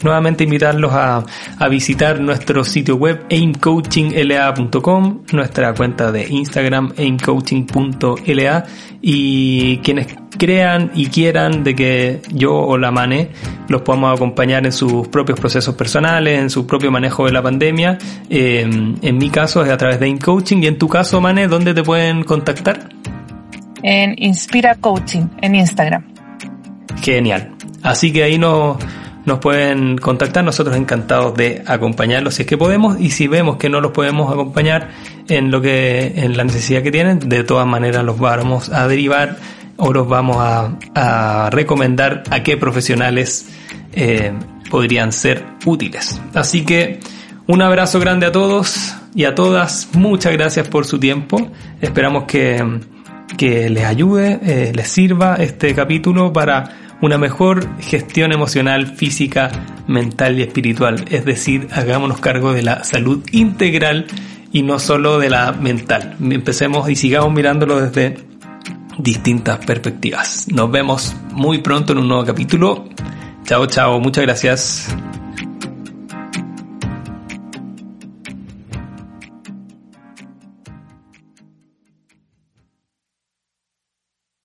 nuevamente 0.03 0.45
invitarlos 0.45 0.93
a, 0.93 1.22
a, 1.59 1.68
visitar 1.68 2.20
nuestro 2.20 2.64
sitio 2.64 2.97
web 2.97 3.26
aimcoachingla.com, 3.30 5.24
nuestra 5.32 5.74
cuenta 5.74 6.11
de 6.12 6.26
Instagram 6.28 6.95
aimcoaching.la 6.97 8.64
y 9.03 9.78
quienes 9.78 10.07
crean 10.39 10.91
y 10.95 11.07
quieran 11.07 11.64
de 11.64 11.74
que 11.74 12.22
yo 12.32 12.55
o 12.55 12.78
la 12.78 12.91
Mane 12.91 13.30
los 13.68 13.82
podamos 13.82 14.14
acompañar 14.16 14.64
en 14.64 14.72
sus 14.72 15.09
propios 15.09 15.39
procesos 15.39 15.74
personales, 15.74 16.39
en 16.39 16.49
su 16.49 16.66
propio 16.66 16.91
manejo 16.91 17.26
de 17.26 17.32
la 17.32 17.43
pandemia. 17.43 17.99
Eh, 18.30 18.62
en 19.03 19.18
mi 19.18 19.28
caso 19.28 19.62
es 19.64 19.70
a 19.70 19.76
través 19.76 20.01
de 20.01 20.07
AimCoaching 20.07 20.64
y 20.64 20.66
en 20.68 20.78
tu 20.78 20.89
caso, 20.89 21.20
Mane, 21.20 21.49
¿dónde 21.49 21.74
te 21.74 21.82
pueden 21.82 22.22
contactar? 22.22 22.89
En 23.82 24.14
Inspira 24.16 24.74
Coaching, 24.76 25.26
en 25.43 25.55
Instagram. 25.55 26.05
Genial. 27.03 27.53
Así 27.82 28.12
que 28.12 28.24
ahí 28.24 28.39
nos, 28.39 28.76
nos 29.24 29.39
pueden 29.39 29.99
contactar, 29.99 30.43
nosotros 30.43 30.76
encantados 30.76 31.34
de 31.34 31.62
acompañarlos 31.66 32.34
si 32.34 32.43
es 32.43 32.49
que 32.49 32.57
podemos 32.57 33.01
y 33.01 33.11
si 33.11 33.28
vemos 33.28 33.57
que 33.57 33.68
no 33.68 33.80
los 33.80 33.93
podemos 33.93 34.32
acompañar 34.32 34.89
en 35.28 35.51
lo 35.51 35.61
que 35.61 36.14
en 36.16 36.36
la 36.36 36.45
necesidad 36.45 36.82
que 36.82 36.91
tienen, 36.91 37.20
de 37.20 37.45
todas 37.45 37.66
maneras 37.66 38.05
los 38.05 38.18
vamos 38.18 38.70
a 38.70 38.89
derivar 38.89 39.36
o 39.79 39.93
los 39.93 40.07
vamos 40.09 40.37
a, 40.39 41.49
recomendar 41.51 42.24
a 42.31 42.43
qué 42.43 42.57
profesionales 42.57 43.49
eh, 43.93 44.33
podrían 44.70 45.12
ser 45.12 45.45
útiles. 45.64 46.20
Así 46.35 46.64
que 46.64 47.01
un 47.47 47.62
abrazo 47.62 47.99
grande 48.01 48.26
a 48.26 48.33
todos 48.33 48.95
y 49.14 49.24
a 49.24 49.35
todas, 49.35 49.89
muchas 49.95 50.33
gracias 50.33 50.68
por 50.68 50.85
su 50.85 50.99
tiempo, 50.99 51.51
esperamos 51.81 52.24
que, 52.24 52.81
que 53.39 53.70
les 53.70 53.85
ayude, 53.85 54.39
eh, 54.43 54.72
les 54.74 54.89
sirva 54.89 55.37
este 55.37 55.74
capítulo 55.74 56.33
para 56.33 56.76
una 57.01 57.16
mejor 57.16 57.66
gestión 57.81 58.33
emocional, 58.33 58.89
física, 58.97 59.51
mental 59.87 60.39
y 60.39 60.43
espiritual. 60.43 61.05
Es 61.11 61.24
decir, 61.24 61.68
hagámonos 61.72 62.20
cargo 62.20 62.53
de 62.53 62.62
la 62.62 62.85
salud 62.85 63.24
integral 63.31 64.07
y 64.53 64.62
no 64.62 64.79
solo 64.79 65.18
de 65.18 65.31
la 65.31 65.53
mental. 65.53 66.16
Empecemos 66.20 66.91
y 66.91 66.97
sigamos 66.97 67.33
mirándolo 67.33 67.81
desde 67.81 68.16
distintas 68.99 69.65
perspectivas. 69.65 70.47
Nos 70.49 70.71
vemos 70.71 71.17
muy 71.33 71.59
pronto 71.59 71.93
en 71.93 71.99
un 71.99 72.09
nuevo 72.09 72.25
capítulo. 72.25 72.85
Chao, 73.45 73.67
chao, 73.67 73.99
muchas 74.01 74.25
gracias. 74.25 74.89